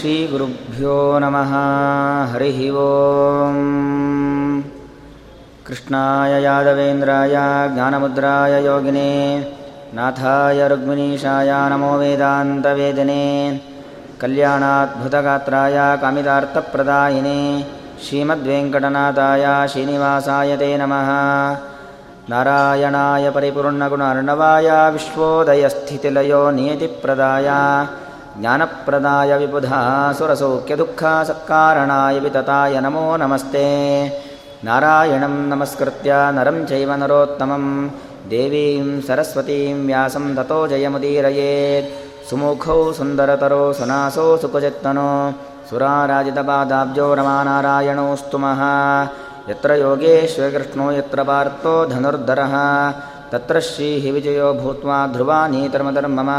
श्रीगुरुभ्यो 0.00 1.18
नमः। 1.18 1.50
हरिः 2.32 2.72
ओम्। 2.72 4.62
कृष्णाय 5.66 6.42
यादवेन्द्राय 6.42 7.34
ज्ञानमुद्राय 7.74 8.66
योगिने 8.66 9.40
नाथाय 9.94 10.68
रुक्मिणीशाय 10.68 11.50
नमो 11.70 11.98
वेदान्तवेदने 11.98 13.60
कल्याणाद्भुतगात्राय 14.20 15.96
कामितार्थप्रदायिने 15.96 17.62
श्रीमद्वेङ्कटनाथाय 18.04 19.68
श्रीनिवासाय 19.68 20.56
ते 20.56 20.76
नमः। 20.76 21.10
नारायणाय 22.30 23.30
परिपूर्णगुणार्णवाय 23.30 24.90
विश्वोदयस्थितिलयो 24.90 26.50
नियतिप्रदाय 26.50 27.48
ज्ञानप्रदाय 28.38 29.38
विबुधा 29.38 30.12
सुरसौख्यदुःखसत्कारणाय 30.12 32.18
वितताय 32.18 32.80
नमो 32.80 33.16
नमस्ते। 33.16 33.64
नारायणं 34.64 35.48
नमस्कृत्य 35.48 36.32
नरं 36.32 36.66
चैव 36.66 36.92
नरोत्तमं। 36.92 37.88
देवीं 38.28 39.00
सरस्वतीं 39.00 39.86
व्यासं 39.86 40.36
ततो 40.36 40.66
जयमुदीरयेत्। 40.66 42.30
सुमुखौ 42.30 42.92
सुन्दरतरो 42.92 43.72
सुनासो 43.72 44.36
सुकुजत्तनो 44.36 45.34
सुराराजितपादाब्जो 45.70 47.14
रमानारायणोऽस्तुमः 47.14 48.62
यत्र 49.50 49.74
योगेश्वरकृष्णो 49.74 50.92
यत्र 50.92 51.22
पार्थो 51.22 51.86
धनुर्धरः। 51.86 52.92
तत्र 53.32 53.60
श्रीः 53.60 54.12
विजयो 54.12 54.52
भूत्वा 54.52 55.06
ध्रुवानीतर्मधर्म 55.06 56.20
मम 56.20 56.30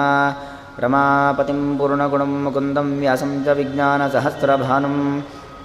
रमापतिं 0.80 1.62
पूर्णगुणं 1.78 2.32
मुकुन्दं 2.44 2.88
व्यासं 3.00 3.32
च 3.46 3.48
विज्ञानसहस्रभानुं 3.60 4.98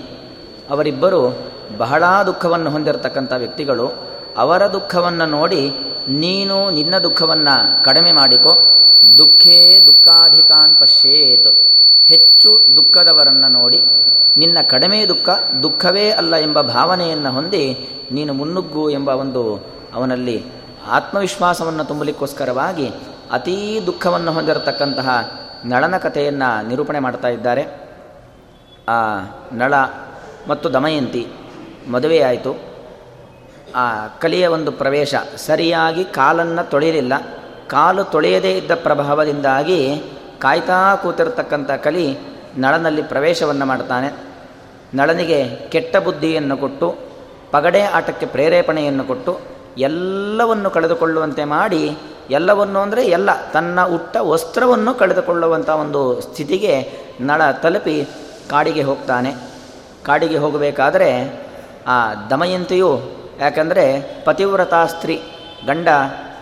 ಅವರಿಬ್ಬರು 0.70 1.38
ಬಹಳ 1.78 2.04
ದುಃಖವನ್ನು 2.26 2.70
ಹೊಂದಿರತಕ್ಕಂಥ 2.70 3.34
ವ್ಯಕ್ತಿಗಳು. 3.38 3.92
ಅವರ 4.38 4.67
ದುಃಖವನ್ನು 4.67 5.26
ನೋಡಿ 5.26 5.72
ನೀನು 6.08 6.70
ನಿನ್ನ 6.70 6.98
ದುಃಖವನ್ನು 6.98 7.84
ಕಡಿಮೆ 7.84 8.12
ಮಾಡಿಕೊ. 8.12 8.58
ದುಃಖೇ 9.17 9.83
ದುಃಖಾಧಿಕಾನ್ 9.86 10.76
ಪಶ್ಯೇತ್. 10.76 11.67
ಹೆಚ್ಚು 12.05 12.61
ದುಃಖದವರನ್ನು 12.76 13.48
ನೋಡಿ 13.48 13.82
ನಿನ್ನ 14.38 14.58
ಕಡಿಮೆ 14.70 15.05
ದುಃಖ 15.05 15.30
ದುಃಖವೇ 15.64 16.10
ಅಲ್ಲ 16.10 16.36
ಎಂಬ 16.36 16.61
ಭಾವನೆಯನ್ನು 16.61 17.32
ಹೊಂದಿ 17.32 17.89
ನೀನು 18.11 18.33
ಮುನ್ನುಗ್ಗು 18.33 18.89
ಎಂಬ 18.89 19.10
ಒಂದು 19.10 19.66
ಅವನಲ್ಲಿ 19.94 20.44
ಆತ್ಮವಿಶ್ವಾಸವನ್ನು 20.88 21.83
ತುಂಬಲಿಕ್ಕೋಸ್ಕರವಾಗಿ 21.83 22.92
ಅತೀ 23.32 23.80
ದುಃಖವನ್ನು 23.86 24.32
ಹೊಂದಿರತಕ್ಕಂತಹ 24.32 25.32
ನಳನ 25.65 25.98
ಕಥೆಯನ್ನು 25.98 26.67
ನಿರೂಪಣೆ 26.67 26.99
ಮಾಡ್ತಾ 26.99 27.27
ಇದ್ದಾರೆ. 27.27 27.65
ಆ 28.89 29.20
ನಳ 29.54 29.73
ಮತ್ತು 30.48 30.73
ದಮಯಂತಿ 30.73 31.27
ಮದುವೆಯಾಯಿತು 31.92 32.55
ಆ 33.76 34.08
ಕಲಿಯ 34.08 34.48
ಒಂದು 34.48 34.71
ಪ್ರವೇಶ. 34.71 35.15
ಸರಿಯಾಗಿ 35.38 36.04
ಕಾಲನ್ನು 36.04 36.70
ತೊಳೆಯಲಿಲ್ಲ. 36.70 37.14
ಕಾಲು 37.67 38.04
ತೊಳೆಯದೇ 38.04 38.52
ಇದ್ದ 38.52 38.71
ಪ್ರಭಾವದಿಂದಾಗಿ 38.76 40.04
ಕಾಯ್ತಾ 40.39 40.95
ಕೂತಿರ್ತಕ್ಕಂಥ 40.95 41.71
ಕಲಿ 41.71 42.17
ನಳನಲ್ಲಿ 42.58 43.02
ಪ್ರವೇಶವನ್ನು 43.02 43.65
ಮಾಡ್ತಾನೆ. 43.65 44.14
ನಳನಿಗೆ 44.94 45.45
ಕೆಟ್ಟ 45.45 45.98
ಬುದ್ಧಿಯನ್ನು 45.98 46.58
ಕೊಟ್ಟು, 46.58 46.95
ಪಗಡೆ 47.52 47.82
ಆಟಕ್ಕೆ 47.82 48.26
ಪ್ರೇರೇಪಣೆಯನ್ನು 48.26 49.04
ಕೊಟ್ಟು, 49.04 49.39
ಎಲ್ಲವನ್ನು 49.77 50.70
ಕಳೆದುಕೊಳ್ಳುವಂತೆ 50.70 51.44
ಮಾಡಿ 51.44 51.98
ಎಲ್ಲವನ್ನು 52.30 52.80
ಅಂದರೆ 52.80 53.05
ಎಲ್ಲ, 53.08 53.30
ತನ್ನ 53.54 53.86
ಉಟ್ಟ 53.86 54.17
ವಸ್ತ್ರವನ್ನು 54.21 54.93
ಕಳೆದುಕೊಳ್ಳುವಂಥ 54.93 55.70
ಒಂದು 55.70 56.21
ಸ್ಥಿತಿಗೆ 56.21 56.92
ನಳ 57.21 57.52
ತಲುಪಿ 57.52 58.08
ಕಾಡಿಗೆ 58.49 58.82
ಹೋಗ್ತಾನೆ. 58.82 59.36
ಕಾಡಿಗೆ 60.05 60.38
ಹೋಗಬೇಕಾದರೆ 60.38 61.10
ಆ 61.88 62.14
ದಮಯಂತಿಯು 62.30 63.02
ಯಾಕಂದರೆ 63.39 63.86
ಪತಿವ್ರತಾ 64.26 64.86
ಸ್ತ್ರೀ, 64.86 65.21
ಗಂಡ 65.65 65.88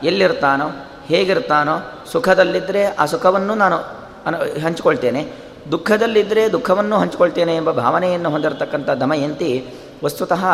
ಎಲ್ಲಿರ್ತಾನೋ, 0.03 0.68
ಹೇಗಿರ್ತಾನೋ 1.06 2.06
ಸುಖದಲ್ಲಿದ್ದರೆ 2.12 2.85
ಆ 2.85 3.06
ಸುಖವನ್ನು 3.06 3.56
ನಾನು 3.56 3.78
ಅನು, 4.25 4.38
ಹಂಚಿಕೊಳ್ತೇನೆ. 4.38 5.28
ದುಃಖದಲ್ಲಿದ್ದರೆ 5.72 6.52
ದುಃಖವನ್ನು 6.52 6.97
ಹಂಚಿಕೊಳ್ತೇನೆ 6.97 7.56
ಎಂಬ 7.56 7.72
ಭಾವನೆಯನ್ನು 7.72 8.29
ಹೊಂದಿರತಕ್ಕಂಥ 8.29 8.90
ದಮಯಂತಿ 8.90 9.67
ವಸ್ತುತಃ 10.03 10.46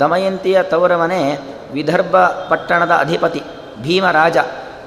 ದಮಯಂತಿಯ 0.00 0.62
ತವರವನೇ 0.62 1.38
ವಿದರ್ಭ 1.72 2.16
ಪಟ್ಟಣದ 2.50 2.90
ಅಧಿಪತಿ, 2.90 3.42
ಭೀಮರಾಜ. 3.82 4.36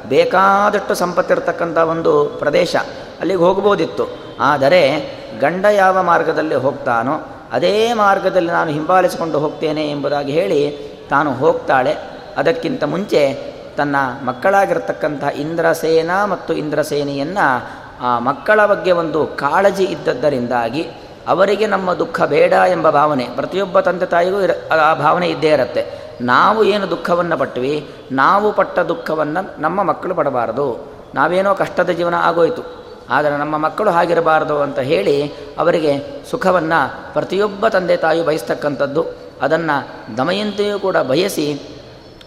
ಬೇಕಾದಷ್ಟು 0.06 0.96
ಸಂಪತ್ತಿರತಕ್ಕಂಥ 0.96 1.78
ಒಂದು 1.78 2.26
ಪ್ರದೇಶ 2.26 2.76
ಅಲ್ಲಿಗೆ 3.20 3.40
ಹೋಗ್ಬೋದಿತ್ತು. 3.40 4.08
ಆದರೆ 4.40 4.82
ಗಂಡ 5.40 5.66
ಯಾವ 5.66 6.04
ಮಾರ್ಗದಲ್ಲಿ 6.04 6.56
ಹೋಗ್ತಾನೋ 6.56 7.22
ಅದೇ 7.52 7.94
ಮಾರ್ಗದಲ್ಲಿ 7.94 8.52
ನಾನು 8.52 8.72
ಹಿಂಬಾಲಿಸಿಕೊಂಡು 8.72 9.40
ಹೋಗ್ತೇನೆ 9.40 9.92
ಎಂಬುದಾಗಿ 9.92 10.32
ಹೇಳಿ 10.32 10.78
ತಾನು 11.10 11.34
ಹೋಗ್ತಾಳೆ. 11.34 11.96
ಅದಕ್ಕಿಂತ 12.38 12.84
ಮುಂಚೆ 12.84 13.36
ತನ್ನ 13.78 13.96
ಮಕ್ಕಳಾಗಿರ್ತಕ್ಕಂಥ 14.26 15.24
ಇಂದ್ರಸೇನ 15.24 16.12
ಮತ್ತು 16.26 16.54
ಇಂದ್ರಸೇನೆಯನ್ನು 16.54 17.78
ಆ 18.02 18.20
ಮಕ್ಕಳ 18.20 18.66
ಬಗ್ಗೆ 18.66 18.92
ಒಂದು 18.92 19.28
ಕಾಳಜಿ 19.28 19.84
ಇದ್ದದ್ದರಿಂದಾಗಿ 19.84 20.88
ಅವರಿಗೆ 21.28 21.68
ನಮ್ಮ 21.68 21.94
ದುಃಖ 21.94 22.22
ಬೇಡ 22.22 22.54
ಎಂಬ 22.54 22.90
ಭಾವನೆ, 22.90 23.24
ಪ್ರತಿಯೊಬ್ಬ 23.24 23.80
ತಂದೆ 23.80 24.06
ತಾಯಿಗೂ 24.06 24.42
ಇರ 24.42 24.52
ಆ 24.82 24.94
ಭಾವನೆ 24.94 25.28
ಇದ್ದೇ 25.28 25.48
ಇರುತ್ತೆ. 25.48 26.07
ನಾವು 26.22 26.64
ಏನು 26.64 26.90
ದುಃಖವನ್ನು 26.90 27.38
ಪಟ್ವಿ, 27.38 27.88
ನಾವು 28.12 28.52
ಪಟ್ಟ 28.52 28.80
ದುಃಖವನ್ನು 28.80 29.62
ನಮ್ಮ 29.62 29.84
ಮಕ್ಕಳು 29.84 30.16
ಪಡಬಾರದು. 30.16 30.68
ನಾವೇನೋ 31.16 31.56
ಕಷ್ಟದ 31.56 31.90
ಜೀವನ 31.90 32.16
ಆಗೋಯಿತು. 32.16 32.64
ಆದರೆ 33.10 33.38
ನಮ್ಮ 33.38 33.58
ಮಕ್ಕಳು 33.58 33.90
ಹಾಗಿರಬಾರದು 33.90 34.62
ಅಂತ 34.62 34.80
ಹೇಳಿ 34.80 35.16
ಅವರಿಗೆ 35.58 35.94
ಸುಖವನ್ನು 36.32 37.14
ಪ್ರತಿಯೊಬ್ಬ 37.14 37.68
ತಂದೆ 37.68 37.98
ತಾಯಿ 37.98 38.26
ಬಯಸ್ತಕ್ಕಂಥದ್ದು. 38.26 39.04
ಅದನ್ನು 39.42 40.18
ದಮಯಂತಿಯೂ 40.18 40.80
ಕೂಡ 40.80 40.98
ಬಯಸಿ 40.98 41.48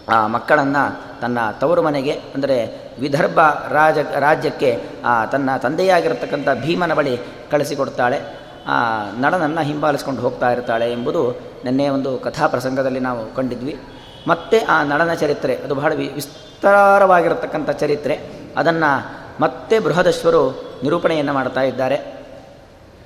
ಆ 0.09 0.27
ಮಕ್ಕಳನ್ನು 0.27 0.83
ತನ್ನ 1.21 1.39
ತವರು 1.59 1.81
ಮನೆಗೆ, 1.81 2.11
ಅಂದರೆ 2.11 2.57
ವಿದರ್ಭ 2.99 3.39
ರಾಜ, 3.69 3.97
ರಾಜ್ಯಕ್ಕೆ 4.19 4.71
ತನ್ನ 5.31 5.49
ತಂದೆಯಾಗಿರತಕ್ಕಂಥ 5.57 6.49
ಭೀಮನ 6.65 6.93
ಬಳಿ 6.93 7.17
ಕಳಿಸಿಕೊಡ್ತಾಳೆ. 7.51 8.40
ಆ 8.67 9.05
ನಳನನ್ನು 9.19 9.61
ಹಿಂಬಾಲಿಸ್ಕೊಂಡು 9.61 10.21
ಹೋಗ್ತಾ 10.21 10.51
ಇರ್ತಾಳೆ 10.51 10.91
ಎಂಬುದು 10.91 11.31
ನಿನ್ನೆ 11.63 11.89
ಒಂದು 11.89 12.17
ಕಥಾ 12.17 12.47
ಪ್ರಸಂಗದಲ್ಲಿ 12.47 12.99
ನಾವು 12.99 13.35
ಕಂಡಿದ್ವಿ. 13.35 13.79
ಮತ್ತೆ 14.27 14.59
ಆ 14.59 14.83
ನಳನ 14.83 15.13
ಚರಿತ್ರೆ, 15.13 15.55
ಅದು 15.55 15.75
ಬಹಳ 15.75 15.93
ವಿಸ್ತಾರವಾಗಿರತಕ್ಕಂಥ 15.93 17.69
ಚರಿತ್ರೆ, 17.69 18.19
ಅದನ್ನು 18.57 19.11
ಮತ್ತೆ 19.41 19.79
ಬೃಹದಶ್ವರು 19.79 20.71
ನಿರೂಪಣೆಯನ್ನು 20.83 21.33
ಮಾಡ್ತಾ 21.33 21.61
ಇದ್ದಾರೆ. 21.61 22.25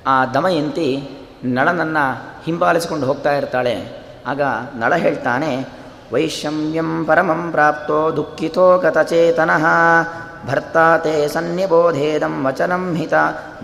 ಆ 0.07 0.25
ದಮಯಂತಿ 0.25 1.09
ನಳನನ್ನು 1.43 2.23
ಹಿಂಬಾಲಿಸಿಕೊಂಡು 2.45 3.05
ಹೋಗ್ತಾ 3.05 3.33
ಇರ್ತಾಳೆ. 3.33 4.05
ಆಗ 4.27 4.41
ನಳ 4.75 4.95
ಹೇಳ್ತಾನೆ, 4.95 5.67
ವೈಷಮ್ಯಂ 6.13 7.05
ಪರಮಂ 7.05 7.51
ಪ್ರಾಪ್ತೋ 7.51 8.15
ದುಃಖಿತೋ 8.15 8.77
ಗತಚೇತನಃ 8.77 9.65
ಭರ್ತಾತೆ 10.47 11.27
ಸನ್ನಿಬೋಧೇದಂ 11.27 12.45
ವಚನಂ 12.45 12.95
ಹಿತ, 12.95 13.13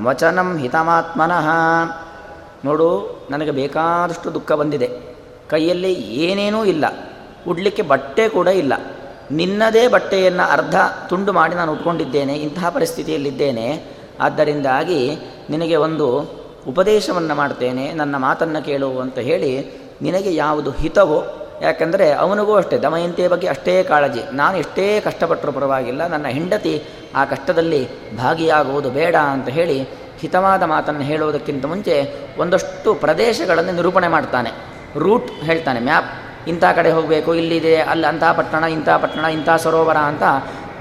ವಚನಂ 0.04 0.58
ಹಿತಮಾತ್ಮನಃ. 0.58 1.48
ನೋಡು, 2.66 2.90
ನನಗೆ 3.32 3.52
ಬೇಕಾದಷ್ಟು 3.52 4.34
ದುಃಖ 4.34 4.52
ಬಂದಿದೆ. 4.52 4.90
ಕೈಯಲ್ಲಿ 5.50 5.94
ಏನೇನೂ 5.94 6.66
ಇಲ್ಲ. 6.66 6.86
ಉಡ್ಲಿಕ್ಕೆ 7.48 7.82
ಬಟ್ಟೆ 7.82 8.30
ಕೂಡ 8.30 8.48
ಇಲ್ಲ. 8.48 8.74
ನಿನ್ನದೇ 9.32 9.88
ಬಟ್ಟೆಯನ್ನು 9.88 10.52
ಅರ್ಧ 10.52 10.76
ತುಂಡು 11.10 11.34
ಮಾಡಿ 11.34 11.56
ನಾನು 11.56 11.72
ಉಟ್ಕೊಂಡಿದ್ದೇನೆ, 11.72 12.34
ಇಂತಹ 12.36 12.70
ಪರಿಸ್ಥಿತಿಯಲ್ಲಿದ್ದೇನೆ. 12.70 13.86
ಆದ್ದರಿಂದಾಗಿ 14.20 15.18
ನಿನಗೆ 15.50 15.76
ಒಂದು 15.76 16.08
ಉಪದೇಶವನ್ನು 16.68 17.36
ಮಾಡ್ತೇನೆ, 17.36 17.94
ನನ್ನ 17.94 18.16
ಮಾತನ್ನು 18.18 18.66
ಕೇಳು 18.66 19.00
ಅಂತ 19.00 19.18
ಹೇಳಿ 19.20 19.52
ನಿನಗೆ 20.02 20.36
ಯಾವುದು 20.36 20.72
ಹಿತವೋ 20.72 21.41
ಯಾಕೆಂದರೆ 21.62 22.06
ಅವನಿಗೂ 22.24 22.54
ಅಷ್ಟೇ, 22.56 22.78
ದಮಯಂತಿಯ 22.78 23.28
ಬಗ್ಗೆ 23.28 23.48
ಅಷ್ಟೇ 23.48 23.74
ಕಾಳಜಿ. 23.84 24.22
ನಾನು 24.34 24.56
ಎಷ್ಟೇ 24.58 24.86
ಕಷ್ಟಪಟ್ಟರೂ 25.08 25.52
ಪರವಾಗಿಲ್ಲ, 25.52 26.02
ನನ್ನ 26.08 26.28
ಹೆಂಡತಿ 26.38 26.74
ಆ 27.16 27.24
ಕಷ್ಟದಲ್ಲಿ 27.26 27.82
ಭಾಗಿಯಾಗುವುದು 28.18 28.90
ಬೇಡ 28.90 29.16
ಅಂತ 29.34 29.50
ಹೇಳಿ 29.58 29.78
ಹಿತವಾದ 30.22 30.64
ಮಾತನ್ನು 30.64 31.06
ಹೇಳುವುದಕ್ಕಿಂತ 31.12 31.66
ಮುಂಚೆ 31.66 31.96
ಒಂದಷ್ಟು 32.40 32.90
ಪ್ರದೇಶಗಳನ್ನು 32.94 33.72
ನಿರೂಪಣೆ 33.72 34.08
ಮಾಡ್ತಾನೆ. 34.08 34.52
ರೂಟ್ 34.98 35.30
ಹೇಳ್ತಾನೆ, 35.44 35.80
ಮ್ಯಾಪ್. 35.80 36.10
ಇಂಥ 36.48 36.64
ಕಡೆ 36.76 36.92
ಹೋಗಬೇಕು 36.92 37.32
ಇಲ್ಲಿದೆ 37.36 37.76
ಅಲ್ಲಿ 37.92 38.08
ಅಂಥ 38.08 38.24
ಪಟ್ಟಣ, 38.38 38.64
ಇಂಥ 38.76 38.90
ಪಟ್ಟಣ, 39.04 39.26
ಇಂಥ 39.38 39.50
ಸರೋವರ 39.64 40.00
ಅಂತ 40.12 40.24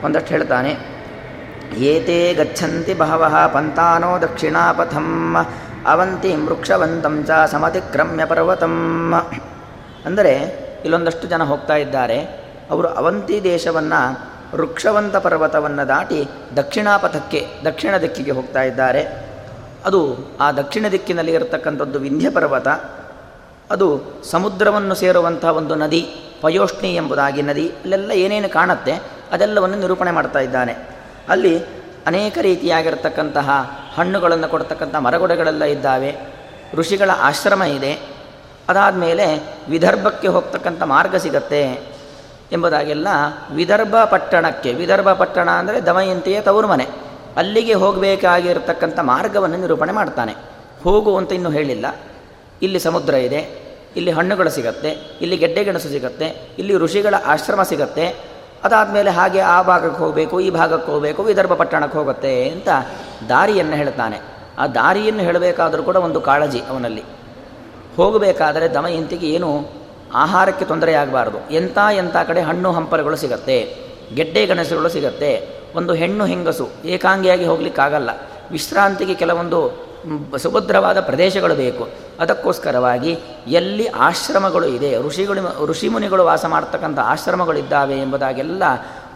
ಒಂದಷ್ಟು 0.04 0.30
ಹೇಳ್ತಾನೆ. 0.34 0.72
ಏತೇ 1.90 2.18
ಗಚ್ಚಂತಿ 2.34 2.94
ಬಹವಃ 2.94 3.34
ಪಂತಾನೋ 3.46 4.10
ದಕ್ಷಿಣಾಪಥಂ, 4.22 5.08
ಅವಂತಿ 5.86 6.30
ವೃಕ್ಷವಂತಂ 6.46 7.14
ಚ 7.28 7.30
ಸಮತಿಕ್ರಮ್ಯ 7.52 8.24
ಪರ್ವತಂ. 8.24 8.74
ಅಂದರೆ 10.06 10.34
ಇಲ್ಲೊಂದಷ್ಟು 10.82 11.28
ಜನ 11.28 11.42
ಹೋಗ್ತಾ 11.42 11.76
ಇದ್ದಾರೆ. 11.76 12.20
ಅವರು 12.70 12.88
ಅವಂತಿ 12.88 13.44
ದೇಶವನ್ನು 13.44 14.30
ವೃಕ್ಷವಂತ 14.56 15.16
ಪರ್ವತವನ್ನು 15.16 15.88
ದಾಟಿ 15.88 16.28
ದಕ್ಷಿಣಾಪಥಕ್ಕೆ, 16.56 17.46
ದಕ್ಷಿಣ 17.64 17.96
ದಿಕ್ಕಿಗೆ 17.96 18.30
ಹೋಗ್ತಾ 18.30 18.62
ಇದ್ದಾರೆ. 18.62 19.30
ಅದು 19.84 20.16
ಆ 20.40 20.52
ದಕ್ಷಿಣ 20.52 20.86
ದಿಕ್ಕಿನಲ್ಲಿ 20.92 21.32
ಇರತಕ್ಕಂಥದ್ದು 21.32 21.98
ವಿಂಧ್ಯ 21.98 22.30
ಪರ್ವತ. 22.30 22.68
ಅದು 23.70 24.00
ಸಮುದ್ರವನ್ನು 24.24 24.94
ಸೇರುವಂಥ 24.94 25.44
ಒಂದು 25.44 25.74
ನದಿ, 25.74 26.00
ಪಯೋಷ್ಣಿ 26.40 26.94
ಎಂಬುದಾಗಿ 26.94 27.42
ನದಿ, 27.42 27.68
ಅಲ್ಲೆಲ್ಲ 27.68 28.10
ಏನೇನು 28.10 28.48
ಕಾಣುತ್ತೆ 28.48 28.92
ಅದೆಲ್ಲವನ್ನು 29.32 29.76
ನಿರೂಪಣೆ 29.76 30.10
ಮಾಡ್ತಾ 30.10 30.38
ಇದ್ದಾನೆ. 30.38 30.76
ಅಲ್ಲಿ 31.28 31.64
ಅನೇಕ 32.06 32.38
ರೀತಿಯಾಗಿರ್ತಕ್ಕಂತಹ 32.40 33.50
ಹಣ್ಣುಗಳನ್ನು 33.94 34.48
ಕೊಡ್ತಕ್ಕಂಥ 34.48 34.96
ಮರಗುಡಗಳೆಲ್ಲ 34.96 35.64
ಇದ್ದಾವೆ. 35.64 36.16
ಋಷಿಗಳ 36.74 37.10
ಆಶ್ರಮ 37.18 37.62
ಇದೆ. 37.62 38.19
ಅದಾದ 38.68 38.94
ಮೇಲೆ 38.94 39.26
ವಿದರ್ಭಕ್ಕೆ 39.68 40.28
ಹೋಗ್ತಕ್ಕಂಥ 40.28 40.82
ಮಾರ್ಗ 40.82 41.16
ಸಿಗತ್ತೆ 41.16 41.62
ಎಂಬುದಾಗೆಲ್ಲ 42.52 43.08
ವಿದರ್ಭ 43.54 43.96
ಪಟ್ಟಣಕ್ಕೆ, 44.04 44.72
ವಿದರ್ಭ 44.72 45.12
ಪಟ್ಟಣ 45.12 45.48
ಅಂದರೆ 45.50 45.86
ದಮಯಂತಿಯ 45.86 46.40
ತವರು 46.40 46.68
ಮನೆ. 46.68 46.86
ಅಲ್ಲಿಗೆ 47.36 47.74
ಹೋಗಬೇಕಾಗಿರ್ತಕ್ಕಂಥ 47.74 48.98
ಮಾರ್ಗವನ್ನು 48.98 49.56
ನಿರೂಪಣೆ 49.56 49.92
ಮಾಡ್ತಾನೆ. 49.92 50.32
ಹೋಗು 50.84 51.16
ಅಂತ 51.16 51.32
ಇನ್ನೂ 51.32 51.50
ಹೇಳಿಲ್ಲ. 51.50 51.86
ಇಲ್ಲಿ 52.62 52.78
ಸಮುದ್ರ 52.78 53.14
ಇದೆ, 53.14 53.40
ಇಲ್ಲಿ 53.96 54.10
ಹಣ್ಣುಗಳು 54.10 54.50
ಸಿಗತ್ತೆ, 54.50 54.90
ಇಲ್ಲಿ 55.20 55.36
ಗೆಡ್ಡೆ 55.36 55.64
ಗೆಣಸು 55.64 55.88
ಸಿಗತ್ತೆ, 55.88 56.26
ಇಲ್ಲಿ 56.58 56.76
ಋಷಿಗಳ 56.76 57.14
ಆಶ್ರಮ 57.26 57.62
ಸಿಗತ್ತೆ. 57.62 58.06
ಅದಾದಮೇಲೆ 58.64 59.10
ಹಾಗೆ 59.10 59.40
ಆ 59.40 59.62
ಭಾಗಕ್ಕೆ 59.62 59.98
ಹೋಗಬೇಕು, 59.98 60.40
ಈ 60.40 60.50
ಭಾಗಕ್ಕೆ 60.50 60.92
ಹೋಗಬೇಕು, 60.92 61.22
ವಿದರ್ಭ 61.22 61.52
ಪಟ್ಟಣಕ್ಕೆ 61.52 61.98
ಹೋಗುತ್ತೆ 61.98 62.48
ಅಂತ 62.48 62.68
ದಾರಿಯನ್ನು 63.28 63.76
ಹೇಳ್ತಾನೆ. 63.76 64.20
ಆ 64.58 64.66
ದಾರಿಯನ್ನು 64.66 65.22
ಹೇಳಬೇಕಾದರೂ 65.22 65.82
ಕೂಡ 65.82 65.96
ಒಂದು 65.96 66.20
ಕಾಳಜಿ 66.20 66.60
ಅವನಲ್ಲಿ. 66.68 67.02
ಹೋಗಬೇಕಾದರೆ 68.00 68.74
ದಮಯಂತಿಗೆ 68.74 69.26
ಏನು 69.26 69.50
ಆಹಾರಕ್ಕೆ 70.14 70.64
ತೊಂದರೆಯಾಗಬಾರ್ದು 70.64 71.38
ಎಂಥ 71.50 71.78
ಎಂಥ 71.92 72.16
ಕಡೆ 72.26 72.40
ಹಣ್ಣು 72.40 72.72
ಹಂಪಲುಗಳು 72.72 73.16
ಸಿಗತ್ತೆ, 73.16 73.76
ಗೆಡ್ಡೆ 74.14 74.46
ಗಣಸುಗಳು 74.46 74.88
ಸಿಗತ್ತೆ, 74.88 75.30
ಒಂದು 75.74 75.94
ಹೆಣ್ಣು 75.94 76.24
ಹೆಂಗಸು 76.24 76.68
ಏಕಾಂಗಿಯಾಗಿ 76.84 77.44
ಹೋಗ್ಲಿಕ್ಕಾಗಲ್ಲ. 77.44 78.10
ವಿಶ್ರಾಂತಿಗೆ 78.50 79.14
ಕೆಲವೊಂದು 79.14 79.58
ಸುಭದ್ರವಾದ 80.38 81.00
ಪ್ರದೇಶಗಳು 81.00 81.54
ಬೇಕು. 81.54 81.88
ಅದಕ್ಕೋಸ್ಕರವಾಗಿ 82.20 83.18
ಎಲ್ಲಿ 83.46 83.86
ಆಶ್ರಮಗಳು 83.86 84.66
ಇದೆ, 84.66 85.08
ಋಷಿಗಳು, 85.08 85.66
ಋಷಿಮುನಿಗಳು 85.66 86.24
ವಾಸ 86.24 86.44
ಮಾಡ್ತಕ್ಕಂಥ 86.44 86.98
ಆಶ್ರಮಗಳಿದ್ದಾವೆ 86.98 87.94
ಎಂಬುದಾಗೆಲ್ಲ 87.94 88.62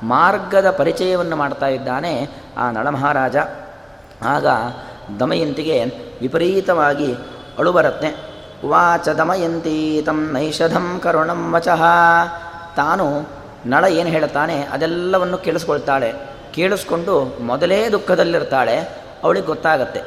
ಮಾರ್ಗದ 0.03 0.71
ಪರಿಚಯವನ್ನು 0.71 1.37
ಮಾಡ್ತಾ 1.37 1.67
ಇದ್ದಾನೆ 1.67 2.29
ಆ 2.57 2.71
ನಳಮಹಾರಾಜ. 2.71 3.37
ಆಗ 4.23 4.47
ದಮಯಂತಿಗೆ 5.21 5.85
ವಿಪರೀತವಾಗಿ 6.21 7.15
ಅಳು 7.59 7.73
ಬರುತ್ತೆ. 7.73 8.34
ವಾಚ 8.67 9.09
ದಮಯಂತಿ 9.09 10.03
ತಂ 10.07 10.31
ನೈಷಧಂ 10.33 11.01
ಕರುಣಂ 11.03 11.55
ವಚಃ. 11.55 11.83
ತಾನು 12.77 13.29
ನಳ 13.67 13.85
ಏನು 13.85 14.09
ಹೇಳ್ತಾನೆ 14.09 14.63
ಅದೆಲ್ಲವನ್ನು 14.63 15.39
ಕೇಳಿಸ್ಕೊಳ್ತಾಳೆ. 15.39 16.13
ಕೇಳಿಸ್ಕೊಂಡು 16.55 17.43
ಮೊದಲೇ 17.43 17.89
ದುಃಖದಲ್ಲಿರ್ತಾಳೆ. 17.89 19.05
ಅವಳಿಗೆ 19.25 19.47
ಗೊತ್ತಾಗತ್ತೆ. 19.47 20.01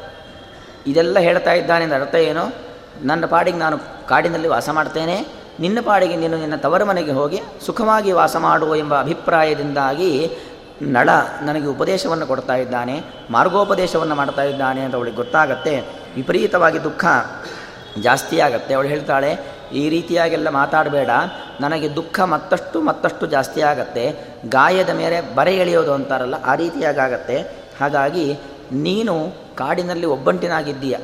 ಇದೆಲ್ಲ 0.87 1.19
ಹೇಳ್ತಾ 1.19 1.53
ಇದ್ದಾನೆ 1.53 1.95
ಅರ್ಥ 1.95 2.15
ಏನು? 2.15 2.55
ನನ್ನ 3.01 3.25
ಪಾಡಿಗೆ 3.25 3.57
ನಾನು 3.57 4.07
ಕಾಡಿನಲ್ಲಿ 4.07 4.47
ವಾಸ 4.47 4.69
ಮಾಡ್ತೇನೆ. 4.69 5.27
ನಿನ್ನ 5.59 5.77
ಪಾಡಿಗೆ 5.85 6.15
ನೀನು 6.15 6.37
ನಿನ್ನ 6.37 6.55
ತವರ 6.55 6.83
ಮನೆಗೆ 6.83 7.11
ಹೋಗಿ 7.11 7.41
ಸುಖವಾಗಿ 7.65 8.11
ವಾಸ 8.11 8.35
ಮಾಡುವ 8.35 8.75
ಎಂಬ 8.75 8.99
ಅಭಿಪ್ರಾಯದಿಂದಾಗಿ 8.99 10.31
ನಳ 10.81 11.09
ನನಗೆ 11.41 11.65
ಉಪದೇಶವನ್ನು 11.65 12.27
ಕೊಡ್ತಾ 12.27 12.55
ಇದ್ದಾನೆ, 12.55 13.03
ಮಾರ್ಗೋಪದೇಶವನ್ನು 13.31 14.15
ಮಾಡ್ತಾ 14.15 14.43
ಇದ್ದಾನೆ 14.43 14.81
ಅಂತ 14.81 14.95
ಅವಳಿಗೆ 14.95 15.15
ಗೊತ್ತಾಗತ್ತೆ. 15.15 15.79
ವಿಪರೀತವಾಗಿ 16.15 16.83
ದುಃಖ. 16.83 17.05
ಜಾಸ್ತಿ 18.01 18.39
ಆಗುತ್ತೆ 18.39 18.73
ಅವಳು 18.73 18.87
ಹೇಳ್ತಾಳೆ, 18.87 19.31
ಈ 19.73 19.83
ರೀತಿಯಾಗೆಲ್ಲ 19.89 20.49
ಮಾತಾಡಬೇಡ. 20.49 21.11
ನನಗೆ 21.61 21.87
ದುಃಖ 21.95 22.19
ಮತ್ತಷ್ಟು 22.33 22.81
ಮತ್ತಷ್ಟು 22.81 23.25
ಜಾಸ್ತಿ 23.25 23.61
ಆಗತ್ತೆ. 23.61 24.03
ಗಾಯದ 24.49 24.89
ಮೇಲೆ 24.89 25.35
ಬರೆ 25.35 25.53
ಎಳೆಯೋದು 25.55 25.93
ಅಂತಾರಲ್ಲ, 25.93 26.35
ಆ 26.45 26.55
ರೀತಿಯಾಗತ್ತೆ 26.55 27.37
ಹಾಗಾಗಿ 27.79 28.27
ನೀನು 28.71 29.15
ಕಾಡಿನಲ್ಲಿ 29.55 30.05
ಒಬ್ಬಂಟಿನಾಗಿದ್ದೀಯ. 30.05 30.95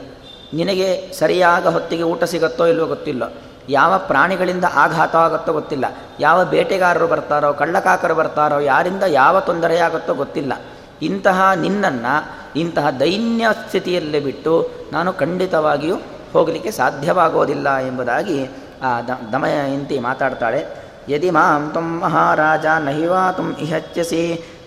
ನಿನಗೆ 0.54 0.88
ಸರಿಯಾದ 1.19 1.66
ಹೊತ್ತಿಗೆ 1.66 2.04
ಊಟ 2.04 2.24
ಸಿಗುತ್ತೋ 2.24 2.66
ಇಲ್ಲವೋ 2.66 2.88
ಗೊತ್ತಿಲ್ಲ. 2.88 3.24
ಯಾವ 3.69 3.94
ಪ್ರಾಣಿಗಳಿಂದ 3.98 4.66
ಆಘಾತ 4.75 5.16
ಆಗುತ್ತೋ 5.16 5.51
ಗೊತ್ತಿಲ್ಲ. 5.54 5.86
ಯಾವ 6.19 6.40
ಬೇಟೆಗಾರರು 6.45 7.07
ಬರ್ತಾರೋ, 7.07 7.54
ಕಳ್ಳಕಾಕರು 7.54 8.16
ಬರ್ತಾರೋ, 8.16 8.60
ಯಾರಿಂದ 8.60 9.04
ಯಾವ 9.07 9.40
ತೊಂದರೆಯಾಗುತ್ತೋ 9.40 10.13
ಗೊತ್ತಿಲ್ಲ. 10.13 10.54
ಇಂತಹ 11.01 11.51
ನಿನ್ನನ್ನು, 11.56 12.16
ಇಂತಹ 12.60 12.90
ದೈನ್ಯ 13.00 13.45
ಸ್ಥಿತಿಯಲ್ಲಿ 13.68 14.19
ಬಿಟ್ಟು 14.19 14.54
ನಾನು 14.92 15.13
ಖಂಡಿತವಾಗಿಯೂ 15.13 15.95
ಹೋಗಲಿಕ್ಕೆ 16.33 16.71
ಸಾಧ್ಯವಾಗೋದಿಲ್ಲ 16.80 17.68
ಎಂಬುದಾಗಿ 17.89 18.39
ಆ 18.88 18.89
ದಮಯಂತಿ 19.33 19.97
ಮಾತಾಡ್ತಾಳೆ. 20.07 20.62
ಯದಿ 21.09 21.30
ಮಾಂ 21.35 21.63
ತುಂ 21.74 21.88
ಮಹಾರಾಜ 22.01 22.65
ನಹಿವಾ 22.88 23.21
ತುಂ 23.38 23.47
ಇಹಚ್ಯಸಿ, 23.65 24.24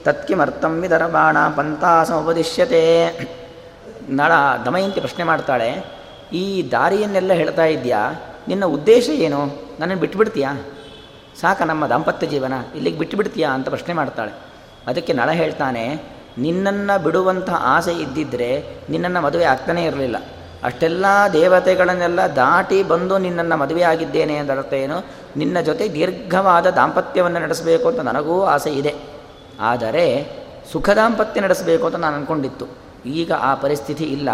ತತ್ಕಿಮರ್ಥಂ 0.06 0.72
ವಿದರ್ಬಾಣ 0.82 1.36
ಪಂಥಾಸ 1.56 2.10
ಉಪದಿಶ್ಯತೆ. 2.22 2.82
ನಳ 4.18 4.32
ದಮಯಂತಿ 4.66 5.00
ಪ್ರಶ್ನೆ 5.04 5.24
ಮಾಡ್ತಾಳೆ, 5.24 5.70
ಈ 6.32 6.44
ದಾರಿಯನ್ನೆಲ್ಲ 6.72 7.32
ಹೇಳ್ತಾ 7.32 7.64
ಇದೆಯಾ 7.76 8.02
ನಿನ್ನ 8.48 8.64
ಉದ್ದೇಶ 8.76 9.06
ಏನು? 9.26 9.40
ನನ್ನನ್ನು 9.80 10.02
ಬಿಟ್ಟುಬಿಡ್ತೀಯಾ 10.02 10.50
ಸಾಕ 11.40 11.58
ನಮ್ಮ 11.62 11.86
ದಾಂಪತ್ಯ 11.86 12.26
ಜೀವನ, 12.26 12.54
ಇಲ್ಲಿಗೆ 12.76 12.98
ಬಿಟ್ಟುಬಿಡ್ತೀಯಾ 12.98 13.48
ಅಂತ 13.56 13.66
ಪ್ರಶ್ನೆ 13.68 13.94
ಮಾಡ್ತಾಳೆ. 13.94 14.32
ಅದಕ್ಕೆ 14.86 15.12
ನಳ 15.12 15.28
ಹೇಳ್ತಾನೆ, 15.40 15.84
ನಿನ್ನನ್ನು 16.38 16.94
ಬಿಡುವಂಥ 17.04 17.50
ಆಸೆ 17.74 17.92
ಇದ್ದಿದ್ದರೆ 18.04 18.50
ನಿನ್ನನ್ನು 18.90 19.20
ಮದುವೆ 19.20 19.46
ಆಗ್ತಾನೇ 19.52 19.82
ಇರಲಿಲ್ಲ. 19.84 20.16
ಅಷ್ಟೆಲ್ಲ 20.66 21.06
ದೇವತೆಗಳನ್ನೆಲ್ಲ 21.32 22.20
ದಾಟಿ 22.36 22.78
ಬಂದು 22.82 23.14
ನಿನ್ನನ್ನು 23.18 23.56
ಮದುವೆ 23.56 23.82
ಆಗಿದ್ದೇನೆ 23.82 24.36
ಅರ್ಥ 24.38 24.72
ಏನು? 24.74 24.98
ನಿನ್ನ 25.36 25.60
ಜೊತೆ 25.60 25.84
ದೀರ್ಘವಾದ 25.88 26.66
ದಾಂಪತ್ಯವನ್ನು 26.70 27.40
ನಡೆಸಬೇಕು 27.40 27.86
ಅಂತ 27.88 28.00
ನನಗೂ 28.00 28.36
ಆಸೆ 28.44 28.70
ಇದೆ. 28.70 28.94
ಆದರೆ 29.60 30.06
ಸುಖ 30.72 30.88
ದಾಂಪತ್ಯ 30.90 31.40
ನಡೆಸಬೇಕು 31.40 31.84
ಅಂತ 31.86 31.96
ನಾನು 31.96 32.16
ಅಂದ್ಕೊಂಡಿತ್ತು 32.16 32.66
ಈಗ 33.20 33.32
ಆ 33.40 33.54
ಪರಿಸ್ಥಿತಿ 33.54 34.04
ಇಲ್ಲ. 34.16 34.30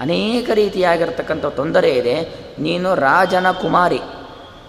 ಅನೇಕ 0.00 0.48
ರೀತಿಯಾಗಿರ್ತಕ್ಕಂಥ 0.54 1.46
ತೊಂದರೆ 1.58 1.90
ಇದೆ. 1.90 2.16
ನೀನು 2.58 2.88
ರಾಜನ 2.94 3.50
ಕುಮಾರಿ. 3.50 4.00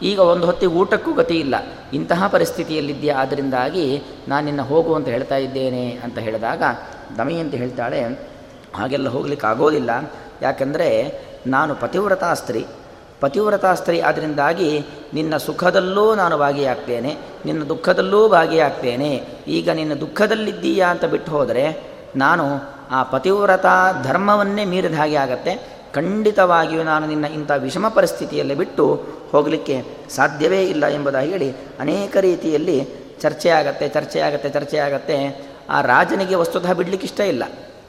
ಈಗ 0.02 0.20
ಒಂದು 0.20 0.46
ಹೊತ್ತಿಗೆ 0.46 0.74
ಊಟಕ್ಕೂ 0.74 1.12
ಗತಿ 1.14 1.36
ಇಲ್ಲ. 1.36 1.56
ಇಂತಹ 1.94 2.28
ಪರಿಸ್ಥಿತಿಯಲ್ಲಿದ್ದೀಯ. 2.28 3.12
ಆದ್ದರಿಂದಾಗಿ 3.14 3.86
ನಾನು 4.28 4.44
ನಿನ್ನ 4.46 4.62
ಹೋಗು 4.62 4.92
ಅಂತ 4.94 5.08
ಹೇಳ್ತಾ 5.08 5.38
ಇದ್ದೇನೆ 5.38 5.86
ಅಂತ 6.04 6.18
ಹೇಳಿದಾಗ 6.20 6.64
ದಮಯಂತಿ 7.18 7.58
ಹೇಳ್ತಾಳೆ, 7.58 8.00
ಹಾಗೆಲ್ಲ 8.76 9.10
ಹೋಗ್ಲಿಕ್ಕೆ 9.10 9.48
ಆಗೋದಿಲ್ಲ. 9.48 9.92
ಯಾಕೆಂದರೆ 10.42 11.20
ನಾನು 11.48 11.76
ಪತಿವ್ರತಾ 11.76 12.34
ಸ್ತ್ರೀ 12.34 12.66
ಪತಿವ್ರತಾ 13.20 13.74
ಸ್ತ್ರೀ 13.76 14.00
ಆದ್ದರಿಂದಾಗಿ 14.00 14.86
ನಿನ್ನ 15.14 15.38
ಸುಖದಲ್ಲೂ 15.38 16.16
ನಾನು 16.16 16.38
ಭಾಗಿಯಾಗ್ತೇನೆ, 16.38 17.18
ನಿನ್ನ 17.46 17.64
ದುಃಖದಲ್ಲೂ 17.64 18.30
ಭಾಗಿಯಾಗ್ತೇನೆ. 18.30 19.26
ಈಗ 19.48 19.70
ನಿನ್ನ 19.70 19.94
ದುಃಖದಲ್ಲಿದ್ದೀಯಾ 19.94 20.88
ಅಂತ 20.88 21.06
ಬಿಟ್ಟು 21.06 21.32
ಹೋದರೆ 21.32 21.66
ನಾನು 22.16 22.46
ಆ 22.92 23.04
ಪತಿವ್ರತಾ 23.04 24.02
ಧರ್ಮವನ್ನೇ 24.04 24.66
ಮೀರಿದ 24.66 24.94
ಹಾಗೆ 24.94 25.16
ಆಗತ್ತೆ. 25.16 25.80
ಖಂಡಿತವಾಗಿಯೂ 25.96 26.84
ನಾನು 26.84 27.08
ನಿನ್ನ 27.08 27.26
ಇಂಥ 27.26 27.52
ವಿಷಮ 27.58 27.88
ಪರಿಸ್ಥಿತಿಯಲ್ಲಿ 27.88 28.56
ಬಿಟ್ಟು 28.56 28.86
ಹೋಗಲಿಕ್ಕೆ 29.32 29.84
ಸಾಧ್ಯವೇ 30.10 30.64
ಇಲ್ಲ 30.64 30.88
ಎಂಬುದಾಗಿ 30.88 31.32
ಹೇಳಿ 31.32 31.52
ಅನೇಕ 31.80 32.18
ರೀತಿಯಲ್ಲಿ 32.18 32.88
ಚರ್ಚೆ 33.22 33.50
ಆಗತ್ತೆ 33.50 33.90
ಚರ್ಚೆ 33.90 34.20
ಆಗತ್ತೆ 34.20 34.50
ಚರ್ಚೆ 34.50 34.78
ಆಗತ್ತೆ 34.78 35.18
ಆ 35.70 35.82
ರಾಜನಿಗೆ 35.82 36.36
ವಸ್ತುತಃ 36.36 36.74
ಬಿಡಲಿಕ್ಕೆ 36.74 37.06
ಇಷ್ಟ 37.06 37.20
ಇಲ್ಲ. 37.20 37.44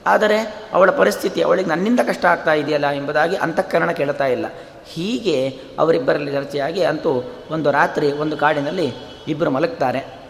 ಆದರೆ 0.06 0.68
ಅವಳ 0.72 0.90
ಪರಿಸ್ಥಿತಿ 0.90 1.42
ಅವಳಿಗೆ 1.42 1.68
ನನ್ನಿಂದ 1.68 2.00
ಕಷ್ಟ 2.00 2.24
ಆಗ್ತಾ 2.24 2.52
ಇದೆಯಲ್ಲ 2.52 2.90
ಎಂಬುದಾಗಿ 2.90 3.36
ಅಂತಃಕರಣ 3.36 3.90
ಕೇಳ್ತಾ 3.90 4.26
ಇಲ್ಲ. 4.26 4.46
ಹೀಗೆ 4.86 5.48
ಅವರಿಬ್ಬರಲ್ಲಿ 5.78 6.32
ಚರ್ಚೆಯಾಗಿ 6.32 6.84
ಅಂತೂ 6.84 7.32
ಒಂದು 7.50 7.70
ರಾತ್ರಿ 7.70 8.12
ಒಂದು 8.12 8.36
ಕಾಡಿನಲ್ಲಿ 8.36 8.94
ಇಬ್ಬರು 9.28 9.50
ಮಲಗ್ತಾರೆ. 9.50 10.20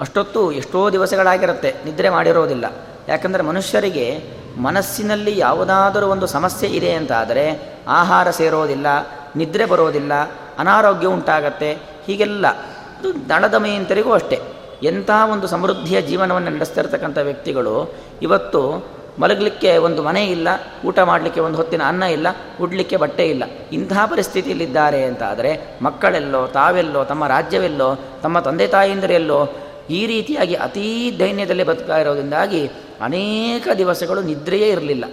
ಅಷ್ಟೊತ್ತು 0.00 0.52
ಎಷ್ಟೋ 0.52 0.90
ದಿವಸಗಳಾಗಿರುತ್ತೆ, 0.90 1.74
ನಿದ್ರೆ 1.84 2.08
ಮಾಡಿರೋದಿಲ್ಲ. 2.08 2.64
ಯಾಕಂದರೆ 3.08 3.42
ಮನುಷ್ಯರಿಗೆ 3.42 4.24
ಮನಸ್ಸಿನಲ್ಲಿ 4.56 5.38
ಯಾವುದಾದರೂ 5.38 6.06
ಒಂದು 6.06 6.26
ಸಮಸ್ಯೆ 6.26 6.68
ಇದೆ 6.68 6.92
ಅಂತಾದರೆ 6.92 7.74
ಆಹಾರ 7.88 8.30
ಸೇರೋದಿಲ್ಲ, 8.30 8.86
ನಿದ್ರೆ 9.36 9.64
ಬರೋದಿಲ್ಲ, 9.64 10.12
ಅನಾರೋಗ್ಯ 10.58 11.06
ಉಂಟಾಗತ್ತೆ, 11.06 11.72
ಹೀಗೆಲ್ಲ. 12.06 12.46
ಅದು 12.98 13.28
ದಳದಮಯಂತರಿಗೂ 13.28 14.12
ಅಷ್ಟೇ. 14.12 14.40
ಎಂಥ 14.82 15.10
ಒಂದು 15.32 15.46
ಸಮೃದ್ಧಿಯ 15.46 16.02
ಜೀವನವನ್ನು 16.02 16.50
ನಡೆಸ್ತಿರ್ತಕ್ಕಂಥ 16.50 17.18
ವ್ಯಕ್ತಿಗಳು 17.18 17.94
ಇವತ್ತು 18.22 18.86
ಮಲಗಲಿಕ್ಕೆ 19.18 19.76
ಒಂದು 19.76 20.02
ಮನೆ 20.02 20.26
ಇಲ್ಲ, 20.26 20.48
ಊಟ 20.84 20.98
ಮಾಡಲಿಕ್ಕೆ 20.98 21.40
ಒಂದು 21.40 21.56
ಹೊತ್ತಿನ 21.56 21.82
ಅನ್ನ 21.86 22.02
ಇಲ್ಲ, 22.02 22.26
ಉಡ್ಲಿಕ್ಕೆ 22.60 22.96
ಬಟ್ಟೆ 22.96 23.28
ಇಲ್ಲ. 23.28 23.44
ಇಂತಹ 23.72 24.06
ಪರಿಸ್ಥಿತಿಯಲ್ಲಿದ್ದಾರೆ 24.06 25.04
ಅಂತ 25.04 25.22
ಆದರೆ 25.22 25.78
ಮಕ್ಕಳೆಲ್ಲೋ, 25.82 26.46
ತಾವೆಲ್ಲೋ, 26.46 27.04
ತಮ್ಮ 27.04 27.26
ರಾಜ್ಯವೆಲ್ಲೋ, 27.26 27.94
ತಮ್ಮ 28.22 28.40
ತಂದೆ 28.40 28.66
ತಾಯಿಂದರೆಲ್ಲೋ 28.66 29.48
ಈ 29.90 30.06
ರೀತಿಯಾಗಿ 30.06 30.54
ಅತೀ 30.54 31.18
ದೈನ್ಯದಲ್ಲಿ 31.18 31.62
ಬದುಕ್ತಾ 31.62 31.98
ಇರೋದ್ರಿಂದಾಗಿ 31.98 32.70
ಅನೇಕ 33.00 33.68
ದಿವಸಗಳು 33.78 34.22
ನಿದ್ರೆಯೇ 34.22 34.68
ಇರಲಿಲ್ಲ. 34.68 35.04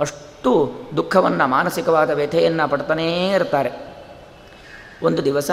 ಅಷ್ಟು 0.00 0.72
ದುಃಖವನ್ನು, 0.96 1.46
ಮಾನಸಿಕವಾದ 1.46 2.10
ವ್ಯಥೆಯನ್ನು 2.10 2.70
ಪಡ್ತಾನೇ 2.70 3.30
ಇರ್ತಾರೆ. 3.30 3.70
ಒಂದು 5.02 5.24
ದಿವಸ 5.24 5.50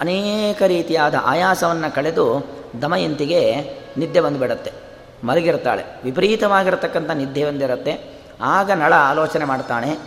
ಅನೇಕ 0.00 0.62
ರೀತಿಯಾದ 0.62 1.14
ಆಯಾಸವನ್ನು 1.22 1.94
ಕಳೆದು 1.94 2.46
ದಮಯಂತಿಗೆ 2.82 3.54
ನಿದ್ದೆ 3.96 4.20
ಬಂದುಬಿಡತ್ತೆ. 4.20 4.81
ಮಲಗಿರ್ತಾಳೆ 5.24 5.84
ವಿಪರೀತವಾಗಿರತಕ್ಕಂಥ 6.04 7.10
ನಿದ್ದೆ 7.10 7.44
ಒಂದಿರುತ್ತೆ. 7.44 8.22
ಆಗ 8.42 8.70
ನಳ 8.70 8.94
ಆಲೋಚನೆ 8.94 9.44
ಮಾಡ್ತಾನೆ 9.44 9.98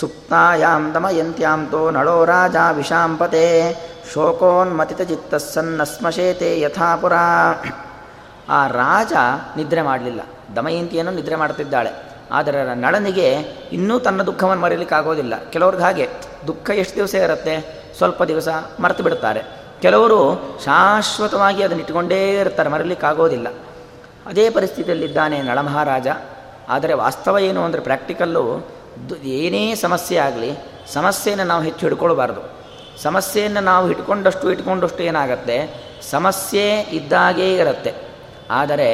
ಸುಪ್ತಾಯಾಂ 0.00 0.94
ದಮಯಂತ್ಯಾಂತೋ 0.94 1.90
ನಳೋ 1.90 2.24
ರಾಜ 2.24 2.56
ವಿಷಾಂಪತೆ 2.72 3.76
ಶೋಕೋನ್ಮತಿತ 4.12 5.00
ಚಿತ್ತಸ್ಸನ್ನಸ್ಮಶೇತೆ 5.00 6.60
ಯಥಾಪುರ 6.60 7.12
ಆ 8.48 8.66
ರಾಜ 8.66 9.12
ನಿದ್ರೆ 9.56 9.82
ಮಾಡಲಿಲ್ಲ. 9.82 10.20
ದಮಯಂತಿಯನ್ನು 10.56 11.12
ನಿದ್ರೆ 11.12 11.36
ಮಾಡ್ತಿದ್ದಾಳೆ. 11.36 11.90
ಆದರೆ 12.32 12.74
ನಳನಿಗೆ 12.74 13.32
ಇನ್ನೂ 13.72 13.98
ತನ್ನ 13.98 14.22
ದುಃಖವನ್ನು 14.22 14.62
ಮರೀಲಿಕ್ಕಾಗೋದಿಲ್ಲ. 14.62 15.34
ಕೆಲವ್ರಿಗೆ 15.50 15.82
ಹಾಗೆ, 15.82 16.08
ದುಃಖ 16.46 16.70
ಎಷ್ಟು 16.70 16.96
ದಿವಸ 16.96 17.14
ಇರುತ್ತೆ? 17.14 17.84
ಸ್ವಲ್ಪ 17.96 18.22
ದಿವಸ 18.22 18.48
ಮರೆತು 18.80 19.02
ಬಿಡ್ತಾರೆ. 19.02 19.42
ಕೆಲವರು 19.80 20.40
ಶಾಶ್ವತವಾಗಿ 20.64 21.62
ಅದನ್ನು 21.62 21.82
ಇಟ್ಕೊಂಡೇ 21.82 22.40
ಇರ್ತಾರೆ, 22.40 22.68
ಮರಲಿಕ್ಕಾಗೋದಿಲ್ಲ. 22.68 23.48
ಅದೇ 24.30 24.44
ಪರಿಸ್ಥಿತಿಯಲ್ಲಿದ್ದಾನೆ 24.56 25.38
ನಳಮಹಾರಾಜ. 25.42 26.08
ಆದರೆ 26.68 26.92
ವಾಸ್ತವ 26.94 27.38
ಏನು 27.48 27.60
ಅಂದರೆ 27.66 27.82
ಪ್ರಾಕ್ಟಿಕಲ್ಲು 27.88 28.44
ಏನೇ 29.38 29.62
ಸಮಸ್ಯೆ 29.74 30.16
ಆಗಲಿ, 30.26 30.50
ಸಮಸ್ಯೆಯನ್ನು 30.92 31.46
ನಾವು 31.52 31.62
ಹೆಚ್ಚು 31.68 31.82
ಹಿಡ್ಕೊಳ್ಬಾರ್ದು. 31.86 32.42
ಸಮಸ್ಯೆಯನ್ನು 33.02 33.62
ನಾವು 33.70 33.84
ಹಿಡ್ಕೊಂಡಷ್ಟು 33.90 34.46
ಇಟ್ಕೊಂಡಷ್ಟು 34.54 35.02
ಏನಾಗುತ್ತೆ, 35.10 35.56
ಸಮಸ್ಯೆ 36.10 36.66
ಇದ್ದಾಗೇ 36.98 37.48
ಇರುತ್ತೆ. 37.54 37.92
ಆದರೆ 38.50 38.88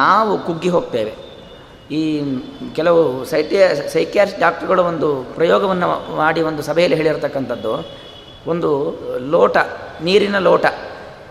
ನಾವು 0.00 0.32
ಕುಗ್ಗಿ 0.46 0.68
ಹೋಗ್ತೇವೆ. 0.68 1.12
ಈ 1.98 2.02
ಕೆಲವು 2.76 3.02
ಸೈಟಿಯ 3.32 3.62
ಸೈಕ್ಯಾಸ್ 3.94 4.32
ಡಾಕ್ಟರ್ಗಳು 4.40 4.82
ಒಂದು 4.82 5.08
ಪ್ರಯೋಗವನ್ನು 5.36 5.88
ಮಾಡಿ 6.16 6.40
ಒಂದು 6.50 6.62
ಸಭೆಯಲ್ಲಿ 6.68 6.96
ಹೇಳಿರ್ತಕ್ಕಂಥದ್ದು. 7.00 7.74
ಒಂದು 8.52 8.70
ಲೋಟ, 9.34 9.56
ನೀರಿನ 10.08 10.38
ಲೋಟ, 10.48 10.66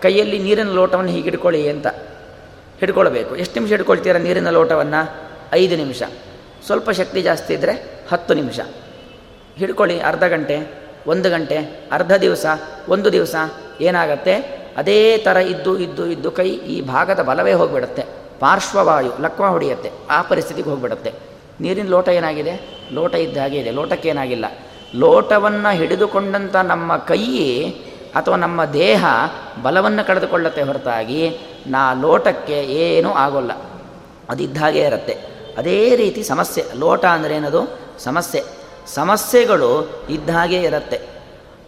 ಕೈಯಲ್ಲಿ 0.02 0.38
ನೀರಿನ 0.46 0.70
ಲೋಟವನ್ನು 0.80 1.12
ಹೀಗೆ 1.12 1.28
ಹಿಡ್ಕೊಳ್ಳಿ 1.30 1.62
ಅಂತ. 1.74 1.86
ಹಿಡ್ಕೊಳ್ಬೇಕು. 2.80 3.36
ಎಷ್ಟು 3.36 3.54
ನಿಮಿಷ 3.54 3.70
ಹಿಡ್ಕೊಳ್ತೀರಾ 3.70 4.18
ನೀರಿನ 4.18 4.50
ಲೋಟವನ್ನು? 4.50 5.14
ಐದು 5.52 5.76
ನಿಮಿಷ. 5.76 6.02
ಸ್ವಲ್ಪ 6.66 6.90
ಶಕ್ತಿ 6.90 7.22
ಜಾಸ್ತಿ 7.22 7.54
ಇದ್ದರೆ 7.54 8.00
ಹತ್ತು 8.12 8.34
ನಿಮಿಷ. 8.34 8.60
ಹಿಡ್ಕೊಳ್ಳಿ 9.56 10.00
ಅರ್ಧ 10.00 10.24
ಗಂಟೆ, 10.24 10.74
ಒಂದು 11.06 11.30
ಗಂಟೆ, 11.30 11.86
ಅರ್ಧ 11.92 12.12
ದಿವಸ, 12.16 12.46
ಒಂದು 12.88 13.12
ದಿವಸ, 13.12 13.34
ಏನಾಗತ್ತೆ? 13.80 14.34
ಅದೇ 14.76 15.18
ಥರ 15.18 15.36
ಇದ್ದು 15.36 15.78
ಇದ್ದು 15.78 16.06
ಇದ್ದು 16.06 16.30
ಕೈ 16.30 16.48
ಈ 16.48 16.80
ಭಾಗದ 16.80 17.22
ಬಲವೇ 17.22 17.52
ಹೋಗಿಬಿಡುತ್ತೆ. 17.52 18.02
ಪಾರ್ಶ್ವವಾಯು, 18.40 19.12
ಲಕ್ವ 19.20 19.46
ಹೊಡೆಯುತ್ತೆ. 19.46 19.90
ಆ 20.10 20.22
ಪರಿಸ್ಥಿತಿಗೆ 20.22 20.68
ಹೋಗಿಬಿಡುತ್ತೆ. 20.68 21.12
ನೀರಿನ 21.60 21.88
ಲೋಟ 21.88 22.08
ಏನಾಗಿದೆ? 22.08 22.84
ಲೋಟ 22.92 23.14
ಇದ್ದ 23.14 23.36
ಹಾಗೆ 23.36 23.58
ಇದೆ. 23.58 23.70
ಲೋಟಕ್ಕೆ 23.70 24.08
ಏನಾಗಿಲ್ಲ. 24.08 24.44
ಲೋಟವನ್ನು 24.94 25.76
ಹಿಡಿದುಕೊಂಡಂಥ 25.76 26.56
ನಮ್ಮ 26.56 26.96
ಕೈ 26.96 27.62
ಅಥವಾ 28.14 28.36
ನಮ್ಮ 28.36 28.64
ದೇಹ 28.64 29.04
ಬಲವನ್ನು 29.62 30.06
ಕಳೆದುಕೊಳ್ಳುತ್ತೆ 30.06 30.62
ಹೊರತಾಗಿ 30.62 31.38
ನಾ 31.66 31.92
ಲೋಟಕ್ಕೆ 31.92 32.52
ಏನೂ 32.52 33.10
ಆಗೋಲ್ಲ. 33.10 33.52
ಅದಿದ್ದ 34.28 34.58
ಹಾಗೆ 34.58 34.78
ಇರುತ್ತೆ. 34.78 35.36
ಅದೇ 35.58 35.96
ರೀತಿ 35.96 36.22
ಸಮಸ್ಯೆ. 36.22 36.64
ಲೋಟ 36.78 37.04
ಅಂದರೆ 37.04 37.34
ಏನದು? 37.34 37.78
ಸಮಸ್ಯೆ. 37.98 38.44
ಸಮಸ್ಯೆಗಳು 38.94 39.90
ಇದ್ದ 40.10 40.30
ಹಾಗೆ 40.30 40.62
ಇರುತ್ತೆ. 40.62 41.00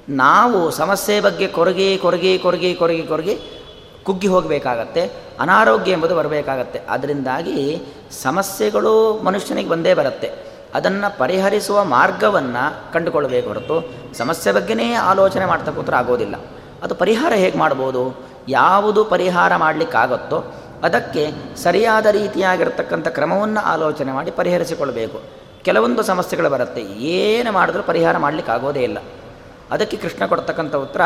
ನಾವು 0.08 0.70
ಸಮಸ್ಯೆ 0.70 1.20
ಬಗ್ಗೆ 1.20 1.48
ಕೊರಗಿ 1.48 1.98
ಕೊರಗಿ 1.98 2.38
ಕೊರಗಿ 2.38 2.74
ಕೊರಗಿ 2.74 3.02
ಕೊರಗಿ 3.02 3.38
ಕುಗ್ಗಿ 4.02 4.26
ಹೋಗಬೇಕಾಗತ್ತೆ. 4.26 5.12
ಅನಾರೋಗ್ಯ 5.40 5.92
ಎಂಬುದು 5.92 6.16
ಬರಬೇಕಾಗತ್ತೆ. 6.16 6.80
ಅದರಿಂದಾಗಿ 6.88 7.82
ಸಮಸ್ಯೆಗಳು 8.22 9.22
ಮನುಷ್ಯನಿಗೆ 9.22 9.68
ಬಂದೇ 9.68 9.94
ಬರುತ್ತೆ. 9.94 10.30
ಅದನ್ನು 10.74 11.18
ಪರಿಹರಿಸುವ 11.18 11.84
ಮಾರ್ಗವನ್ನು 11.84 12.92
ಕಂಡುಕೊಳ್ಳಬೇಕು 12.92 13.48
ಹೊರತು 13.48 13.94
ಸಮಸ್ಯೆ 14.18 14.52
ಬಗ್ಗೆನೇ 14.52 14.92
ಆಲೋಚನೆ 14.92 15.46
ಮಾಡ್ತಾ 15.46 15.72
ಕೂತ್ರೆ 15.72 15.96
ಆಗೋದಿಲ್ಲ. 15.96 16.34
ಅದು 16.82 16.94
ಪರಿಹಾರ 16.94 17.32
ಹೇಗೆ 17.32 17.58
ಮಾಡ್ಬೋದು? 17.58 18.02
ಯಾವುದು 18.48 19.00
ಪರಿಹಾರ 19.04 19.52
ಮಾಡಲಿಕ್ಕಾಗತ್ತೋ 19.56 20.38
ಅದಕ್ಕೆ 20.84 21.22
ಸರಿಯಾದ 21.62 22.06
ರೀತಿಯಾಗಿರ್ತಕ್ಕಂಥ 22.06 23.08
ಕ್ರಮವನ್ನು 23.08 23.60
ಆಲೋಚನೆ 23.72 24.12
ಮಾಡಿ 24.12 24.30
ಪರಿಹರಿಸಿಕೊಳ್ಬೇಕು. 24.30 25.18
ಕೆಲವೊಂದು 25.64 26.02
ಸಮಸ್ಯೆಗಳು 26.02 26.50
ಬರುತ್ತೆ, 26.50 26.82
ಏನು 27.16 27.50
ಮಾಡಿದ್ರೂ 27.52 27.82
ಪರಿಹಾರ 27.82 28.16
ಮಾಡಲಿಕ್ಕಾಗೋದೇ 28.16 28.82
ಇಲ್ಲ. 28.82 28.98
ಅದಕ್ಕೆ 29.70 29.96
ಕೃಷ್ಣ 29.96 30.26
ಕೊಡ್ತಕ್ಕಂಥ 30.26 30.74
ಉತ್ತರ 30.74 31.02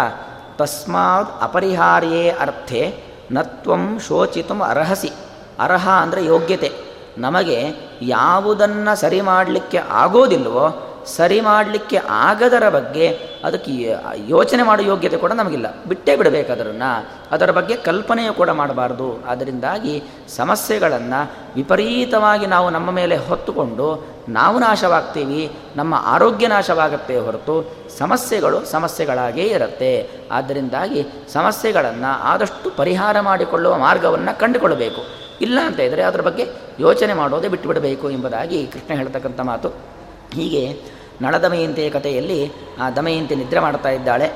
ತಸ್ಮಾತ್ 0.58 1.42
ಅಪರಿಹಾರ್ಯೇ 1.42 2.24
ಅರ್ಥೆ, 2.30 2.82
ನತ್ವಂ 3.30 3.84
ಶೋಚಿತು 4.08 4.62
ಅರ್ಹಸಿ. 4.62 5.10
ಅರ್ಹ 5.58 5.86
ಅಂದರೆ 6.02 6.24
ಯೋಗ್ಯತೆ. 6.24 6.70
ನಮಗೆ 7.18 7.58
ಯಾವುದನ್ನು 8.02 8.92
ಸರಿ 9.00 9.20
ಮಾಡಲಿಕ್ಕೆ 9.20 9.78
ಆಗೋದಿಲ್ವೋ 9.78 10.66
ಸರಿ 11.06 11.40
ಮಾಡಲಿಕ್ಕೆ 11.40 12.00
ಆಗದರ 12.10 12.68
ಬಗ್ಗೆ 12.68 13.18
ಅದಕ್ಕೆ 13.44 13.94
ಯೋಚನೆ 14.16 14.62
ಮಾಡೋ 14.62 14.82
ಯೋಗ್ಯತೆ 14.82 15.16
ಕೂಡ 15.16 15.32
ನಮಗಿಲ್ಲ. 15.32 15.66
ಬಿಟ್ಟೇ 15.88 16.16
ಬಿಡಬೇಕು 16.16 16.52
ಅದರನ್ನು. 16.52 17.08
ಅದರ 17.30 17.50
ಬಗ್ಗೆ 17.50 17.76
ಕಲ್ಪನೆಯೂ 17.76 18.32
ಕೂಡ 18.32 18.50
ಮಾಡಬಾರ್ದು. 18.50 19.24
ಅದರಿಂದಾಗಿ 19.26 20.02
ಸಮಸ್ಯೆಗಳನ್ನು 20.36 21.32
ವಿಪರೀತವಾಗಿ 21.56 22.46
ನಾವು 22.46 22.70
ನಮ್ಮ 22.70 22.90
ಮೇಲೆ 22.90 23.16
ಹೊತ್ತುಕೊಂಡು 23.16 24.06
ನಾವು 24.28 24.58
ನಾಶವಾಗ್ತೀವಿ, 24.58 25.56
ನಮ್ಮ 25.76 25.94
ಆರೋಗ್ಯ 25.98 26.46
ನಾಶವಾಗುತ್ತೆ 26.46 27.18
ಹೊರತು 27.18 27.76
ಸಮಸ್ಯೆಗಳು 27.98 28.64
ಸಮಸ್ಯೆಗಳಾಗೇ 28.64 29.42
ಇರುತ್ತೆ. 29.42 30.10
ಆದ್ದರಿಂದಾಗಿ 30.32 31.06
ಸಮಸ್ಯೆಗಳನ್ನು 31.32 32.22
ಆದಷ್ಟು 32.22 32.76
ಪರಿಹಾರ 32.76 33.20
ಮಾಡಿಕೊಳ್ಳುವ 33.20 33.78
ಮಾರ್ಗವನ್ನು 33.78 34.38
ಕಂಡುಕೊಳ್ಳಬೇಕು. 34.38 35.22
ಇಲ್ಲ 35.40 35.58
ಅಂತ 35.66 35.80
ಇದ್ದರೆ 35.80 36.02
ಅದರ 36.02 36.20
ಬಗ್ಗೆ 36.20 36.46
ಯೋಚನೆ 36.80 37.12
ಮಾಡೋದೇ 37.12 37.48
ಬಿಟ್ಟುಬಿಡಬೇಕು 37.48 38.10
ಎಂಬುದಾಗಿ 38.10 38.66
ಕೃಷ್ಣ 38.66 38.94
ಹೇಳ್ತಕ್ಕಂಥ 38.94 39.40
ಮಾತು. 39.40 39.91
ಹೀಗೆ 40.32 40.82
ನಳ 41.22 41.36
ದಮಯಂತಿಯ 41.36 41.90
ಕಥೆಯಲ್ಲಿ 41.90 42.52
ಆ 42.80 42.90
ದಮಯಂತಿ 42.90 43.34
ನಿದ್ರೆ 43.34 43.60
ಮಾಡ್ತಾ 43.60 43.88
ಇದ್ದಾಳೆ. 43.88 44.30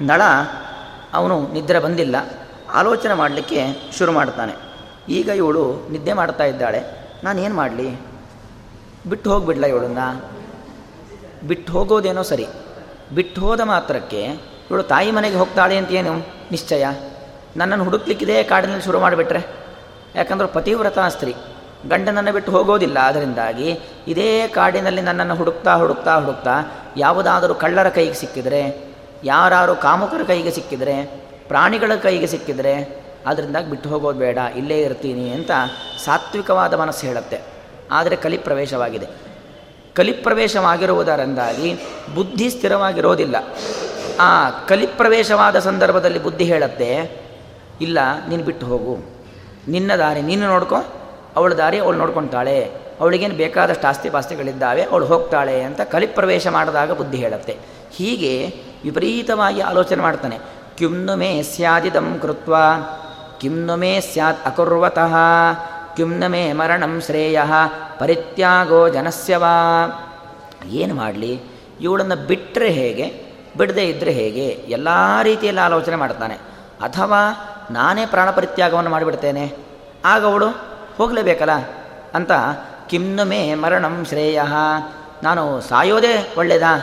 ನಳ 0.00 0.22
ಅವನು 1.14 1.48
ನಿದ್ರೆ 1.52 1.78
ಬಂದಿಲ್ಲ. 1.78 2.16
ಆಲೋಚನೆ 2.74 3.14
ಮಾಡಲಿಕ್ಕೆ 3.14 3.66
ಶುರು 3.98 4.12
ಮಾಡ್ತಾನೆ. 4.12 4.52
ಈಗ 5.08 5.28
ಇವಳು 5.28 5.88
ನಿದ್ದೆ 5.90 6.12
ಮಾಡ್ತಾ 6.12 6.44
ಇದ್ದಾಳೆ. 6.44 6.82
ನಾನೇನು 7.24 7.54
ಮಾಡಲಿ? 7.54 8.00
ಬಿಟ್ಟು 9.10 9.32
ಹೋಗಿಬಿಡ್ಲ 9.32 9.64
ಇವಳನ್ನು. 9.64 10.24
ಬಿಟ್ಟು 11.48 11.72
ಹೋಗೋದೇನೋ 11.72 12.22
ಸರಿ. 12.22 12.46
ಬಿಟ್ಟು 13.14 13.40
ಹೋದ 13.40 13.60
ಮಾತ್ರಕ್ಕೆ 13.60 14.24
ಇವಳು 14.70 14.82
ತಾಯಿ 14.82 15.10
ಮನೆಗೆ 15.10 15.36
ಹೋಗ್ತಾಳೆ 15.36 15.76
ಅಂತ 15.76 15.90
ಏನು 15.90 16.14
ನಿಶ್ಚಯ. 16.50 16.84
ನನ್ನನ್ನು 17.56 17.84
ಹುಡುಕ್ಲಿಕ್ಕಿದೆ 17.84 18.42
ಕಾಡಿನಲ್ಲಿ 18.42 18.82
ಶುರು 18.82 19.00
ಮಾಡಿಬಿಟ್ರೆ. 19.00 19.46
ಯಾಕಂದ್ರೆ 20.14 20.48
ಪತಿವ್ರತ 20.48 20.98
ಸ್ತ್ರೀ 20.98 21.34
ಗಂಡನನ್ನು 21.88 22.32
ಬಿಟ್ಟು 22.32 22.52
ಹೋಗೋದಿಲ್ಲ. 22.52 22.98
ಅದರಿಂದಾಗಿ 22.98 23.78
ಇದೇ 24.08 24.48
ಕಾಡಿನಲ್ಲಿ 24.48 25.02
ನನ್ನನ್ನು 25.02 25.34
ಹುಡುಕ್ತಾ 25.34 25.74
ಹುಡುಕ್ತಾ 25.74 26.18
ಹುಡುಕ್ತಾ 26.18 26.54
ಯಾವುದಾದರೂ 26.96 27.54
ಕಳ್ಳರ 27.54 27.88
ಕೈಗೆ 27.88 28.14
ಸಿಕ್ಕಿದರೆ 28.14 28.94
ಯಾರು 29.24 29.80
ಕಾಮುಕರ 29.80 30.22
ಕೈಗೆ 30.26 30.50
ಸಿಕ್ಕಿದರೆ, 30.50 30.96
ಪ್ರಾಣಿಗಳ 31.48 31.92
ಕೈಗೆ 32.02 32.26
ಸಿಕ್ಕಿದರೆ 32.26 33.04
ಅದರಿಂದಾಗಿ 33.26 33.70
ಬಿಟ್ಟು 33.70 33.88
ಹೋಗೋದು 33.88 34.18
ಬೇಡ, 34.18 34.38
ಇಲ್ಲೇ 34.56 34.78
ಇರ್ತೀನಿ 34.78 35.28
ಅಂತ 35.28 35.50
ಸಾತ್ವಿಕವಾದ 36.04 36.74
ಮನಸ್ಸು 36.74 37.06
ಹೇಳುತ್ತೆ. 37.06 37.38
ಆದರೆ 37.90 38.16
ಕಲಿಪ್ರವೇಶವಾಗಿದೆ 38.16 39.06
ಕಲಿಪ್ರವೇಶವಾಗಿರುವುದರಿಂದಾಗಿ 39.94 41.74
ಬುದ್ಧಿ 42.14 42.50
ಸ್ಥಿರವಾಗಿರೋದಿಲ್ಲ. 42.50 43.36
ಆ 44.20 44.50
ಕಲಿಪ್ರವೇಶವಾದ 44.50 45.58
ಸಂದರ್ಭದಲ್ಲಿ 45.58 46.22
ಬುದ್ಧಿ 46.22 46.44
ಹೇಳುತ್ತೆ, 46.44 46.90
ಇಲ್ಲ, 47.80 47.98
ನೀನು 48.28 48.44
ಬಿಟ್ಟು 48.44 48.66
ಹೋಗು. 48.66 48.98
ನಿನ್ನ 49.68 49.94
ದಾರಿ 49.94 50.22
ನೀನು 50.22 50.46
ನೋಡ್ಕೊ 50.46 50.76
ಅವಳ 51.36 51.52
ದಾರಿ 51.52 51.78
ಅವಳು 51.78 51.98
ನೋಡ್ಕೊತಾಳೆ. 51.98 52.70
ಅವಳಿಗೇನು 53.00 53.34
ಬೇಕಾದಷ್ಟು 53.34 53.88
ಆಸ್ತಿ 53.88 54.10
ಪಾಸ್ತಿಗಳಿದ್ದಾವೆ, 54.10 54.82
ಅವಳು 54.82 55.06
ಹೋಗ್ತಾಳೆ 55.06 55.62
ಅಂತ 55.62 55.80
ಕಲಿಪ್ರವೇಶ 55.80 56.46
ಮಾಡಿದಾಗ 56.46 56.92
ಬುದ್ಧಿ 56.92 57.18
ಹೇಳುತ್ತೆ. 57.18 57.58
ಹೀಗೆ 57.90 58.46
ವಿಪರೀತವಾಗಿ 58.84 59.60
ಆಲೋಚನೆ 59.60 60.02
ಮಾಡ್ತಾನೆ. 60.02 60.38
ಕ್ಯುಮ್ನು 60.76 61.16
ಮೇ 61.16 61.42
ಸ್ಯಾದಿದಂ 61.42 62.18
ಕೃತ್ವ 62.22 62.56
ಕಿಮ್ನು 63.40 63.76
ಮೇ 63.76 64.00
ಸ್ಯಾತ್ 64.00 64.46
ಅಕುರ್ವತಃ 64.46 65.14
ಕಿಮ್ನ 65.96 66.26
ಮೇ 66.26 66.52
ಮರಣಂ 66.52 67.00
ಶ್ರೇಯ, 67.00 67.40
ಪರಿತ್ಯಾಗೋ 67.98 68.88
ಜನಸ್ಯವಾ 68.88 69.52
ಏನು 70.66 70.94
ಮಾಡಲಿ? 70.94 71.40
ಇವಳನ್ನು 71.80 72.26
ಬಿಟ್ಟರೆ 72.26 72.68
ಹೇಗೆ? 72.68 73.24
ಬಿಡದೇ 73.56 73.84
ಇದ್ದರೆ 73.84 74.10
ಹೇಗೆ? 74.10 74.46
ಎಲ್ಲ 74.46 74.88
ರೀತಿಯಲ್ಲಿ 75.22 75.62
ಆಲೋಚನೆ 75.62 75.96
ಮಾಡ್ತಾನೆ. 75.96 76.34
ಅಥವಾ 76.82 77.32
ನಾನೇ 77.70 78.06
ಪ್ರಾಣ 78.06 78.30
ಪರಿತ್ಯಾಗವನ್ನು 78.30 78.90
ಮಾಡಿಬಿಡ್ತೇನೆ. 78.90 79.52
ಆಗ 80.04 80.24
ಅವಳು 80.24 80.73
ಹೋಗಲೇಬೇಕಲ್ಲ 80.98 81.50
ಅಂತ 82.14 82.30
ಕಿಮ್ನುಮೇ 82.86 83.54
ಮರಣಂ 83.54 84.04
ಶ್ರೇಯ, 84.04 84.42
ನಾನು 85.22 85.60
ಸಾಯೋದೇ 85.60 86.32
ಒಳ್ಳೆಯದಾ 86.36 86.78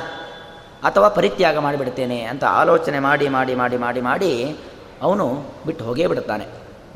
ಅಥವಾ 0.84 1.10
ಪರಿತ್ಯಾಗ 1.10 1.58
ಮಾಡಿಬಿಡ್ತೇನೆ 1.58 2.22
ಅಂತ 2.22 2.44
ಆಲೋಚನೆ 2.44 3.00
ಮಾಡಿ 3.00 3.30
ಮಾಡಿ 3.30 3.56
ಮಾಡಿ 3.56 3.78
ಮಾಡಿ 3.78 4.02
ಮಾಡಿ 4.02 4.58
ಅವನು 5.02 5.44
ಬಿಟ್ಟು 5.66 5.86
ಹೋಗೇ 5.86 6.08
ಬಿಡುತ್ತಾನೆ. 6.08 6.48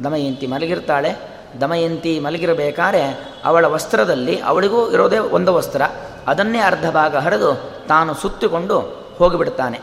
ದಮಯಂತಿ 0.04 0.48
ಮಲಗಿರ್ತಾಳೆ. 0.48 1.16
ದಮಯಂತಿ 1.62 2.20
ಮಲಗಿರಬೇಕಾದ್ರೆ 2.20 3.34
ಅವಳ 3.46 3.66
ವಸ್ತ್ರದಲ್ಲಿ 3.66 4.42
ಅವಳಿಗೂ 4.42 4.92
ಇರೋದೇ 4.92 5.18
ಒಂದು 5.18 5.54
ವಸ್ತ್ರ. 5.54 5.82
ಅದನ್ನೇ 6.28 6.60
ಅರ್ಧ 6.60 6.90
ಭಾಗ 6.90 7.16
ಹರಿದು 7.16 7.72
ತಾನು 7.88 8.14
ಸುತ್ತಿಕೊಂಡು 8.14 8.80
ಹೋಗಿಬಿಡ್ತಾನೆ. 9.18 9.80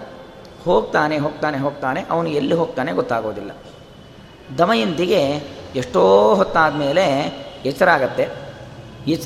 ಹೋಗ್ತಾನೆ 0.64 1.18
ಹೋಗ್ತಾನೆ 1.18 1.58
ಹೋಗ್ತಾನೆ. 1.58 2.04
ಅವನು 2.10 2.28
ಎಲ್ಲಿ 2.28 2.54
ಹೋಗ್ತಾನೆ 2.54 2.92
ಗೊತ್ತಾಗೋದಿಲ್ಲ. 2.92 3.50
ದಮಯಂತಿಗೆ 4.58 5.38
ಎಷ್ಟೋ 5.76 6.34
ಹೊತ್ತಾದ 6.34 6.74
ಮೇಲೆ 6.74 7.04
ಎಚ್ಚರ 7.64 7.90
ಆಗತ್ತೆ 7.90 8.24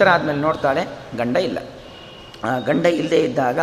ಆದಮೇಲೆ 0.07 0.39
ನೋಡ್ತಾಳೆ, 0.39 0.83
ಗಂಡ 1.17 1.37
ಇಲ್ಲ. 1.37 1.59
ಗಂಡ 2.65 2.87
ಇಲ್ಲದೇ 2.87 3.17
ಇದ್ದಾಗ 3.17 3.59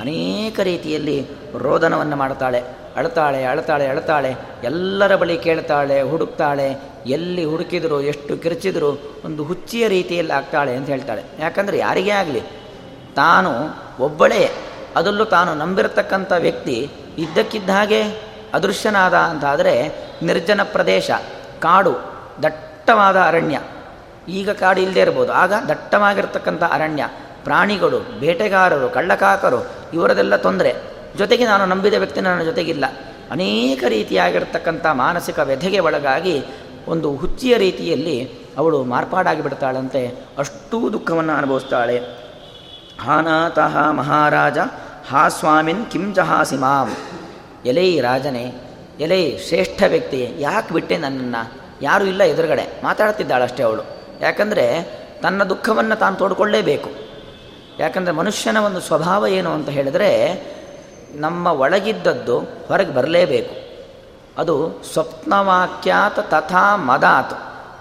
ಅನೇಕ 0.00 0.60
ರೀತಿಯಲ್ಲಿ 0.60 1.26
ರೋದನವನ್ನು 1.58 2.16
ಮಾಡ್ತಾಳೆ. 2.16 2.62
ಅಳ್ತಾಳೆ 2.96 3.44
ಅಳ್ತಾಳೆ 3.44 3.86
ಅಳ್ತಾಳೆ. 3.86 4.36
ಎಲ್ಲರ 4.64 5.16
ಬಳಿ 5.16 5.38
ಕೇಳ್ತಾಳೆ, 5.38 6.02
ಹುಡುಕ್ತಾಳೆ. 6.02 6.80
ಎಲ್ಲಿ 7.06 7.44
ಹುಡುಕಿದ್ರು, 7.44 8.00
ಎಷ್ಟು 8.00 8.36
ಕಿರ್ಚಿದ್ರು, 8.36 9.20
ಒಂದು 9.24 9.44
ಹುಚ್ಚಿಯ 9.44 9.88
ರೀತಿಯಲ್ಲಿ 9.88 10.32
ಆಗ್ತಾಳೆ 10.32 10.76
ಅಂತ 10.76 10.88
ಹೇಳ್ತಾಳೆ. 10.88 11.22
ಯಾಕಂದರೆ 11.40 11.78
ಯಾರಿಗೇ 11.78 12.10
ಆಗಲಿ, 12.10 12.40
ತಾನು 13.16 13.50
ಒಬ್ಬಳೇ. 14.04 14.50
ಅದರಲ್ಲೂ 14.96 15.24
ತಾನು 15.24 15.54
ನಂಬಿರತಕ್ಕಂಥ 15.54 16.32
ವ್ಯಕ್ತಿ 16.38 16.90
ಇದ್ದಕ್ಕಿದ್ದ 17.18 17.70
ಹಾಗೆ 17.70 18.02
ಅದೃಶ್ಯನಾದ 18.54 19.14
ಅಂತಾದರೆ 19.14 19.74
ನಿರ್ಜನ 20.22 20.62
ಪ್ರದೇಶ, 20.62 21.10
ಕಾಡು. 21.60 22.11
ದಟ್ಟವಾದ 22.42 23.16
ಅರಣ್ಯ. 23.16 23.60
ಈಗ 24.28 24.50
ಕಾಡು 24.50 24.80
ಇಲ್ಲದೆ 24.80 25.00
ಇರ್ಬೋದು. 25.00 25.32
ಆಗ 25.32 25.52
ದಟ್ಟವಾಗಿರ್ತಕ್ಕಂಥ 25.68 26.62
ಅರಣ್ಯ. 26.62 27.08
ಪ್ರಾಣಿಗಳು, 27.44 28.20
ಬೇಟೆಗಾರರು, 28.20 28.88
ಕಳ್ಳಕಾಕರು, 28.88 29.70
ಇವರದೆಲ್ಲ 29.94 30.36
ತೊಂದರೆ. 30.36 30.74
ಜೊತೆಗೆ 31.16 31.46
ನಾನು 31.46 31.66
ನಂಬಿದ 31.66 31.94
ವ್ಯಕ್ತಿ 31.94 32.20
ನನ್ನ 32.20 32.42
ಜೊತೆಗಿಲ್ಲ. 32.42 32.84
ಅನೇಕ 33.30 33.84
ರೀತಿಯಾಗಿರ್ತಕ್ಕಂಥ 33.88 34.86
ಮಾನಸಿಕ 34.86 35.38
ವ್ಯಧೆಗೆ 35.38 35.78
ಒಳಗಾಗಿ 35.78 36.44
ಒಂದು 36.88 37.16
ಹುಚ್ಚಿಯ 37.16 37.56
ರೀತಿಯಲ್ಲಿ 37.56 38.30
ಅವಳು 38.58 38.84
ಮಾರ್ಪಾಡಾಗಿ 38.84 39.42
ಬಿಡ್ತಾಳಂತೆ. 39.42 40.24
ಅಷ್ಟೂ 40.38 40.90
ದುಃಖವನ್ನು 40.90 41.32
ಅನುಭವಿಸ್ತಾಳೆ. 41.32 41.98
ಹಾನಾತಃ 43.00 43.90
ಮಹಾರಾಜ, 43.90 44.58
ಹಾ 45.08 45.28
ಸ್ವಾಮಿನ್ 45.28 45.86
ಕಿಂ 45.90 46.14
ಜಹಾಸಿ 46.14 46.56
ಮಾಂ. 46.56 46.96
ಎಲೈ 47.66 48.00
ರಾಜನೇ, 48.00 48.54
ಎಲೈ 49.00 49.38
ಶ್ರೇಷ್ಠ 49.38 49.82
ವ್ಯಕ್ತಿ, 49.88 50.34
ಯಾಕೆ 50.38 50.74
ಬಿಟ್ಟೆ 50.74 50.96
ನನ್ನನ್ನು? 50.96 51.61
ಯಾರೂ 51.82 52.04
ಇಲ್ಲ 52.04 52.22
ಎದುರುಗಡೆ. 52.22 52.84
ಮಾತಾಡ್ತಿದ್ದಾಳಷ್ಟೇ 52.84 53.62
ಅವಳು. 53.62 53.82
ಯಾಕಂದರೆ 54.20 54.82
ತನ್ನ 55.22 55.44
ದುಃಖವನ್ನು 55.44 55.96
ತಾನು 55.96 56.16
ತೋಡ್ಕೊಳ್ಳೇಬೇಕು. 56.16 56.90
ಯಾಕಂದರೆ 57.78 58.12
ಮನುಷ್ಯನ 58.12 58.56
ಒಂದು 58.56 58.80
ಸ್ವಭಾವ 58.80 59.26
ಏನು 59.26 59.52
ಅಂತ 59.52 59.68
ಹೇಳಿದರೆ 59.68 60.42
ನಮ್ಮ 61.14 61.46
ಒಳಗಿದ್ದದ್ದು 61.46 62.38
ಹೊರಗೆ 62.38 62.94
ಬರಲೇಬೇಕು. 62.94 63.72
ಅದು 64.40 64.82
ಸ್ವಪ್ನವಾಕ್ಯಾತ್ 64.92 66.30
ತಥಾ 66.30 66.76
ಮದಾತ್. 66.76 67.34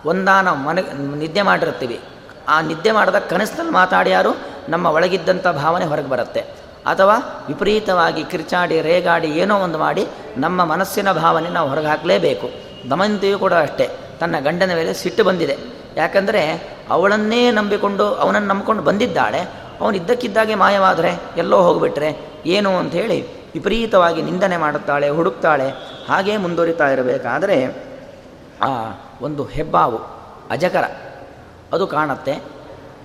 ಒಂದಾ 0.05 0.41
ನಾವು 0.41 0.58
ಮನೆ 0.58 0.81
ನಿದ್ದೆ 1.17 1.41
ಮಾಡಿರ್ತೀವಿ. 1.41 2.00
ಆ 2.48 2.62
ನಿದ್ದೆ 2.62 2.91
ಮಾಡಿದ 2.91 3.15
ಕನಸಿನಲ್ಲಿ 3.15 3.74
ಮಾತಾಡಿ 3.74 4.10
ಯಾರು? 4.10 4.38
ನಮ್ಮ 4.70 4.88
ಒಳಗಿದ್ದಂಥ 4.88 5.48
ಭಾವನೆ 5.48 5.86
ಹೊರಗೆ 5.86 6.10
ಬರುತ್ತೆ. 6.10 6.39
ಅಥವಾ 6.86 7.46
ವಿಪರೀತವಾಗಿ 7.48 8.24
ಕಿರ್ಚಾಡಿ, 8.24 8.81
ರೇಗಾಡಿ 8.81 9.27
ಏನೋ 9.27 9.60
ಒಂದು 9.60 9.77
ಮಾಡಿ 9.77 10.08
ನಮ್ಮ 10.38 10.63
ಮನಸ್ಸಿನ 10.63 11.12
ಭಾವನೆ 11.12 11.50
ನಾವು 11.50 11.70
ಹೊರಗೆ 11.70 11.88
ಹಾಕಲೇಬೇಕು. 11.88 12.70
ದಮಂತಿಯು 12.89 13.39
ಕೂಡ 13.39 13.53
ಅಷ್ಟೇ. 13.53 13.89
ತನ್ನ 14.19 14.39
ಗಂಡನ 14.39 14.71
ಮೇಲೆ 14.75 14.93
ಸಿಟ್ಟು 14.93 15.23
ಬಂದಿದೆ. 15.23 15.57
ಯಾಕಂದರೆ 15.95 16.69
ಅವಳನ್ನೇ 16.89 17.51
ನಂಬಿಕೊಂಡು, 17.51 18.03
ಅವನನ್ನು 18.03 18.47
ನಂಬಿಕೊಂಡು 18.47 18.83
ಬಂದಿದ್ದಾಳೆ. 18.83 19.39
ಅವನು 19.81 19.97
ಇದ್ದಕ್ಕಿದ್ದಾಗೆ 19.97 20.55
ಮಾಯವಾದರೆ 20.55 21.21
ಎಲ್ಲೋ 21.38 21.61
ಹೋಗಿಬಿಟ್ರೆ 21.61 22.29
ಏನು 22.45 22.77
ಅಂತ 22.77 22.91
ಹೇಳಿ 22.91 23.41
ವಿಪರೀತವಾಗಿ 23.53 24.21
ನಿಂದನೆ 24.21 24.57
ಮಾಡುತ್ತಾಳೆ, 24.57 25.09
ಹುಡುಕ್ತಾಳೆ, 25.09 25.69
ಹಾಗೇ 26.07 26.38
ಮುಂದುವರಿತಾ 26.38 26.89
ಇರಬೇಕಾದರೆ 26.89 27.83
ಆ 28.61 28.67
ಒಂದು 29.21 29.43
ಹೆಬ್ಬಾವು, 29.43 29.97
ಅಜಕರ, 30.51 30.83
ಅದು 31.73 31.88
ಕಾಣತ್ತೆ. 31.88 32.43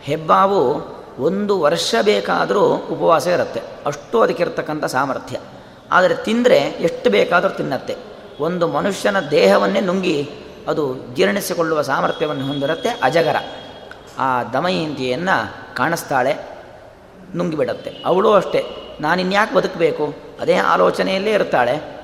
ಹೆಬ್ಬಾವು 0.03 0.97
ಒಂದು 1.19 1.61
ವರ್ಷ 1.61 1.95
ಬೇಕಾದರೂ 2.03 2.63
ಉಪವಾಸ 2.65 3.27
ಇರುತ್ತೆ. 3.27 3.63
ಅಷ್ಟು 3.87 4.23
ಅದಕ್ಕಿರ್ತಕ್ಕಂಥ 4.23 4.85
ಸಾಮರ್ಥ್ಯ. 4.85 5.37
ಆದರೆ 5.93 6.15
ತಿಂದರೆ 6.15 6.59
ಎಷ್ಟು 6.59 7.11
ಬೇಕಾದರೂ 7.11 7.51
ತಿನ್ನತ್ತೆ. 7.51 8.16
ಒಂದು 8.41 8.69
ಮನುಷ್ಯನ 8.69 9.21
ದೇಹವನ್ನೇ 9.21 9.81
ನುಂಗಿ 9.81 10.31
ಅದು 10.69 10.97
ಜೀರ್ಣಿಸಿಕೊಳ್ಳುವ 11.15 11.83
ಸಾಮರ್ಥ್ಯವನ್ನು 11.83 12.47
ಹೊಂದಿರುತ್ತೆ 12.47 12.89
ಅಜಗರ. 13.03 13.37
ಆ 14.19 14.45
ದಮಯಂತಿಯನ್ನು 14.45 15.77
ಕಾಣಿಸ್ತಾಳೆ, 15.77 16.37
ನುಂಗಿಬಿಡುತ್ತೆ. 17.37 18.03
ಅವಳು 18.05 18.33
ಅಷ್ಟೇ. 18.33 18.67
ನಾನಿನ್ಯಾಕೆ 19.01 19.55
ಬದುಕಬೇಕು? 19.55 20.15
ಅದೇ 20.41 20.55
ಆಲೋಚನೆಯಲ್ಲೇ 20.55 21.33
ಇರ್ತಾಳೆ. 21.33 22.03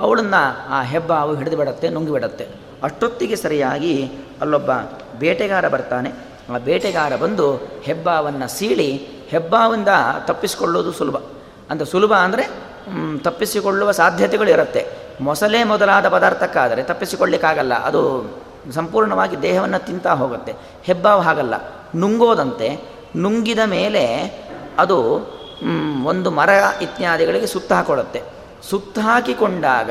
ಅವಳನ್ನು 0.00 0.70
ಆ 0.70 0.82
ಹೆಬ್ಬಾವು 0.82 1.36
ಹಿಡಿದು 1.36 1.56
ಬಿಡತ್ತೆ 1.56 1.88
ನುಂಗಿಬಿಡತ್ತೆ. 1.88 2.46
ಅಷ್ಟೊತ್ತಿಗೆ 2.82 3.36
ಸರಿಯಾಗಿ 3.36 4.10
ಅಲ್ಲೊಬ್ಬ 4.40 4.70
ಬೇಟೆಗಾರ 5.18 5.68
ಬರ್ತಾನೆ. 5.68 6.10
ಆ 6.54 6.58
ಬೇಟೆಗಾರ 6.58 7.16
ಬಂದು 7.16 7.56
ಹೆಬ್ಬಾವನ್ನು 7.82 8.48
ಸೀಳಿ, 8.48 9.08
ಹೆಬ್ಬಾವಿಂದ 9.28 9.88
ತಪ್ಪಿಸಿಕೊಳ್ಳೋದು 10.24 10.92
ಸುಲಭ. 10.92 11.16
ಅಂತ 11.70 11.82
ಸುಲಭ 11.82 12.12
ಅಂದರೆ 12.12 12.48
ತಪ್ಪಿಸಿಕೊಳ್ಳುವ 13.18 13.92
ಸಾಧ್ಯತೆಗಳು 13.92 14.50
ಇರುತ್ತೆ. 14.50 15.09
ಮೊಸಳೆ 15.20 15.64
ಮೊದಲಾದ 15.64 16.08
ಪದಾರ್ಥಕ್ಕಾದರೆ 16.08 16.82
ತಪ್ಪಿಸಿಕೊಳ್ಳಿಕ್ಕಾಗಲ್ಲ. 16.82 17.74
ಅದು 17.74 18.02
ಸಂಪೂರ್ಣವಾಗಿ 18.74 19.42
ದೇಹವನ್ನು 19.42 19.86
ತಿಂತಾ 19.86 20.12
ಹೋಗುತ್ತೆ. 20.14 20.54
ಹೆಬ್ಬಾವು 20.82 21.20
ಹಾಗಲ್ಲ. 21.20 21.54
ನುಂಗೋದಂತೆ 21.96 22.88
ನುಂಗಿದ 23.16 23.58
ಮೇಲೆ 23.66 24.04
ಅದು 24.78 24.98
ಒಂದು 26.04 26.30
ಮರ 26.30 26.48
ಇತ್ಯಾದಿಗಳಿಗೆ 26.82 27.46
ಸುತ್ತ 27.46 27.72
ಹಾಕೊಳ್ಳುತ್ತೆ 27.72 28.22
ಸುತ್ತ 28.70 28.98
ಹಾಕಿಕೊಂಡಾಗ 28.98 29.90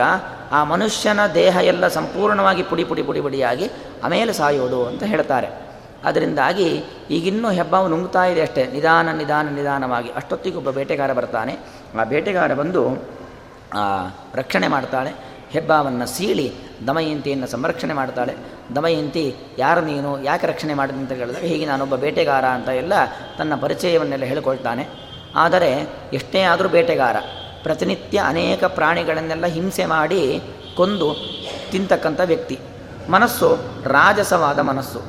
ಆ 0.52 0.64
ಮನುಷ್ಯನ 0.64 1.28
ದೇಹ 1.28 1.58
ಎಲ್ಲ 1.62 1.88
ಸಂಪೂರ್ಣವಾಗಿ 1.88 2.64
ಪುಡಿ 2.64 2.84
ಪುಡಿ 2.84 3.04
ಪುಡಿ 3.04 3.22
ಪುಡಿಯಾಗಿ 3.22 3.72
ಆಮೇಲೆ 4.04 4.34
ಸಾಯೋದು 4.34 4.86
ಅಂತ 4.86 5.04
ಹೇಳ್ತಾರೆ. 5.04 5.48
ಅದರಿಂದಾಗಿ 6.04 6.84
ಈಗಿನ್ನೂ 7.10 7.52
ಹೆಬ್ಬಾವು 7.52 7.88
ನುಂಗ್ತಾ 7.88 8.26
ಇದೆ 8.26 8.42
ಅಷ್ಟೇ. 8.42 8.66
ನಿಧಾನ 8.66 9.12
ನಿಧಾನ, 9.12 9.50
ನಿಧಾನವಾಗಿ. 9.50 10.10
ಅಷ್ಟೊತ್ತಿಗೊಬ್ಬ 10.10 10.70
ಬೇಟೆಗಾರ 10.70 11.14
ಬರ್ತಾನೆ. 11.14 11.58
ಆ 12.00 12.04
ಬೇಟೆಗಾರ 12.04 12.54
ಬಂದು 12.54 12.90
ರಕ್ಷಣೆ 14.36 14.68
ಮಾಡ್ತಾಳೆ. 14.68 15.12
ಹೆಬ್ಬಾವನ್ನು 15.50 16.06
ಸೀಳಿ 16.06 16.54
ದಮಯಂತಿಯನ್ನು 16.88 17.48
ಸಂರಕ್ಷಣೆ 17.48 17.94
ಮಾಡ್ತಾಳೆ. 17.94 18.36
ದಮಯಂತಿ, 18.76 19.36
ಯಾರು 19.58 19.82
ನೀನು, 19.82 20.24
ಯಾಕೆ 20.24 20.48
ರಕ್ಷಣೆ 20.48 20.74
ಮಾಡಿದೆ 20.74 20.98
ಅಂತ 20.98 21.12
ಕೇಳಿದಾಗ, 21.12 21.44
ಹೀಗೆ 21.44 21.66
ನಾನೊಬ್ಬ 21.66 21.96
ಬೇಟೆಗಾರ 21.96 22.46
ಅಂತ 22.46 22.70
ಎಲ್ಲ 22.70 22.94
ತನ್ನ 23.38 23.56
ಪರಿಚಯವನ್ನೆಲ್ಲ 23.56 24.24
ಹೇಳಿಕೊಳ್ತಾನೆ. 24.24 24.88
ಆದರೆ, 25.36 25.88
ಎಷ್ಟೇ 26.14 26.42
ಆದರೂ 26.42 26.70
ಬೇಟೆಗಾರ, 26.70 27.16
ಪ್ರತಿನಿತ್ಯ 27.64 28.22
ಅನೇಕ 28.26 28.64
ಪ್ರಾಣಿಗಳನ್ನೆಲ್ಲ 28.64 29.46
ಹಿಂಸೆ 29.46 29.86
ಮಾಡಿ 29.86 30.42
ಕೊಂದು 30.78 31.16
ತಿಂತಕ್ಕಂಥ 31.72 32.22
ವ್ಯಕ್ತಿ. 32.26 32.60
ಮನಸ್ಸು 33.10 33.58
ರಾಜಸವಾದ 33.84 34.60
ಮನಸ್ಸು. 34.60 35.02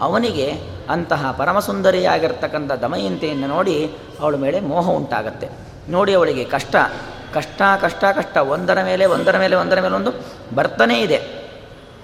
ಅವನಿಗೆ 0.00 0.52
ಅಂತಹ 0.90 1.32
ಪರಮಸುಂದರಿಯಾಗಿರ್ತಕ್ಕಂಥ 1.32 2.72
ದಮಯಂತಿಯನ್ನು 2.72 3.46
ನೋಡಿ 3.46 3.90
ಅವಳ 4.20 4.34
ಮೇಲೆ 4.34 4.60
ಮೋಹ 4.60 4.88
ಉಂಟಾಗತ್ತೆ. 4.88 5.48
ನೋಡಿ 5.88 6.14
ಅವಳಿಗೆ 6.14 6.44
ಕಷ್ಟ 6.44 6.76
ಕಷ್ಟ 7.34 7.62
ಕಷ್ಟ 7.80 8.04
ಕಷ್ಟ. 8.16 8.36
ಒಂದರ 8.36 8.78
ಮೇಲೆ 8.84 9.06
ಒಂದರ 9.06 9.38
ಮೇಲೆ 9.38 9.56
ಒಂದರ 9.56 9.80
ಮೇಲೆ 9.80 9.94
ಒಂದು 9.94 10.10
ಬರ್ತಾನೇ 10.54 11.00
ಇದೆ. 11.00 11.48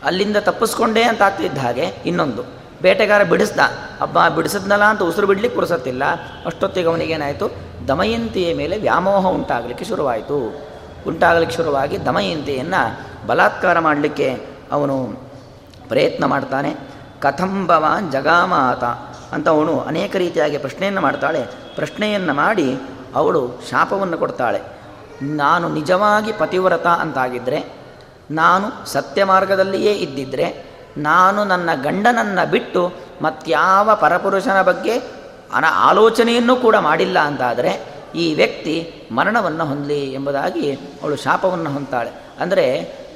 ಅಲ್ಲಿಂದ 0.05 0.37
ತಪ್ಪಿಸ್ಕೊಂಡೇ 0.37 1.03
ಅಂತ 1.03 1.23
ಆಗ್ತಿದ್ದ 1.23 1.59
ಹಾಗೆ 1.59 1.83
ಇನ್ನೊಂದು. 1.83 2.43
ಬೇಟೆಗಾರ 2.83 3.23
ಬಿಡಿಸ್ದ. 3.23 3.59
ಹಬ್ಬ 4.01 4.29
ಬಿಡಿಸಿದ್ನಲ್ಲ 4.29 4.85
ಅಂತ 4.85 5.03
ಉಸಿರು 5.03 5.27
ಬಿಡ್ಲಿಕ್ಕೆ 5.27 5.55
ಪುರುಸತ್ತಿಲ್ಲ. 5.55 6.03
ಅಷ್ಟೊತ್ತಿಗೆ 6.47 6.89
ಅವನಿಗೇನಾಯಿತು? 6.89 7.51
ದಮಯಂತಿಯ 7.89 8.55
ಮೇಲೆ 8.55 8.77
ವ್ಯಾಮೋಹ 8.77 9.27
ಉಂಟಾಗಲಿಕ್ಕೆ 9.27 9.85
ಶುರುವಾಯಿತು. 9.85 10.67
ಉಂಟಾಗಲಿಕ್ಕೆ 11.07 11.57
ಶುರುವಾಗಿ 11.57 12.05
ದಮಯಂತಿಯನ್ನು 12.05 13.01
ಬಲಾತ್ಕಾರ 13.27 13.79
ಮಾಡಲಿಕ್ಕೆ 13.79 14.47
ಅವನು 14.73 15.17
ಪ್ರಯತ್ನ 15.89 16.25
ಮಾಡ್ತಾನೆ. 16.25 16.77
ಕಥಂಬವಾನ್ 17.21 18.13
ಜಗಾಮಾತ 18.13 18.85
ಅಂತ 19.35 19.49
ಅವನು 19.49 19.81
ಅನೇಕ 19.81 20.17
ರೀತಿಯಾಗಿ 20.17 20.59
ಪ್ರಶ್ನೆಯನ್ನು 20.59 21.01
ಮಾಡ್ತಾಳೆ. 21.01 21.45
ಪ್ರಶ್ನೆಯನ್ನು 21.75 22.35
ಮಾಡಿ 22.35 22.77
ಅವಳು 23.15 23.51
ಶಾಪವನ್ನು 23.71 24.19
ಕೊಡ್ತಾಳೆ. 24.19 24.74
ನಾನು 25.23 25.69
ನಿಜವಾಗಿ 25.69 26.33
ಪತಿವ್ರತ 26.33 26.87
ಅಂತಾಗಿದ್ದರೆ 26.87 27.85
ನಾನು 28.31 28.87
ಸತ್ಯ 28.87 29.25
ಮಾರ್ಗದಲ್ಲಿಯೇ 29.25 29.93
ಇದ್ದಿದ್ದರೆ 29.93 30.75
ನಾನು 30.99 31.45
ನನ್ನ 31.45 31.71
ಗಂಡನನ್ನು 31.83 32.51
ಬಿಟ್ಟು 32.51 32.93
ಮತ್ಯಾವ 33.23 33.95
ಪರಪುರುಷನ 33.95 34.63
ಬಗ್ಗೆ 34.63 34.95
ಅನ 35.53 35.65
ಆಲೋಚನೆಯನ್ನು 35.77 36.57
ಕೂಡ 36.57 36.77
ಮಾಡಿಲ್ಲ 36.77 37.19
ಅಂತಾದರೆ, 37.19 37.95
ಈ 38.15 38.35
ವ್ಯಕ್ತಿ 38.35 39.07
ಮರಣವನ್ನು 39.13 39.65
ಹೊಂದಲಿ 39.65 40.13
ಎಂಬುದಾಗಿ 40.13 40.73
ಅವಳು 40.73 41.17
ಶಾಪವನ್ನು 41.17 41.71
ಹೊಂತಾಳೆ 41.71 42.11
ಅಂದರೆ 42.41 42.65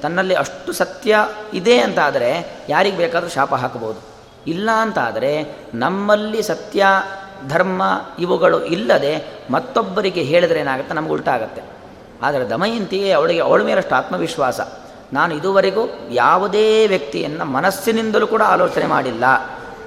ತನ್ನಲ್ಲಿ 0.03 0.35
ಅಷ್ಟು 0.35 0.73
ಸತ್ಯ 0.73 1.17
ಇದೆ 1.55 1.79
ಅಂತಾದರೆ 1.79 2.61
ಯಾರಿಗೆ 2.69 2.97
ಬೇಕಾದರೂ 2.97 3.29
ಶಾಪ 3.29 3.55
ಹಾಕಬಹುದು 3.55 4.01
ಇಲ್ಲ 4.47 4.71
ಅಂತಾದರೆ 4.71 5.33
ನಮ್ಮಲ್ಲಿ 5.75 6.43
ಸತ್ಯ, 6.43 6.87
ಧರ್ಮ 7.49 7.83
ಇವುಗಳು 8.19 8.65
ಇಲ್ಲದೆ 8.65 9.45
ಮತ್ತೊಬ್ಬರಿಗೆ 9.51 10.23
ಹೇಳಿದ್ರೆ 10.23 10.61
ಏನಾಗುತ್ತೆ? 10.61 10.95
ನಮ್ಗೆ 10.95 11.13
ಉಲ್ಟಾಗತ್ತೆ. 11.13 11.78
ಆದರೆ 12.23 12.49
ದಮಯಂತಿಯೇ 12.49 13.11
ಅವಳಿಗೆ, 13.11 13.41
ಅವಳ 13.41 13.63
ಮೇಲಷ್ಟು 13.63 13.95
ಆತ್ಮವಿಶ್ವಾಸ. 13.95 14.61
ನಾನು 15.13 15.35
ಇದುವರೆಗೂ 15.35 15.89
ಯಾವುದೇ 16.11 16.87
ವ್ಯಕ್ತಿಯನ್ನು 16.87 17.45
ಮನಸ್ಸಿನಿಂದಲೂ 17.45 18.27
ಕೂಡ 18.27 18.43
ಆಲೋಚನೆ 18.43 18.87
ಮಾಡಿಲ್ಲ. 18.87 19.25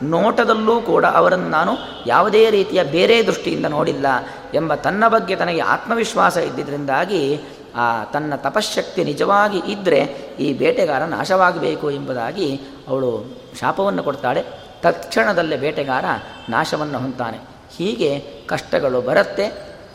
ನೋಟದಲ್ಲೂ 0.03 0.81
ಕೂಡ 0.81 1.05
ಅವರನ್ನು 1.05 1.49
ನಾನು 1.49 1.77
ಯಾವುದೇ 2.07 2.49
ರೀತಿಯ 2.49 2.83
ಬೇರೆ 2.83 3.27
ದೃಷ್ಟಿಯಿಂದ 3.27 3.65
ನೋಡಿಲ್ಲ 3.65 4.05
ಎಂಬ 4.53 4.75
ತನ್ನ 4.75 5.07
ಬಗ್ಗೆ 5.07 5.35
ತನಗೆ 5.35 5.59
ಆತ್ಮವಿಶ್ವಾಸ 5.59 6.37
ಇದ್ದಿದ್ದರಿಂದಾಗಿ 6.37 7.41
ಆ, 7.75 8.03
ತನ್ನ 8.03 8.35
ತಪಶಕ್ತಿ 8.35 9.03
ನಿಜವಾಗಿ 9.03 9.57
ಇದ್ದರೆ 9.57 9.99
ಈ 10.39 10.53
ಬೇಟೆಗಾರ 10.53 11.03
ನಾಶವಾಗಬೇಕು 11.03 11.91
ಎಂಬುದಾಗಿ 11.91 12.61
ಅವಳು 12.87 13.37
ಶಾಪವನ್ನು 13.59 14.03
ಕೊಡ್ತಾಳೆ. 14.03 14.43
ತಕ್ಷಣದಲ್ಲೇ 14.81 15.57
ಬೇಟೆಗಾರ 15.57 16.05
ನಾಶವನ್ನು 16.49 16.99
ಹೊಂತಾನೆ 16.99 17.37
ಹೀಗೆ 17.77 18.19
ಕಷ್ಟಗಳು 18.47 19.01
ಬರುತ್ತೆ, 19.01 19.45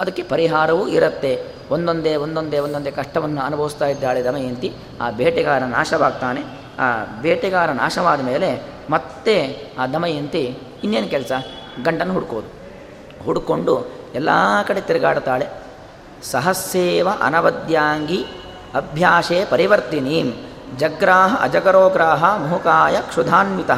ಅದಕ್ಕೆ 0.01 0.23
ಪರಿಹಾರವೂ 0.23 0.89
ಇರುತ್ತೆ. 0.89 1.56
ಒಂದೊಂದೇ 1.71 2.17
ಒಂದೊಂದೇ 2.17 2.59
ಒಂದೊಂದೇ 2.59 2.91
ಕಷ್ಟವನ್ನು 2.91 3.41
ಅನುಭವಿಸ್ತಾ 3.41 3.87
ಇದ್ದಾಳೆ 3.87 4.25
ದಮಯಂತಿ. 4.25 4.73
ಆ 5.01 5.11
ಬೇಟೆಗಾರ 5.11 5.63
ನಾಶವಾಗ್ತಾನೆ. 5.63 6.43
ಆ 6.79 7.05
ಬೇಟೆಗಾರ 7.23 7.71
ನಾಶವಾದ 7.71 8.21
ಮೇಲೆ 8.21 8.63
ಮತ್ತೆ 8.91 9.67
ಆ 9.79 9.87
ದಮಯಂತಿ 9.87 10.59
ಇನ್ನೇನು 10.85 11.09
ಕೆಲಸ? 11.09 11.33
ಗಂಡನ್ನು 11.85 12.15
ಹುಡ್ಕೋದು. 12.15 12.49
ಹುಡ್ಕೊಂಡು 13.25 13.87
ಎಲ್ಲ 14.15 14.29
ಕಡೆ 14.69 14.81
ತಿರುಗಾಡ್ತಾಳೆ 14.81 15.47
ಸಹಸ್ಸೇವ 16.23 17.09
ಅನವದ್ಯಾಂಗಿ 17.21 18.25
ಅಭ್ಯಾಸೇ 18.75 19.45
ಪರಿವರ್ತಿನಿ 19.45 20.35
ಜಗ್ರಾಹ 20.79 21.43
ಅಜಗರೋಗ್ರಾಹ 21.43 22.25
ಮುಹುಕಾಯ 22.37 22.97
ಕ್ಷುಧಾನ್ವಿತ. 23.01 23.71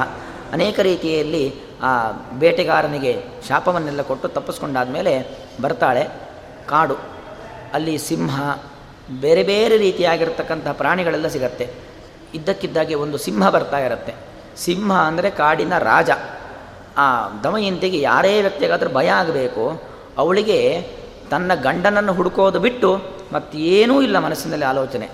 ಅನೇಕ 0.52 0.80
ರೀತಿಯಲ್ಲಿ 0.80 1.54
ಆ 1.82 2.10
ಬೇಟೆಗಾರನಿಗೆ 2.38 3.24
ಶಾಪವನ್ನೆಲ್ಲ 3.48 4.02
ಕೊಟ್ಟು 4.02 4.28
ತಪ್ಪಿಸ್ಕೊಂಡಾದ 4.28 4.88
ಮೇಲೆ 4.88 5.38
ಬರ್ತಾಳೆ 5.62 6.08
ಕಾಡು. 6.66 7.17
ಅಲ್ಲಿ 7.72 7.98
ಸಿಂಹ 7.98 8.58
ಬೇರೆ 9.20 9.42
ಬೇರೆ 9.42 9.76
ರೀತಿಯಾಗಿರ್ತಕ್ಕಂಥ 9.76 10.68
ಪ್ರಾಣಿಗಳೆಲ್ಲ 10.68 11.28
ಸಿಗತ್ತೆ. 11.28 11.70
ಇದ್ದಕ್ಕಿದ್ದಾಗೆ 12.34 12.94
ಒಂದು 12.94 13.18
ಸಿಂಹ 13.18 13.50
ಬರ್ತಾ 13.50 13.78
ಇರುತ್ತೆ. 13.78 14.14
ಸಿಂಹ 14.56 14.92
ಅಂದರೆ 14.92 15.30
ಕಾಡಿನ 15.30 15.78
ರಾಜ. 15.78 16.10
ಆ 16.96 17.28
ದಮಯಂತಿಗೆ 17.44 18.00
ಯಾರೇ 18.00 18.40
ವ್ಯಕ್ತಿಗಾದರೂ 18.40 18.90
ಭಯ 18.90 19.08
ಆಗಬೇಕು. 19.08 19.82
ಅವಳಿಗೆ 20.18 20.88
ತನ್ನ 21.30 21.54
ಗಂಡನನ್ನು 21.54 22.12
ಹುಡುಕೋದು 22.12 22.60
ಬಿಟ್ಟು 22.60 23.02
ಮತ್ತೇನೂ 23.32 24.02
ಇಲ್ಲ 24.02 24.18
ಮನಸ್ಸಿನಲ್ಲಿ 24.18 24.66
ಆಲೋಚನೆ. 24.66 25.08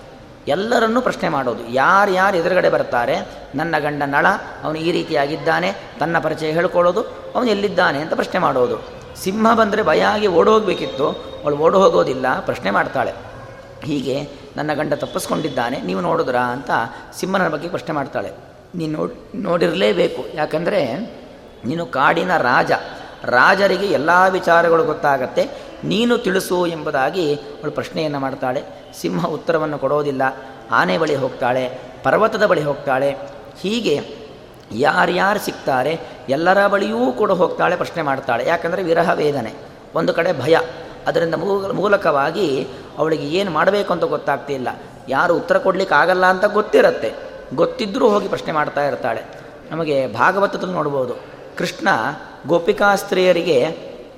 ಎಲ್ಲರನ್ನೂ 0.48 1.00
ಪ್ರಶ್ನೆ 1.00 1.28
ಮಾಡೋದು. 1.28 1.68
ಯಾರು 1.68 2.12
ಯಾರು 2.12 2.36
ಎದುರುಗಡೆ 2.36 2.70
ಬರ್ತಾರೆ? 2.70 3.16
ನನ್ನ 3.54 3.78
ಗಂಡ 3.78 4.02
ನಳ, 4.06 4.26
ಅವನು 4.64 4.78
ಈ 4.78 4.92
ರೀತಿಯಾಗಿದ್ದಾನೆ, 4.92 5.72
ತನ್ನ 6.00 6.18
ಪರಿಚಯ 6.18 6.50
ಹೇಳ್ಕೊಳ್ಳೋದು, 6.50 7.02
ಅವನು 7.34 7.50
ಎಲ್ಲಿದ್ದಾನೆ 7.50 7.98
ಅಂತ 7.98 8.12
ಪ್ರಶ್ನೆ 8.12 8.38
ಮಾಡೋದು. 8.38 9.03
ಸಿಂಹ 9.16 9.54
ಬಂದರೆ 9.54 9.82
ಭಯ 9.82 10.02
ಆಗಿ 10.02 10.26
ಓಡೋಗಬೇಕಿತ್ತು. 10.26 11.08
ಅವಳು 11.42 11.56
ಓಡ 11.56 11.74
ಹೋಗೋದಿಲ್ಲ 11.74 12.26
ಪ್ರಶ್ನೆ 12.40 12.70
ಮಾಡ್ತಾಳೆ. 12.70 13.12
ಹೀಗೆ 13.84 14.28
ನನ್ನ 14.56 14.72
ಗಂಡ 14.74 14.92
ತಪ್ಪಿಸ್ಕೊಂಡಿದ್ದಾನೆ, 14.92 15.80
ನೀವು 15.80 16.00
ನೋಡಿದ್ರಾ 16.00 16.40
ಅಂತ 16.40 16.70
ಸಿಂಹನ 17.16 17.48
ಬಗ್ಗೆ 17.48 17.68
ಪ್ರಶ್ನೆ 17.68 17.92
ಮಾಡ್ತಾಳೆ. 17.92 18.30
ನೀನು 18.74 18.98
ನೋಡಿ, 18.98 19.42
ನೋಡಿರಲೇಬೇಕು. 19.42 20.24
ಯಾಕಂದರೆ 20.34 20.80
ನೀನು 21.66 21.86
ಕಾಡಿನ 21.86 22.36
ರಾಜ. 22.36 22.72
ರಾಜರಿಗೆ 23.24 23.86
ಎಲ್ಲ 23.86 24.10
ವಿಚಾರಗಳು 24.30 24.84
ಗೊತ್ತಾಗತ್ತೆ. 24.84 25.44
ನೀನು 25.84 26.18
ತಿಳಿಸು 26.18 26.66
ಎಂಬುದಾಗಿ 26.66 27.34
ಅವಳು 27.34 27.72
ಪ್ರಶ್ನೆಯನ್ನು 27.72 28.18
ಮಾಡ್ತಾಳೆ. 28.18 28.62
ಸಿಂಹ 29.00 29.26
ಉತ್ತರವನ್ನು 29.26 29.78
ಕೊಡೋದಿಲ್ಲ. 29.78 30.22
ಆನೆ 30.70 30.98
ಬಳಿ 30.98 31.16
ಹೋಗ್ತಾಳೆ, 31.16 31.78
ಪರ್ವತದ 32.02 32.46
ಬಳಿ 32.46 32.62
ಹೋಗ್ತಾಳೆ. 32.62 33.10
ಹೀಗೆ 33.60 34.23
ಯಾರ್ಯಾರು 34.72 35.38
ಸಿಗ್ತಾರೆ, 35.38 35.92
ಎಲ್ಲರ 36.28 36.66
ಬಳಿಯೂ 36.66 37.12
ಕೂಡ 37.12 37.30
ಹೋಗ್ತಾಳೆ, 37.30 37.76
ಪ್ರಶ್ನೆ 37.76 38.02
ಮಾಡ್ತಾಳೆ. 38.02 38.46
ಯಾಕಂದರೆ 38.46 38.82
ವಿರಹ 38.82 39.10
ವೇದನೆ, 39.12 39.52
ಒಂದು 39.94 40.12
ಕಡೆ 40.14 40.32
ಭಯ. 40.40 40.56
ಅದರಿಂದ 41.06 41.34
ಮೂಲಕವಾಗಿ 41.74 42.48
ಅವಳಿಗೆ 42.98 43.26
ಏನು 43.38 43.50
ಮಾಡಬೇಕು 43.50 43.92
ಅಂತ 43.92 44.04
ಗೊತ್ತಾಗ್ತಿಲ್ಲ 44.04 44.68
ಯಾರು 45.08 45.32
ಉತ್ತರ 45.36 45.58
ಕೊಡಲಿಕ್ಕೆ 45.58 45.94
ಆಗಲ್ಲ 45.94 46.26
ಅಂತ 46.26 46.44
ಗೊತ್ತಿರುತ್ತೆ. 46.44 47.10
ಗೊತ್ತಿದ್ದರೂ 47.54 48.08
ಹೋಗಿ 48.08 48.28
ಪ್ರಶ್ನೆ 48.28 48.52
ಮಾಡ್ತಾ 48.52 48.82
ಇರ್ತಾಳೆ. 48.86 49.22
ನಮಗೆ 49.70 49.96
ಭಾಗವತದಲ್ಲಿ 50.12 50.74
ನೋಡ್ಬೋದು, 50.74 51.14
ಕೃಷ್ಣ 51.58 51.88
ಗೋಪಿಕಾಸ್ತ್ರೀಯರಿಗೆ 52.46 53.58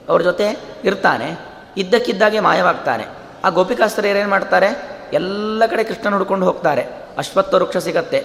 ಅವ್ರ 0.09 0.21
ಜೊತೆ 0.23 0.47
ಇರ್ತಾನೆ, 0.85 1.29
ಇದ್ದಕ್ಕಿದ್ದಾಗೆ 1.77 2.41
ಮಾಯವಾಗ್ತಾನೆ. 2.41 3.05
ಆ 3.45 3.49
ಗೋಪಿಕಾ 3.49 3.87
ಸ್ತ್ರೀಯರು 3.87 4.19
ಏನು 4.19 4.31
ಮಾಡ್ತಾರೆ? 4.31 4.69
ಎಲ್ಲ 5.13 5.67
ಕಡೆ 5.67 5.85
ಕೃಷ್ಣ 5.85 6.13
ಹುಡ್ಕೊಂಡು 6.15 6.47
ಹೋಗ್ತಾರೆ. 6.47 6.83
ಅಶ್ವತ್ಥ 7.19 7.55
ವೃಕ್ಷ 7.55 7.77
ಸಿಗತ್ತೆ, 7.77 8.21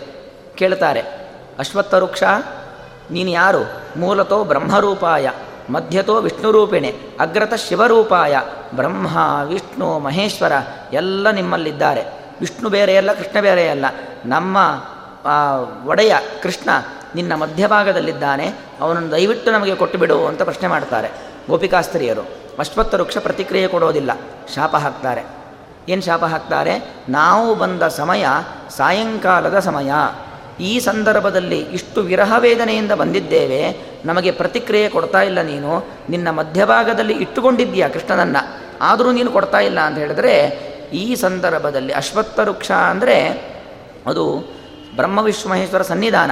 ಕೇಳ್ತಾರೆ. 0.55 1.01
ಅಶ್ವತ್ಥ 1.59 1.93
ವೃಕ್ಷ 1.93 2.23
ನೀನು 3.11 3.29
ಯಾರು? 3.29 3.63
ಮೂಲತೋ 3.99 4.43
ಬ್ರಹ್ಮರೂಪಾಯ, 4.43 5.29
ಮಧ್ಯತೋ 5.69 6.15
ವಿಷ್ಣುರೂಪಿಣೆ, 6.21 6.89
ಅಗ್ರತ 7.19 7.53
ಶಿವರೂಪಾಯ, 7.53 8.35
ಬ್ರಹ್ಮ, 8.75 9.07
ವಿಷ್ಣು, 9.45 9.99
ಮಹೇಶ್ವರ, 9.99 10.53
ಎಲ್ಲ 10.93 11.31
ನಿಮ್ಮಲ್ಲಿದ್ದಾರೆ. 11.31 12.03
ವಿಷ್ಣು 12.39 12.69
ಬೇರೆಯಲ್ಲ 12.69 13.13
ಕೃಷ್ಣ 13.13 13.39
ಬೇರೆಯಲ್ಲ 13.41 13.85
ನಮ್ಮ 14.25 14.57
ಒಡೆಯ 15.85 16.13
ಕೃಷ್ಣ 16.43 16.69
ನಿನ್ನ 17.15 17.33
ಮಧ್ಯಭಾಗದಲ್ಲಿದ್ದಾನೆ. 17.35 18.47
ಅವನನ್ನು 18.81 19.11
ದಯವಿಟ್ಟು 19.11 19.51
ನಮಗೆ 19.51 19.75
ಕೊಟ್ಟು 19.75 19.97
ಬಿಡು 19.97 20.25
ಅಂತ 20.25 20.41
ಪ್ರಶ್ನೆ 20.41 20.67
ಮಾಡ್ತಾರೆ. 20.67 21.09
ಗೋಪಿಕಾಸ್ತ್ರೀಯರು 21.49 22.23
ಅಶ್ವತ್ಥ 22.59 22.95
ವೃಕ್ಷ 22.95 23.17
ಪ್ರತಿಕ್ರಿಯೆ 23.17 23.67
ಕೊಡೋದಿಲ್ಲ, 23.67 24.11
ಶಾಪ 24.55 24.75
ಹಾಕ್ತಾರೆ. 24.75 25.23
ಏನು 25.89 26.01
ಶಾಪ 26.01 26.23
ಹಾಕ್ತಾರೆ? 26.25 26.73
ನಾವು 27.09 27.55
ಬಂದ 27.55 27.83
ಸಮಯ 27.83 28.25
ಸಾಯಂಕಾಲದ 28.69 29.59
ಸಮಯ. 29.59 29.91
ಈ 30.61 30.79
ಸಂದರ್ಭದಲ್ಲಿ 30.79 31.59
ಇಷ್ಟು 31.59 32.01
ವಿರಹ 32.01 32.33
ವೇದನೆಯಿಂದ 32.37 32.91
ಬಂದಿದ್ದೇವೆ. 32.91 33.87
ನಮಗೆ 34.05 34.31
ಪ್ರತಿಕ್ರಿಯೆ 34.31 34.89
ಕೊಡ್ತಾ 34.89 35.21
ಇಲ್ಲ 35.21 35.41
ನೀನು. 35.41 35.85
ನಿನ್ನ 36.09 36.29
ಮಧ್ಯಭಾಗದಲ್ಲಿ 36.29 37.13
ಇಟ್ಟುಕೊಂಡಿದ್ದೀಯಾ 37.13 37.87
ಕೃಷ್ಣನನ್ನ. 37.87 38.37
ಆದರೂ 38.81 39.11
ನೀನು 39.11 39.31
ಕೊಡ್ತಾ 39.31 39.59
ಇಲ್ಲ 39.59 39.79
ಅಂತ 39.79 39.97
ಹೇಳಿದ್ರೆ, 39.97 40.35
ಈ 40.93 41.15
ಸಂದರ್ಭದಲ್ಲಿ 41.15 41.93
ಅಶ್ವತ್ಥ 41.93 42.39
ವೃಕ್ಷ 42.39 42.71
ಅಂದರೆ 42.71 43.27
ಅದು 44.07 44.53
ಬ್ರಹ್ಮ 44.95 45.21
ಮಹೇಶ್ವರ 45.21 45.81
ಸನ್ನಿಧಾನ. 45.81 46.31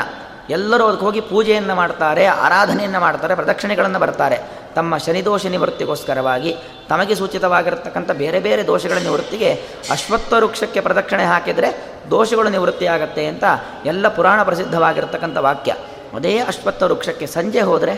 ಎಲ್ಲರೂ 0.50 0.84
ಅದಕ್ಕೆ 0.84 1.06
ಹೋಗಿ 1.06 1.22
ಪೂಜೆಯನ್ನು 1.22 1.76
ಮಾಡ್ತಾರೆ, 1.76 2.26
ಆರಾಧನೆಯನ್ನು 2.26 3.00
ಮಾಡ್ತಾರೆ, 3.00 3.36
ಪ್ರದಕ್ಷಿಣೆಗಳನ್ನು 3.36 4.00
ಬರ್ತಾರೆ. 4.00 4.38
ತಮ್ಮ 4.76 4.98
ಶನಿದೋಷ 4.98 5.46
ನಿವೃತ್ತಿಗೋಸ್ಕರವಾಗಿ, 5.46 6.56
ತಮಗೆ 6.90 7.16
ಸೂಚಿತವಾಗಿರತಕ್ಕಂಥ 7.16 8.12
ಬೇರೆ 8.12 8.40
ಬೇರೆ 8.40 8.68
ದೋಷಗಳ 8.68 8.98
ನಿವೃತ್ತಿಗೆ 8.98 9.54
ಅಶ್ವತ್ಥ 9.90 10.34
ವೃಕ್ಷಕ್ಕೆ 10.34 10.80
ಪ್ರದಕ್ಷಿಣೆ 10.82 11.24
ಹಾಕಿದರೆ 11.24 11.89
ದೋಷಗಳು 12.12 12.50
ನಿವೃತ್ತಿಯಾಗತ್ತೆ 12.56 13.24
ಅಂತ 13.32 13.46
ಎಲ್ಲ 13.86 14.08
ಪುರಾಣ 14.18 14.40
ಪ್ರಸಿದ್ಧವಾಗಿರ್ತಕ್ಕಂಥ 14.44 15.38
ವಾಕ್ಯ. 15.48 15.74
ಅದೇ 16.18 16.34
ಅಶ್ವತ್ಥ 16.52 16.82
ವೃಕ್ಷಕ್ಕೆ 16.84 17.28
ಸಂಜೆ 17.38 17.62
ಹೋದರೆ 17.70 17.94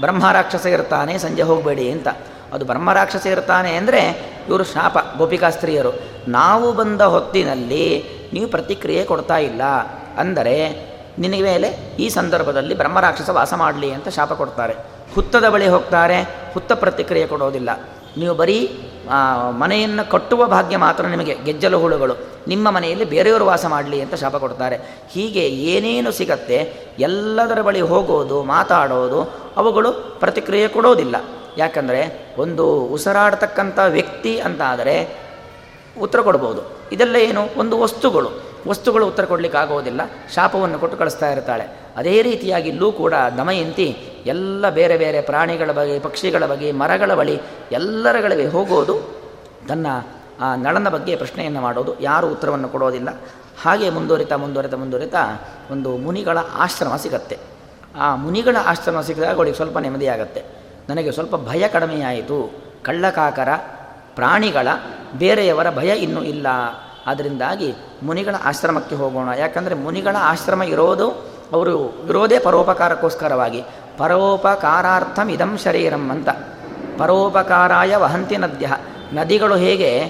ಬ್ರಹ್ಮರಾಕ್ಷಸ 0.00 0.66
ಇರ್ತಾನೆ, 0.66 1.12
ಸಂಜೆ 1.18 1.44
ಹೋಗಬೇಡಿ 1.50 1.86
ಅಂತ. 1.96 2.08
ಅದು 2.54 2.64
ಬ್ರಹ್ಮರಾಕ್ಷಸ 2.64 3.24
ಇರ್ತಾನೆ 3.26 3.70
ಅಂದರೆ 3.76 4.00
ಇವರು 4.48 4.64
ಶಾಪ 4.72 4.96
ಗೋಪಿಕಾಸ್ತ್ರೀಯರು 5.18 5.92
ನಾವು 6.28 6.66
ಬಂದ 6.72 7.02
ಹೊತ್ತಿನಲ್ಲಿ 7.14 7.86
ನೀವು 8.34 8.48
ಪ್ರತಿಕ್ರಿಯೆ 8.48 9.02
ಕೊಡ್ತಾ 9.10 9.36
ಇಲ್ಲ 9.48 9.62
ಅಂದರೆ 10.22 10.54
ನಿನಗೆ 11.22 11.44
ಮೇಲೆ 11.50 11.68
ಈ 11.98 12.06
ಸಂದರ್ಭದಲ್ಲಿ 12.18 12.74
ಬ್ರಹ್ಮರಾಕ್ಷಸ 12.74 13.30
ವಾಸ 13.38 13.54
ಮಾಡಲಿ 13.62 13.88
ಅಂತ 13.96 14.08
ಶಾಪ 14.16 14.32
ಕೊಡ್ತಾರೆ. 14.32 14.74
ಹುತ್ತದ 15.14 15.46
ಬಳಿ 15.54 15.68
ಹೋಗ್ತಾರೆ, 15.74 16.18
ಹುತ್ತ 16.54 16.72
ಪ್ರತಿಕ್ರಿಯೆ 16.82 17.26
ಕೊಡೋದಿಲ್ಲ. 17.26 17.70
ನೀವು 18.20 18.34
ಬರೀ 18.34 18.58
ಮನೆಯನ್ನು 19.50 20.10
ಕಟ್ಟುವ 20.10 20.46
ಭಾಗ್ಯ 20.46 20.76
ಮಾತ್ರ 20.76 21.06
ನಿಮಗೆ, 21.06 21.34
ಗೆಜ್ಜಲು 21.44 21.78
ಹುಳುಗಳು. 21.78 22.14
ನಿಮ್ಮ 22.48 22.70
ಮನೆಯಲ್ಲಿ 22.70 23.04
ಬೇರೆಯವರು 23.04 23.46
ವಾಸ 23.46 23.66
ಮಾಡಲಿ 23.66 24.00
ಅಂತ 24.00 24.14
ಶಾಪ 24.14 24.36
ಕೊಡ್ತಾರೆ. 24.36 24.78
ಹೀಗೆ 25.08 25.40
ಏನೇನು 25.40 26.10
ಸಿಗತ್ತೆ, 26.10 26.86
ಎಲ್ಲದರ 26.98 27.62
ಬಳಿ 27.62 27.80
ಹೋಗೋದು, 27.80 28.42
ಮಾತಾಡೋದು, 28.42 29.50
ಅವುಗಳು 29.56 29.92
ಪ್ರತಿಕ್ರಿಯೆ 29.92 30.68
ಕೊಡೋದಿಲ್ಲ. 30.68 31.16
ಯಾಕಂದರೆ, 31.58 32.34
ಒಂದು 32.38 32.80
ಉಸಿರಾಡ್ತಕ್ಕಂಥ 32.80 33.78
ವ್ಯಕ್ತಿ 33.88 34.40
ಅಂತ 34.40 34.62
ಆದರೆ 34.62 35.16
ಉತ್ತರ 36.00 36.20
ಕೊಡ್ಬೋದು. 36.20 36.60
ಇದೆಲ್ಲ 36.92 37.16
ಏನು? 37.16 37.48
ಒಂದು 37.56 37.80
ವಸ್ತುಗಳು. 37.80 38.30
ವಸ್ತುಗಳು 38.68 39.06
ಉತ್ತರ 39.06 39.24
ಕೊಡಲಿಕ್ಕೆ 39.24 39.58
ಆಗೋದಿಲ್ಲ 39.58 40.00
ಶಾಪವನ್ನು 40.34 40.78
ಕೊಟ್ಟು 40.78 40.98
ಕಳಿಸ್ತಾ 40.98 41.30
ಇರ್ತಾಳೆ. 41.30 41.85
ಅದೇ 41.96 42.22
ರೀತಿಯಾಗಿ 42.22 42.68
ಇಲ್ಲೂ 42.68 42.92
ಕೂಡ 42.92 43.14
ದಮಯಂತಿ 43.38 43.96
ಎಲ್ಲ 44.26 44.70
ಬೇರೆ 44.70 44.96
ಬೇರೆ 44.96 45.20
ಪ್ರಾಣಿಗಳ 45.20 45.72
ಬಗ್ಗೆ 45.72 45.98
ಪಕ್ಷಿಗಳ 45.98 46.46
ಬಗ್ಗೆ 46.46 46.72
ಮರಗಳ 46.72 47.14
ಬಳಿ 47.14 47.40
ಎಲ್ಲರಗಳಿಗೆ 47.72 48.46
ಹೋಗೋದು 48.46 49.20
ತನ್ನ 49.68 49.86
ಆ 50.40 50.54
ನಳನ 50.54 50.88
ಬಗ್ಗೆ 50.88 51.16
ಪ್ರಶ್ನೆಯನ್ನು 51.16 51.60
ಮಾಡೋದು. 51.60 52.00
ಯಾರು 52.00 52.30
ಉತ್ತರವನ್ನು 52.30 52.68
ಕೊಡೋದಿಲ್ಲ. 52.68 53.20
ಹಾಗೆ 53.62 53.90
ಮುಂದುವರಿತಾ 53.90 54.36
ಮುಂದುವರಿತಾ 54.36 54.76
ಮುಂದುವರಿತಾ 54.76 55.48
ಒಂದು 55.70 55.96
ಮುನಿಗಳ 55.96 56.38
ಆಶ್ರಮ 56.54 56.96
ಸಿಗತ್ತೆ. 56.96 57.38
ಆ 57.96 58.16
ಮುನಿಗಳ 58.16 58.56
ಆಶ್ರಮ 58.66 59.00
ಸಿಕ್ಕಿದಾಗ 59.00 59.36
ಅವಳಿಗೆ 59.36 59.56
ಸ್ವಲ್ಪ 59.56 59.78
ನೆಮ್ಮದಿಯಾಗತ್ತೆ 59.78 60.42
ನನಗೆ 60.88 61.12
ಸ್ವಲ್ಪ 61.12 61.36
ಭಯ 61.36 61.68
ಕಡಿಮೆಯಾಯಿತು 61.68 62.52
ಕಳ್ಳಕಾಕರ, 62.82 63.48
ಪ್ರಾಣಿಗಳ, 64.14 64.68
ಬೇರೆಯವರ 65.18 65.70
ಭಯ 65.70 65.96
ಇನ್ನೂ 65.96 66.22
ಇಲ್ಲ. 66.22 66.46
ಅದರಿಂದಾಗಿ 67.06 67.74
ಮುನಿಗಳ 68.02 68.34
ಆಶ್ರಮಕ್ಕೆ 68.44 68.96
ಹೋಗೋಣ. 68.96 69.28
ಯಾಕಂದರೆ 69.38 69.74
ಮುನಿಗಳ 69.74 70.16
ಆಶ್ರಮ 70.20 70.62
ಇರೋದು 70.62 71.35
ಅವರು 71.52 72.06
ಇರೋದೇ 72.08 72.38
ಪರೋಪಕಾರಕ್ಕೋಸ್ಕರವಾಗಿ, 72.38 73.64
ಪರೋಪಕಾರಾರ್ಥಂ 73.98 75.28
ಇದಂ 75.28 75.58
ಶರೀರಂ 75.64 76.10
ಅಂತ. 76.10 76.28
ಪರೋಪಕಾರಾಯ 76.98 77.96
ವಹಂತಿ 77.96 78.36
ನದ್ಯ. 78.36 78.76
ನದಿಗಳು 79.12 79.56
ಹೇಗೆ 79.56 80.08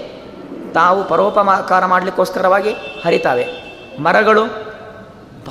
ತಾವು 0.73 1.03
ಪರೋಪಕಾರ 1.03 1.85
ಮಾಡಲಿಕ್ಕೋಸ್ಕರವಾಗಿ 1.85 2.71
ಹರಿತಾವೆ. 3.05 3.45
ಮರಗಳು 3.99 4.43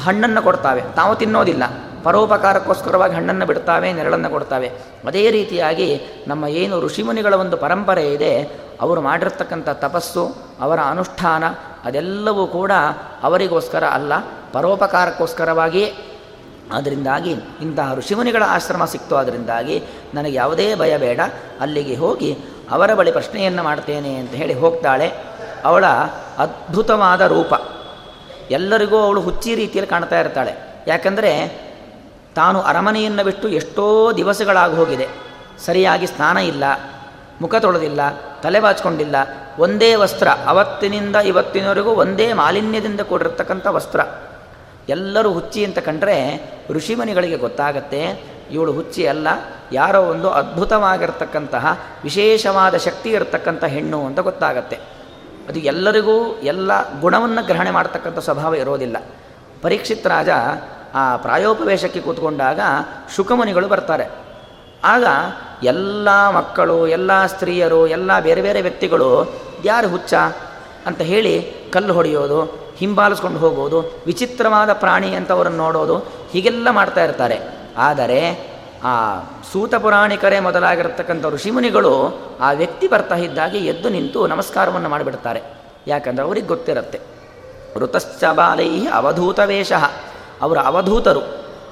ಹಣ್ಣನ್ನು 0.01 0.42
ಕೊಡ್ತಾವೆ. 0.42 0.83
ತಾವು 0.96 1.14
ತಿನ್ನೋದಿಲ್ಲ. 1.14 1.62
ಪರೋಪಕಾರಕ್ಕೋಸ್ಕರವಾಗಿ 2.03 3.14
ಹಣ್ಣನ್ನು 3.14 3.46
ಬಿಡ್ತಾವೆ, 3.46 3.92
ನೆರಳನ್ನು 3.92 4.31
ಕೊಡ್ತಾವೆ. 4.31 4.72
ಅದೇ 5.07 5.31
ರೀತಿಯಾಗಿ 5.31 6.01
ನಮ್ಮ 6.29 6.46
ಏನು 6.46 6.81
ಋಷಿಮುನಿಗಳ 6.81 7.35
ಒಂದು 7.35 7.57
ಪರಂಪರೆ 7.57 8.12
ಇದೆ 8.12 8.61
ಅವರು 8.81 9.01
ಮಾಡಿರ್ತಕ್ಕಂಥ 9.01 9.69
ತಪಸ್ಸು, 9.69 10.37
ಅವರ 10.61 10.81
ಅನುಷ್ಠಾನ, 10.81 11.45
ಅದೆಲ್ಲವೂ 11.85 12.47
ಕೂಡ 12.47 12.73
ಅವರಿಗೋಸ್ಕರ 13.23 13.85
ಅಲ್ಲ 13.85 14.12
ಪರೋಪಕಾರಕ್ಕೋಸ್ಕರವಾಗಿಯೇ 14.53 16.12
ಅದರಿಂದಾಗಿ 16.73 17.31
ಇಂತಹ 17.62 17.95
ಋಷಿಮುನಿಗಳ 17.95 18.43
ಆಶ್ರಮ 18.47 18.85
ಸಿಕ್ತು. 18.85 19.17
ಅದರಿಂದಾಗಿ 19.17 19.83
ನನಗೆ 20.15 20.33
ಯಾವುದೇ 20.33 20.75
ಭಯ 20.75 20.99
ಬೇಡ. 20.99 21.21
ಅಲ್ಲಿಗೆ 21.61 21.97
ಹೋಗಿ 21.97 22.37
ಅವರ 22.71 22.95
ಬಳಿ 22.95 23.12
ಪ್ರಶ್ನೆಯನ್ನು 23.12 23.62
ಮಾಡ್ತೇನೆ 23.62 24.15
ಅಂತ 24.15 24.31
ಹೇಳಿ 24.31 24.55
ಹೋಗ್ತಾಳೆ. 24.55 25.12
ಅವಳ 25.65 25.87
ಅದ್ಭುತವಾದ 26.39 27.21
ರೂಪ. 27.21 27.55
ಎಲ್ಲರಿಗೂ 28.51 28.99
ಅವಳು 28.99 29.21
ಹುಚ್ಚಿ 29.21 29.55
ರೀತಿಯಲ್ಲಿ 29.55 29.91
ಕಾಣ್ತಾ 29.91 30.21
ಇರ್ತಾಳೆ. 30.21 30.85
ಯಾಕಂದರೆ 30.87 31.49
ತಾನು 32.35 32.61
ಅರಮನೆಯನ್ನು 32.61 33.25
ಬಿಟ್ಟು 33.25 33.49
ಎಷ್ಟೋ 33.49 34.12
ದಿವಸಗಳಾಗಿ 34.12 34.77
ಹೋಗಿದೆ. 34.77 35.09
ಸರಿಯಾಗಿ 35.67 36.07
ಸ್ನಾನ 36.07 36.37
ಇಲ್ಲ. 36.37 36.65
ಮುಖ 37.40 37.55
ತೊಳೆದಿಲ್ಲ, 37.55 38.01
ತಲೆ 38.42 38.61
ಬಾಚಿಕೊಂಡಿಲ್ಲ. 38.61 39.16
ಒಂದೇ 39.59 39.94
ವಸ್ತ್ರ, 39.94 40.29
ಅವತ್ತಿನಿಂದ 40.46 41.16
ಇವತ್ತಿನವರೆಗೂ 41.16 41.90
ಒಂದೇ 41.90 42.33
ಮಾಲಿನ್ಯದಿಂದ 42.33 43.01
ಕೂಡಿರ್ತಕ್ಕಂಥ 43.01 43.66
ವಸ್ತ್ರ. 43.66 44.01
ಎಲ್ಲರೂ 44.88 45.33
ಹುಚ್ಚಿ 45.33 45.64
ಅಂತ 45.64 45.79
ಕಂಡ್ರೆ 45.79 46.16
ಋಷಿಮನಿಗಳಿಗೆ 46.70 47.37
ಗೊತ್ತಾಗತ್ತೆ, 47.37 48.22
ಇವಳು 48.51 48.72
ಹುಚ್ಚಿ 48.72 49.07
ಅಲ್ಲ, 49.07 49.29
ಯಾರೋ 49.72 50.03
ಒಂದು 50.03 50.31
ಅದ್ಭುತವಾಗಿರ್ತಕ್ಕಂತಹ, 50.31 51.81
ವಿಶೇಷವಾದ 52.05 52.77
ಶಕ್ತಿ 52.77 53.11
ಇರತಕ್ಕಂಥ 53.11 53.64
ಹೆಣ್ಣು 53.64 54.07
ಅಂತ 54.07 54.18
ಗೊತ್ತಾಗತ್ತೆ. 54.18 54.77
ಅದು 55.49 55.59
ಎಲ್ಲರಿಗೂ 55.59 56.38
ಎಲ್ಲ 56.38 57.01
ಗುಣವನ್ನು 57.01 57.46
ಗ್ರಹಣೆ 57.46 57.70
ಮಾಡ್ತಕ್ಕಂಥ 57.70 58.18
ಸ್ವಭಾವ 58.18 58.55
ಇರೋದಿಲ್ಲ. 58.55 58.96
ಪರೀಕ್ಷಿತ್ 59.62 60.07
ರಾಜ 60.07 60.29
ಆ 60.94 61.16
ಪ್ರಾಯೋಪವೇಶಕ್ಕೆ 61.16 62.01
ಕೂತ್ಕೊಂಡಾಗ 62.01 62.61
ಶುಕಮುನಿಗಳು 63.16 63.68
ಬರ್ತಾರೆ. 63.68 64.09
ಆಗ 64.85 65.05
ಎಲ್ಲ 65.62 66.31
ಮಕ್ಕಳು, 66.31 66.87
ಎಲ್ಲ 66.87 67.27
ಸ್ತ್ರೀಯರು, 67.27 67.87
ಎಲ್ಲ 67.87 68.21
ಬೇರೆ 68.21 68.42
ಬೇರೆ 68.42 68.62
ವ್ಯಕ್ತಿಗಳು 68.62 69.33
ಯಾರು 69.64 69.88
ಹುಚ್ಚ 69.88 70.14
ಅಂತ 70.87 71.01
ಹೇಳಿ 71.01 71.55
ಕಲ್ಲು 71.73 71.95
ಹೊಡೆಯೋದು, 71.95 72.42
ಹಿಂಬಾಲಿಸ್ಕೊಂಡು 72.77 73.38
ಹೋಗೋದು, 73.38 74.03
ವಿಚಿತ್ರವಾದ 74.07 74.73
ಪ್ರಾಣಿ 74.73 75.14
ಅಂತ 75.14 75.33
ಅವರನ್ನು 75.33 75.59
ನೋಡೋದು, 75.59 75.97
ಹೀಗೆಲ್ಲ 76.33 76.71
ಮಾಡ್ತಾ 76.71 77.05
ಇರ್ತಾರೆ. 77.05 77.40
ಆದರೆ 77.79 78.51
ಆ 78.85 79.21
ಸೂತ 79.53 79.75
ಪುರಾಣಿಕರೇ 79.75 80.40
ಮೊದಲಾಗಿರ್ತಕ್ಕಂಥ 80.40 81.27
ಋಷಿಮುನಿಗಳು 81.27 82.21
ಆ 82.40 82.53
ವ್ಯಕ್ತಿ 82.53 82.88
ಬರ್ತಾ 82.88 83.14
ಇದ್ದಾಗಿ 83.14 83.59
ಎದ್ದು 83.59 83.88
ನಿಂತು 83.88 84.27
ನಮಸ್ಕಾರವನ್ನು 84.27 84.88
ಮಾಡಿಬಿಡ್ತಾರೆ. 84.88 85.42
ಯಾಕಂದರೆ 85.87 86.25
ಅವ್ರಿಗೆ 86.25 86.47
ಗೊತ್ತಿರುತ್ತೆ. 86.47 87.01
ಋತಶ್ಚ 87.77 88.25
ಬಾಲೈ 88.25 88.87
ಅವಧೂತ 88.87 89.40
ವೇಷ 89.45 89.73
ಅವರು 90.42 90.61
ಅವಧೂತರು. 90.61 91.21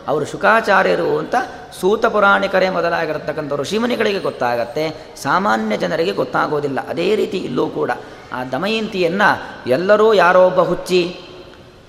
ಅವರು 0.09 0.25
ಶುಕಾಚಾರ್ಯರು 0.25 1.19
ಅಂತ 1.19 1.35
ಸೂತ 1.81 2.07
ಪುರಾಣಿಕರೇ 2.07 2.69
ಮೊದಲಾಗಿರತಕ್ಕಂಥ 2.69 3.53
ಋಷಿಮುನಿಗಳಿಗೆ 3.53 4.19
ಗೊತ್ತಾಗತ್ತೆ, 4.19 5.15
ಸಾಮಾನ್ಯ 5.17 5.77
ಜನರಿಗೆ 5.77 6.13
ಗೊತ್ತಾಗೋದಿಲ್ಲ. 6.13 6.89
ಅದೇ 6.89 7.17
ರೀತಿ 7.17 7.39
ಇಲ್ಲೂ 7.39 7.67
ಕೂಡ 7.69 7.91
ಆ 8.33 8.45
ದಮಯಂತಿಯನ್ನು 8.45 9.29
ಎಲ್ಲರೂ 9.71 10.15
ಯಾರೋ 10.15 10.47
ಒಬ್ಬ 10.47 10.61
ಹುಚ್ಚಿ, 10.61 11.21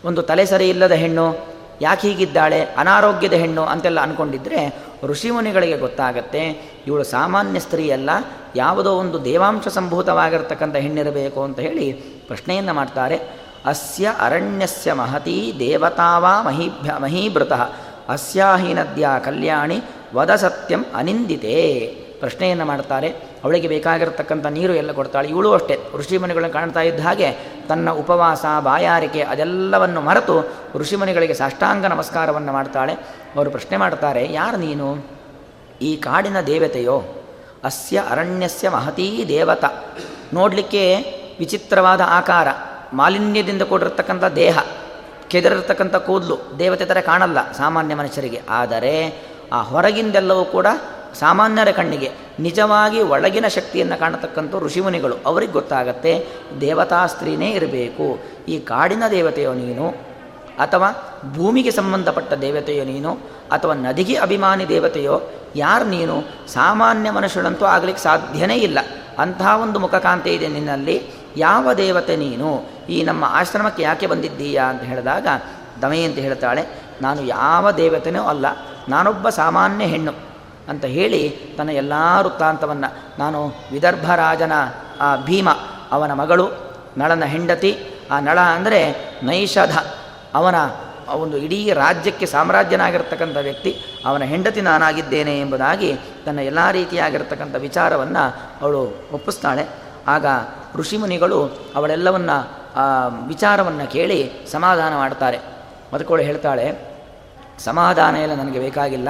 ಒಂದು 0.05 0.21
ತಲೆ 0.21 0.45
ಸರಿ 0.45 0.69
ಇಲ್ಲದ 0.69 0.91
ಹೆಣ್ಣು, 0.91 1.55
ಯಾಕೆ 1.81 2.07
ಹೀಗಿದ್ದಾಳೆ, 2.07 2.65
ಅನಾರೋಗ್ಯದ 2.77 3.33
ಹೆಣ್ಣು 3.33 3.63
ಅಂತೆಲ್ಲ 3.63 3.99
ಅಂದ್ಕೊಂಡಿದ್ದರೆ 3.99 4.59
ಋಷಿಮುನಿಗಳಿಗೆ 5.03 5.77
ಗೊತ್ತಾಗತ್ತೆ, 5.77 6.43
ಇವಳು 6.87 7.03
ಸಾಮಾನ್ಯ 7.03 7.59
ಸ್ತ್ರೀಯಲ್ಲ, 7.59 8.09
ಯಾವುದೋ 8.55 8.91
ಒಂದು 8.91 9.25
ದೇವಾಂಶ 9.25 9.67
ಸಂಭೂತವಾಗಿರ್ತಕ್ಕಂಥ 9.67 10.75
ಹೆಣ್ಣಿರಬೇಕು 10.75 11.43
ಅಂತ 11.43 11.59
ಹೇಳಿ 11.59 11.91
ಪ್ರಶ್ನೆಯನ್ನು 12.27 12.73
ಮಾಡ್ತಾರೆ. 12.73 13.45
ಅಸ್ಯ 13.65 14.13
ಅರಣ್ಯಸ್ಯ 14.19 14.93
ಮಹತಿ 14.93 15.53
ದೇವತಾವಾ 15.59 16.41
ಮಹೀಭ್ಯ 16.41 16.93
ಮಹೀಭೃತಃ. 16.99 17.61
ಅಸ್ಯಾಹಿ 18.09 18.73
ನದ್ಯ 18.73 19.07
ಕಲ್ಯಾಣಿ 19.25 19.81
ವದ 20.15 20.35
ಸತ್ಯಂ 20.35 20.85
ಅನಿಂದಿತೇ. 20.95 22.01
ಪ್ರಶ್ನೆಯನ್ನು 22.19 22.65
ಮಾಡ್ತಾರೆ. 22.65 23.07
ಅವಳಿಗೆ 23.43 23.67
ಬೇಕಾಗಿರತಕ್ಕಂಥ 23.67 24.45
ನೀರು 24.45 24.73
ಎಲ್ಲ 24.73 24.91
ಕೊಡ್ತಾಳೆ. 24.91 25.27
ಇವಳು 25.27 25.53
ಅಷ್ಟೇ. 25.53 25.79
ಋಷಿಮನೆಗಳನ್ನು 25.95 26.53
ಕಾಣ್ತಾ 26.53 26.81
ಇದ್ದ 26.81 26.99
ಹಾಗೆ 26.99 27.31
ತನ್ನ 27.69 27.91
ಉಪವಾಸ, 27.91 28.45
ಬಾಯಾರಿಕೆ 28.59 29.21
ಅದೆಲ್ಲವನ್ನು 29.21 30.01
ಮರೆತು 30.01 30.53
ಋಷಿಮನಿಗಳಿಗೆ 30.75 31.33
ಸಾಷ್ಟಾಂಗ 31.33 31.85
ನಮಸ್ಕಾರವನ್ನು 31.85 32.53
ಮಾಡ್ತಾಳೆ. 32.53 32.93
ಅವರು 33.35 33.51
ಪ್ರಶ್ನೆ 33.51 33.77
ಮಾಡ್ತಾರೆ, 33.77 34.33
ಯಾರು 34.33 34.57
ನೀನು? 34.57 35.05
ಈ 35.81 35.95
ಕಾಡಿನ 35.95 36.41
ದೇವತೆಯೋ. 36.41 37.03
ಅಸ್ಯ 37.63 38.03
ಅರಣ್ಯಸ್ಯ 38.09 38.69
ಮಹತೀ 38.69 39.25
ದೇವತ. 39.27 39.65
ನೋಡಲಿಕ್ಕೆ 40.33 40.95
ವಿಚಿತ್ರವಾದ 41.39 42.01
ಆಕಾರ, 42.05 42.47
ಮಾಲಿನ್ಯದಿಂದ 42.93 43.61
ಕೂಡಿರ್ತಕ್ಕಂಥ 43.61 44.23
ದೇಹ. 44.23 44.59
ಕೆದರಿರ್ತಕ್ಕಂಥ 45.29 45.95
ಕೂದಲು 45.95 46.37
ದೇವತೆ 46.59 46.85
ಥರ 46.85 46.99
ಕಾಣಲ್ಲ 46.99 47.51
ಸಾಮಾನ್ಯ 47.51 47.95
ಮನುಷ್ಯರಿಗೆ. 47.95 48.41
ಆದರೆ 48.49 49.23
ಆ 49.53 49.61
ಹೊರಗಿಂದೆಲ್ಲವೂ 49.61 50.45
ಕೂಡ 50.45 50.67
ಸಾಮಾನ್ಯರ 51.19 51.71
ಕಣ್ಣಿಗೆ 51.71 52.11
ನಿಜವಾಗಿ 52.39 53.01
ಒಳಗಿನ 53.01 53.47
ಶಕ್ತಿಯನ್ನು 53.47 53.99
ಕಾಣತಕ್ಕಂಥ 53.99 54.55
ಋಷಿಮುನಿಗಳು. 54.55 55.15
ಅವ್ರಿಗೆ 55.25 55.51
ಗೊತ್ತಾಗತ್ತೆ 55.51 56.27
ದೇವತಾ 56.61 57.05
ಸ್ತ್ರೀನೇ 57.05 57.51
ಇರಬೇಕು. 57.51 58.19
ಈ 58.47 58.59
ಕಾಡಿನ 58.59 59.03
ದೇವತೆಯೋ 59.11 59.53
ನೀನು 59.53 60.15
ಅಥವಾ 60.59 61.19
ಭೂಮಿಗೆ 61.35 61.71
ಸಂಬಂಧಪಟ್ಟ 61.71 62.33
ದೇವತೆಯೋ 62.33 62.83
ನೀನು 62.83 63.13
ಅಥವಾ 63.51 63.73
ನದಿಗೆ 63.73 64.15
ಅಭಿಮಾನಿ 64.15 64.67
ದೇವತೆಯೋ 64.67 65.21
ಯಾರು 65.55 65.85
ನೀನು 65.85 66.23
ಸಾಮಾನ್ಯ 66.47 67.11
ಮನುಷ್ಯರಂತೂ 67.11 67.65
ಆಗಲಿಕ್ಕೆ 67.65 68.03
ಸಾಧ್ಯನೇ 68.03 68.55
ಇಲ್ಲ. 68.55 68.79
ಅಂತಹ 69.19 69.59
ಒಂದು 69.61 69.79
ಮುಖಕಾಂತಿ 69.79 70.29
ಇದೆ 70.29 70.47
ನಿನ್ನಲ್ಲಿ. 70.47 71.03
ಯಾವ 71.37 71.73
ದೇವತೆ 71.73 72.15
ನೀನು? 72.15 72.74
ಈ 72.89 73.03
ನಮ್ಮ 73.03 73.25
ಆಶ್ರಮಕ್ಕೆ 73.27 73.83
ಯಾಕೆ 73.83 74.07
ಬಂದಿದ್ದೀಯಾ 74.07 74.63
ಅಂತ 74.63 74.81
ಹೇಳಿದಾಗ 74.81 75.27
ಅಂತ 76.05 76.19
ಹೇಳ್ತಾಳೆ, 76.19 76.65
ನಾನು 77.01 77.21
ಯಾವ 77.21 77.71
ದೇವತೆನೂ 77.71 78.23
ಅಲ್ಲ, 78.23 78.45
ನಾನೊಬ್ಬ 78.89 79.29
ಸಾಮಾನ್ಯ 79.29 79.85
ಹೆಣ್ಣು 79.85 80.11
ಅಂತ 80.69 80.85
ಹೇಳಿ 80.85 81.29
ತನ್ನ 81.57 81.69
ಎಲ್ಲ 81.69 81.93
ವೃತ್ತಾಂತವನ್ನು, 82.21 83.19
ನಾನು 83.19 83.53
ವಿದರ್ಭ 83.71 84.11
ರಾಜನ, 84.15 84.51
ಆ 85.01 85.15
ಭೀಮ, 85.15 85.49
ಅವನ 85.91 86.13
ಮಗಳು, 86.13 86.51
ನಳನ 86.97 87.23
ಹೆಂಡತಿ, 87.25 87.77
ಆ 88.11 88.19
ನಳ 88.19 88.39
ಅಂದರೆ 88.39 88.79
ನೈಷಧ, 89.23 89.77
ಅವನ 90.33 90.55
ಒಂದು 91.13 91.37
ಇಡೀ 91.37 91.73
ರಾಜ್ಯಕ್ಕೆ 91.73 92.25
ಸಾಮ್ರಾಜ್ಯನಾಗಿರ್ತಕ್ಕಂಥ 92.25 93.37
ವ್ಯಕ್ತಿ, 93.41 93.71
ಅವನ 94.05 94.23
ಹೆಂಡತಿ 94.23 94.61
ನಾನಾಗಿದ್ದೇನೆ 94.61 95.39
ಎಂಬುದಾಗಿ 95.39 95.93
ತನ್ನ 96.25 96.39
ಎಲ್ಲ 96.39 96.71
ರೀತಿಯಾಗಿರ್ತಕ್ಕಂಥ 96.71 97.55
ವಿಚಾರವನ್ನು 97.55 98.23
ಅವಳು 98.61 99.09
ಒಪ್ಪಿಸ್ತಾಳೆ. 99.11 99.67
ಆಗ 100.07 100.25
ಋಷಿಮುನಿಗಳು 100.75 101.39
ಅವಳೆಲ್ಲವನ್ನ 101.75 102.31
ವಿಚಾರವನ್ನು 103.31 103.85
ಕೇಳಿ 103.95 104.19
ಸಮಾಧಾನ 104.51 104.91
ಮಾಡ್ತಾರೆ. 105.03 105.39
ಮದುಕೋಳು 105.93 106.23
ಹೇಳ್ತಾಳೆ, 106.29 106.67
ಸಮಾಧಾನ 107.65 108.15
ಎಲ್ಲ 108.25 108.35
ನನಗೆ 108.41 108.59
ಬೇಕಾಗಿಲ್ಲ. 108.65 109.09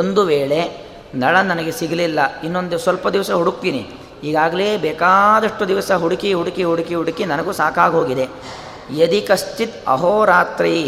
ಒಂದು 0.00 0.22
ವೇಳೆ 0.30 0.60
ನಳ 1.22 1.34
ನನಗೆ 1.50 1.72
ಸಿಗಲಿಲ್ಲ, 1.80 2.20
ಇನ್ನೊಂದು 2.46 2.76
ಸ್ವಲ್ಪ 2.84 3.08
ದಿವಸ 3.16 3.30
ಹುಡುಕ್ತೀನಿ. 3.40 3.82
ಈಗಾಗಲೇ 4.28 4.68
ಬೇಕಾದಷ್ಟು 4.84 5.64
ದಿವಸ 5.72 5.90
ಹುಡುಕಿ 6.02 6.30
ಹುಡುಕಿ 6.38 6.62
ಹುಡುಕಿ 6.70 6.94
ಹುಡುಕಿ 7.00 7.24
ನನಗೂ 7.32 7.52
ಸಾಕಾಗೋಗಿದೆ 7.60 8.26
ಯದಿ 9.00 9.20
ಕಶ್ಚಿತ್ 9.28 9.76
ಅಹೋರಾತ್ರೈ 9.94 10.78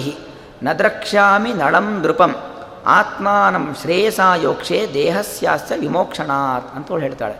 ನ 0.67 0.69
ದ್ರಕ್ಷ್ಯಾಮಿ 0.79 1.51
ನಳಂ 1.63 1.89
ನೃಪಂ, 2.05 2.33
ಆತ್ಮಾನಂ 2.99 3.65
ಶ್ರೇಯಸಾಯೋಕ್ಷೆ 3.81 4.79
ದೇಹಸ್ಯಾಸ್ಯ 4.95 5.77
ವಿಮೋಕ್ಷಣಾತ್ 5.83 6.69
ಅಂತೇಳಿ 6.77 7.05
ಹೇಳ್ತಾಳೆ. 7.07 7.37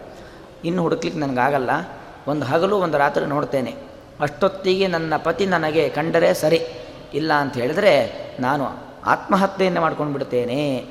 ಇನ್ನು 0.69 0.81
ಹುಡುಕ್ಲಿಕ್ಕೆ 0.87 1.21
ನನಗಾಗಲ್ಲ. 1.25 1.71
ಒಂದು 2.31 2.45
ಹಗಲು, 2.51 2.77
ಒಂದು 2.85 2.97
ರಾತ್ರಿ 2.99 3.27
ನೋಡ್ತೇನೆ. 3.35 3.73
ಅಷ್ಟೊತ್ತಿಗೆ 4.21 4.87
ನನ್ನ 4.87 5.15
ಪತಿ 5.17 5.47
ನನಗೆ 5.47 5.89
ಕಂಡರೆ 5.89 6.35
ಸರಿ, 6.35 6.67
ಇಲ್ಲ 7.15 7.33
ಅಂತ 7.33 7.55
ಹೇಳಿದ್ರೆ 7.55 7.93
ನಾನು 8.41 8.65
ಆತ್ಮಹತ್ಯೆಯನ್ನು 9.07 9.81
ಮಾಡ್ಕೊಂಡು 9.81 10.13
ಬಿಡ್ತೇನೆ 10.13 10.87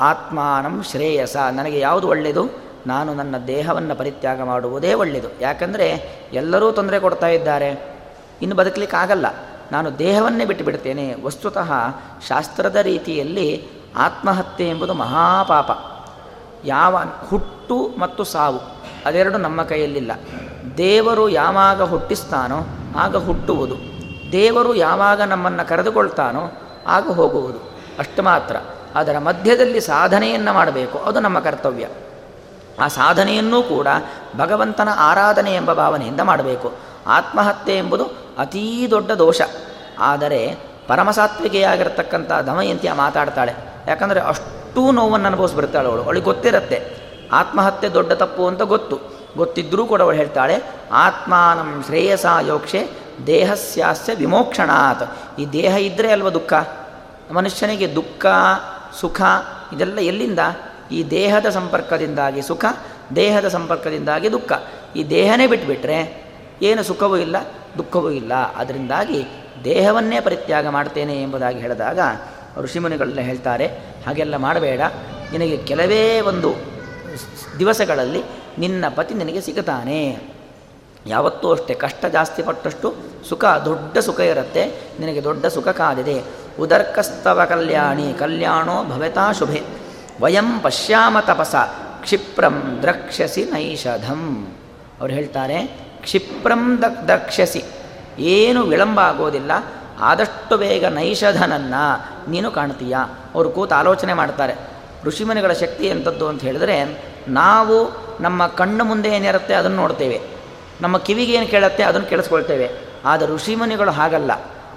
ಆತ್ಮಾನಂ 0.00 0.82
ಶ್ರೇಯಸ. 0.82 1.36
ನನಗೆ 1.36 1.78
ಯಾವುದು 1.78 2.08
ಒಳ್ಳೆಯದು? 2.08 2.48
ನಾನು 2.86 3.14
ನನ್ನ 3.14 3.38
ದೇಹವನ್ನು 3.46 3.94
ಪರಿತ್ಯಾಗ 3.94 4.42
ಮಾಡುವುದೇ 4.42 4.94
ಒಳ್ಳೆಯದು. 4.94 5.28
ಯಾಕಂದರೆ 5.40 5.88
ಎಲ್ಲರೂ 6.32 6.72
ತೊಂದರೆ 6.72 7.00
ಕೊಡ್ತಾ 7.00 7.28
ಇದ್ದಾರೆ. 7.28 7.96
ಇನ್ನು 8.42 8.56
ಬದುಕಲಿಕ್ಕೆ 8.56 8.96
ಆಗಲ್ಲ 8.96 9.26
ನಾನು 9.72 9.98
ದೇಹವನ್ನೇ 9.98 10.44
ಬಿಟ್ಟು 10.44 10.64
ಬಿಡ್ತೇನೆ 10.64 11.14
ವಸ್ತುತಃ 11.24 11.72
ಶಾಸ್ತ್ರದ 12.28 12.76
ರೀತಿಯಲ್ಲಿ 12.76 13.68
ಆತ್ಮಹತ್ಯೆ 13.96 14.68
ಎಂಬುದು 14.68 14.94
ಮಹಾಪಾಪ. 14.94 15.70
ಯಾವ 16.64 16.96
ಹುಟ್ಟು 17.28 17.94
ಮತ್ತು 17.98 18.24
ಸಾವು 18.24 18.60
ಅದೆರಡು 19.06 19.38
ನಮ್ಮ 19.38 19.62
ಕೈಯಲ್ಲಿಲ್ಲ. 19.62 20.12
ದೇವರು 20.78 21.28
ಯಾವಾಗ 21.28 21.82
ಹುಟ್ಟಿಸ್ತಾನೋ 21.82 22.66
ಆಗ 22.98 23.16
ಹುಟ್ಟುವುದು. 23.16 23.76
ದೇವರು 24.32 24.74
ಯಾವಾಗ 24.74 25.22
ನಮ್ಮನ್ನು 25.22 25.68
ಕರೆದುಕೊಳ್ತಾನೋ 25.68 26.52
ಆಗ 26.86 27.10
ಹೋಗುವುದು. 27.10 27.58
ಅಷ್ಟು 27.98 28.22
ಮಾತ್ರ. 28.22 28.56
ಅದರ 28.94 29.18
ಮಧ್ಯದಲ್ಲಿ 29.18 29.80
ಸಾಧನೆಯನ್ನು 29.80 30.52
ಮಾಡಬೇಕು. 30.52 30.98
ಅದು 30.98 31.20
ನಮ್ಮ 31.20 31.40
ಕರ್ತವ್ಯ. 31.40 31.88
ಆ 32.80 32.88
ಸಾಧನೆಯನ್ನೂ 32.88 33.62
ಕೂಡ 33.62 33.86
ಭಗವಂತನ 34.36 34.88
ಆರಾಧನೆ 34.96 35.54
ಎಂಬ 35.54 35.72
ಭಾವನೆಯಿಂದ 35.72 36.20
ಮಾಡಬೇಕು. 36.20 36.72
ಆತ್ಮಹತ್ಯೆ 37.06 37.78
ಎಂಬುದು 37.78 38.04
ಅತೀ 38.38 38.88
ದೊಡ್ಡ 38.90 39.10
ದೋಷ. 39.10 39.40
ಆದರೆ 39.98 40.56
ಪರಮಸಾತ್ವಿಕೆಯಾಗಿರ್ತಕ್ಕಂಥ 40.88 42.32
ದಮಯಂತಿಯ 42.32 42.92
ಮಾತಾಡ್ತಾಳೆ. 42.92 43.54
ಯಾಕಂದರೆ 43.88 44.20
ಅಷ್ಟೂ 44.20 44.92
ನೋವನ್ನು 44.92 45.26
ಅನುಭವಿಸ್ಬಿಡ್ತಾಳೆ 45.26 45.88
ಅವಳು. 45.88 46.02
ಅವಳಿಗೆ 46.02 46.24
ಗೊತ್ತಿರುತ್ತೆ. 46.24 46.96
ಆತ್ಮಹತ್ಯೆ 47.32 47.90
ದೊಡ್ಡ 47.90 48.12
ತಪ್ಪು 48.12 48.46
ಅಂತ 48.46 48.62
ಗೊತ್ತು. 48.62 49.15
ಗೊತ್ತಿದ್ದರೂ 49.36 49.82
ಕೂಡ 49.86 50.00
ಅವಳು 50.02 50.16
ಹೇಳ್ತಾಳೆ, 50.16 50.56
ಆತ್ಮಾನಂ 51.04 51.70
ಶ್ರೇಯಸ 51.86 52.26
ಯೋಕ್ಷೆ 52.48 52.80
ದೇಹಸ್ಯಾಸ್ಯ 53.26 54.14
ವಿಮೋಕ್ಷಣಾತ್. 54.14 55.04
ಈ 55.40 55.44
ದೇಹ 55.52 55.74
ಇದ್ದರೆ 55.88 56.08
ಅಲ್ವ 56.12 56.30
ದುಃಖ? 56.30 56.52
ಮನುಷ್ಯನಿಗೆ 57.32 57.88
ದುಃಖ, 57.94 58.26
ಸುಖ 59.00 59.20
ಇದೆಲ್ಲ 59.72 59.98
ಎಲ್ಲಿಂದ? 60.00 60.42
ಈ 60.92 60.98
ದೇಹದ 61.10 61.48
ಸಂಪರ್ಕದಿಂದಾಗಿ 61.48 62.42
ಸುಖ, 62.42 62.64
ದೇಹದ 63.16 63.48
ಸಂಪರ್ಕದಿಂದಾಗಿ 63.48 64.28
ದುಃಖ. 64.32 64.52
ಈ 64.96 65.02
ದೇಹನೇ 65.10 65.46
ಬಿಟ್ಟುಬಿಟ್ರೆ 65.46 65.98
ಏನು 66.62 66.82
ಸುಖವೂ 66.82 67.16
ಇಲ್ಲ, 67.16 67.36
ದುಃಖವೂ 67.78 68.10
ಇಲ್ಲ. 68.10 68.32
ಅದರಿಂದಾಗಿ 68.56 69.20
ದೇಹವನ್ನೇ 69.64 70.18
ಪರಿತ್ಯಾಗ 70.20 70.66
ಮಾಡ್ತೇನೆ 70.68 71.14
ಎಂಬುದಾಗಿ 71.22 71.58
ಹೇಳಿದಾಗ 71.58 71.98
ಋಷಿಮುನಿಗಳೆಲ್ಲ 72.56 73.20
ಹೇಳ್ತಾರೆ, 73.20 73.66
ಹಾಗೆಲ್ಲ 74.06 74.36
ಮಾಡಬೇಡ. 74.36 74.80
ನಿನಗೆ 75.32 75.56
ಕೆಲವೇ 75.56 76.02
ಒಂದು 76.20 76.50
ದಿವಸಗಳಲ್ಲಿ 77.58 78.22
ನಿನ್ನ 78.58 78.84
ಪತಿ 78.94 79.14
ನಿನಗೆ 79.14 79.40
ಸಿಗತಾನೆ 79.40 80.18
ಯಾವತ್ತೂ 81.06 81.52
ಅಷ್ಟೇ 81.52 81.74
ಕಷ್ಟ 81.74 82.06
ಜಾಸ್ತಿ 82.06 82.42
ಪಟ್ಟಷ್ಟು 82.42 82.94
ಸುಖ 83.28 83.44
ದೊಡ್ಡ 83.44 83.98
ಸುಖ 83.98 84.20
ಇರುತ್ತೆ. 84.20 84.80
ನಿನಗೆ 85.00 85.24
ದೊಡ್ಡ 85.24 85.46
ಸುಖ 85.46 85.68
ಕಾದಿದೆ. 85.68 86.22
ಉದರ್ಕಸ್ತವ 86.60 87.44
ಕಲ್ಯಾಣಿ, 87.44 88.12
ಕಲ್ಯಾಣೋ 88.12 88.84
ಭವತಾ 88.84 89.32
ಶುಭೆ. 89.32 89.62
ವಯಂ 90.20 90.60
ಪಶ್ಯಾಮ 90.60 91.20
ತಪಸ, 91.20 91.54
ಕ್ಷಿಪ್ರಂ 92.00 92.78
ದ್ರಕ್ಷಸಿ 92.82 93.44
ನೈಷಧಂ. 93.44 94.54
ಅವ್ರು 95.00 95.14
ಹೇಳ್ತಾರೆ, 95.14 95.66
ಕ್ಷಿಪ್ರಂ 96.00 96.78
ದ 96.82 96.84
ದ್ರಕ್ಷಸಿ. 96.84 97.64
ಏನು 98.18 98.62
ವಿಳಂಬ 98.62 99.00
ಆಗೋದಿಲ್ಲ. 99.00 99.52
ಆದಷ್ಟು 100.00 100.56
ಬೇಗ 100.56 100.84
ನೈಷಧನನ್ನು 100.84 102.30
ನೀನು 102.30 102.50
ಕಾಣ್ತೀಯ. 102.50 102.96
ಅವರು 103.34 103.50
ಕೂತು 103.50 103.74
ಆಲೋಚನೆ 103.74 104.14
ಮಾಡ್ತಾರೆ. 104.14 104.54
ಋಷಿಮನಿಗಳ 105.04 105.52
ಶಕ್ತಿ 105.52 105.84
ಎಂಥದ್ದು 105.84 106.28
ಅಂತ 106.28 106.42
ಹೇಳಿದ್ರೆ, 106.42 107.04
ನಾವು 107.28 108.05
ನಮ್ಮ 108.20 108.46
ಕಣ್ಣು 108.46 108.84
ಮುಂದೆ 108.84 109.08
ಏನಿರುತ್ತೆ 109.08 109.54
ಅದನ್ನು 109.54 109.76
ನೋಡ್ತೇವೆ. 109.76 110.20
ನಮ್ಮ 110.80 110.96
ಕಿವಿಗೆ 110.96 111.32
ಏನು 111.32 111.46
ಕೇಳುತ್ತೆ 111.46 111.82
ಅದನ್ನು 111.82 112.06
ಕೇಳಿಸ್ಕೊಳ್ತೇವೆ. 112.06 112.70
ಆದರೆ 113.04 113.34
ಋಷಿಮುನಿಗಳು 113.34 113.90
ಹಾಗಲ್ಲ. 113.90 114.32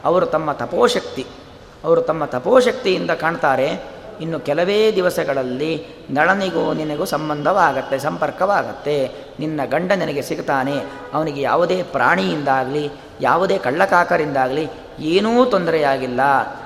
ಅವರು 0.05 0.25
ತಮ್ಮ 0.25 0.51
ತಪೋಶಕ್ತಿ. 0.51 1.25
ಅವರು 1.83 2.01
ತಮ್ಮ 2.01 2.25
ತಪೋಶಕ್ತಿಯಿಂದ 2.25 3.11
ಕಾಣ್ತಾರೆ, 3.11 3.99
ಇನ್ನು 4.21 4.39
ಕೆಲವೇ 4.39 4.91
ದಿವಸಗಳಲ್ಲಿ 4.95 5.87
ನಳನಿಗೂ 6.09 6.73
ನಿನಗೂ 6.73 7.05
ಸಂಬಂಧವಾಗತ್ತೆ, 7.05 7.99
ಸಂಪರ್ಕವಾಗತ್ತೆ. 7.99 9.11
ನಿನ್ನ 9.39 9.61
ಗಂಡ 9.65 9.91
ನಿನಗೆ 9.91 10.21
ಸಿಗ್ತಾನೆ. 10.21 10.83
ಅವನಿಗೆ 11.13 11.41
ಯಾವುದೇ 11.41 11.83
ಪ್ರಾಣಿಯಿಂದಾಗಲಿ, 11.83 12.91
ಯಾವುದೇ 13.21 13.57
ಕಳ್ಳಕಾಕರಿಂದಾಗಲಿ 13.57 14.67
ಏನೂ 14.99 15.45
ತೊಂದರೆಯಾಗಿಲ್ಲ. 15.45 16.21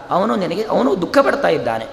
ಅವನು 0.09 0.35
ನಿನಗೆ, 0.35 0.63
ಅವನು 0.63 1.01
ದುಃಖ 1.01 1.17
ಪಡ್ತಾ 1.21 1.47
ಇದ್ದಾನೆ. 1.47 1.85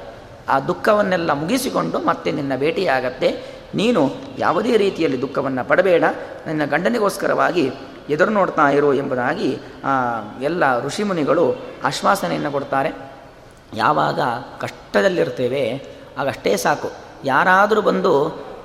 ಆ 0.49 0.61
ದುಃಖವನ್ನೆಲ್ಲ 0.61 1.33
ಮುಗಿಸಿಕೊಂಡು 1.33 1.99
ಮತ್ತೆ 1.99 2.33
ನಿನ್ನ 2.33 2.57
ಭೇಟಿಯಾಗತ್ತೆ. 2.57 3.60
ನೀನು 3.75 4.01
ಯಾವುದೇ 4.39 4.77
ರೀತಿಯಲ್ಲಿ 4.77 5.19
ದುಃಖವನ್ನು 5.23 5.63
ಪಡಬೇಡ, 5.69 6.05
ನಿನ್ನ 6.47 6.65
ಗಂಡನಿಗೋಸ್ಕರವಾಗಿ 6.65 7.65
ಎದುರು 8.11 8.31
ನೋಡ್ತಾ 8.31 8.65
ಇರು 8.69 8.91
ಎಂಬುದಾಗಿ 8.95 9.51
ಎಲ್ಲ 10.43 10.63
ಋಷಿಮುನಿಗಳು 10.87 11.45
ಆಶ್ವಾಸನೆಯನ್ನು 11.85 12.51
ಕೊಡ್ತಾರೆ. 12.51 12.91
ಯಾವಾಗ 13.75 14.21
ಕಷ್ಟದಲ್ಲಿರ್ತೇವೆ, 14.61 15.65
ಆಗಷ್ಟೇ 16.19 16.57
ಸಾಕು. 16.57 16.91
ಯಾರಾದರೂ 17.25 17.81
ಬಂದು 17.81 18.15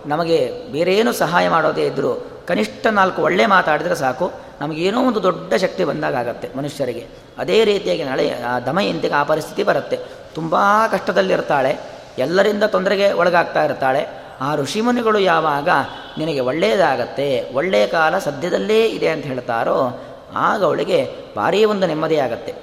ನಮಗೆ 0.08 0.40
ಬೇರೇನು 0.72 1.12
ಸಹಾಯ 1.14 1.46
ಮಾಡೋದೇ 1.50 1.86
ಇದ್ದರೂ 1.86 2.12
ಕನಿಷ್ಠ 2.48 2.88
ನಾಲ್ಕು 2.88 3.20
ಒಳ್ಳೆ 3.22 3.46
ಮಾತಾಡಿದರೆ 3.46 3.96
ಸಾಕು. 3.96 4.26
ನಮಗೇನೋ 4.62 5.00
ಒಂದು 5.02 5.22
ದೊಡ್ಡ 5.24 5.54
ಶಕ್ತಿ 5.54 5.84
ಬಂದಾಗತ್ತೆ 5.84 6.48
ಮನುಷ್ಯರಿಗೆ. 6.58 7.04
ಅದೇ 7.38 7.58
ರೀತಿಯಾಗಿ 7.66 8.04
ನಾಳೆ 8.04 8.26
ದಮಯಂತಿಗೆ 8.66 9.14
ಆ 9.14 9.24
ಪರಿಸ್ಥಿತಿ 9.24 9.64
ಬರುತ್ತೆ. 9.64 9.98
ತುಂಬ 10.36 10.56
ಕಷ್ಟದಲ್ಲಿರ್ತಾಳೆ, 10.92 11.72
ಎಲ್ಲರಿಂದ 12.18 12.64
ತೊಂದರೆಗೆ 12.64 13.12
ಒಳಗಾಗ್ತಾ 13.12 13.64
ಇರ್ತಾಳೆ. 13.64 14.25
ಆ 14.42 14.56
ಋಷಿಮುನಿಗಳು 14.56 15.20
ಯಾವಾಗ 15.20 15.70
ನಿನಗೆ 16.18 16.40
ಒಳ್ಳೆಯದಾಗತ್ತೆ 16.40 17.28
ಒಳ್ಳೆಯ 17.54 17.88
ಕಾಲ 17.88 18.18
ಸದ್ಯದಲ್ಲೇ 18.18 18.86
ಇದೆ 18.86 19.08
ಅಂತ 19.08 19.26
ಹೇಳ್ತಾರೋ, 19.26 20.00
ಆಗ 20.36 20.64
ಅವಳಿಗೆ 20.64 21.00
ಭಾರೀ 21.36 21.66
ಒಂದು 21.66 21.88
ನೆಮ್ಮದಿಯಾಗತ್ತೆ 21.88 22.54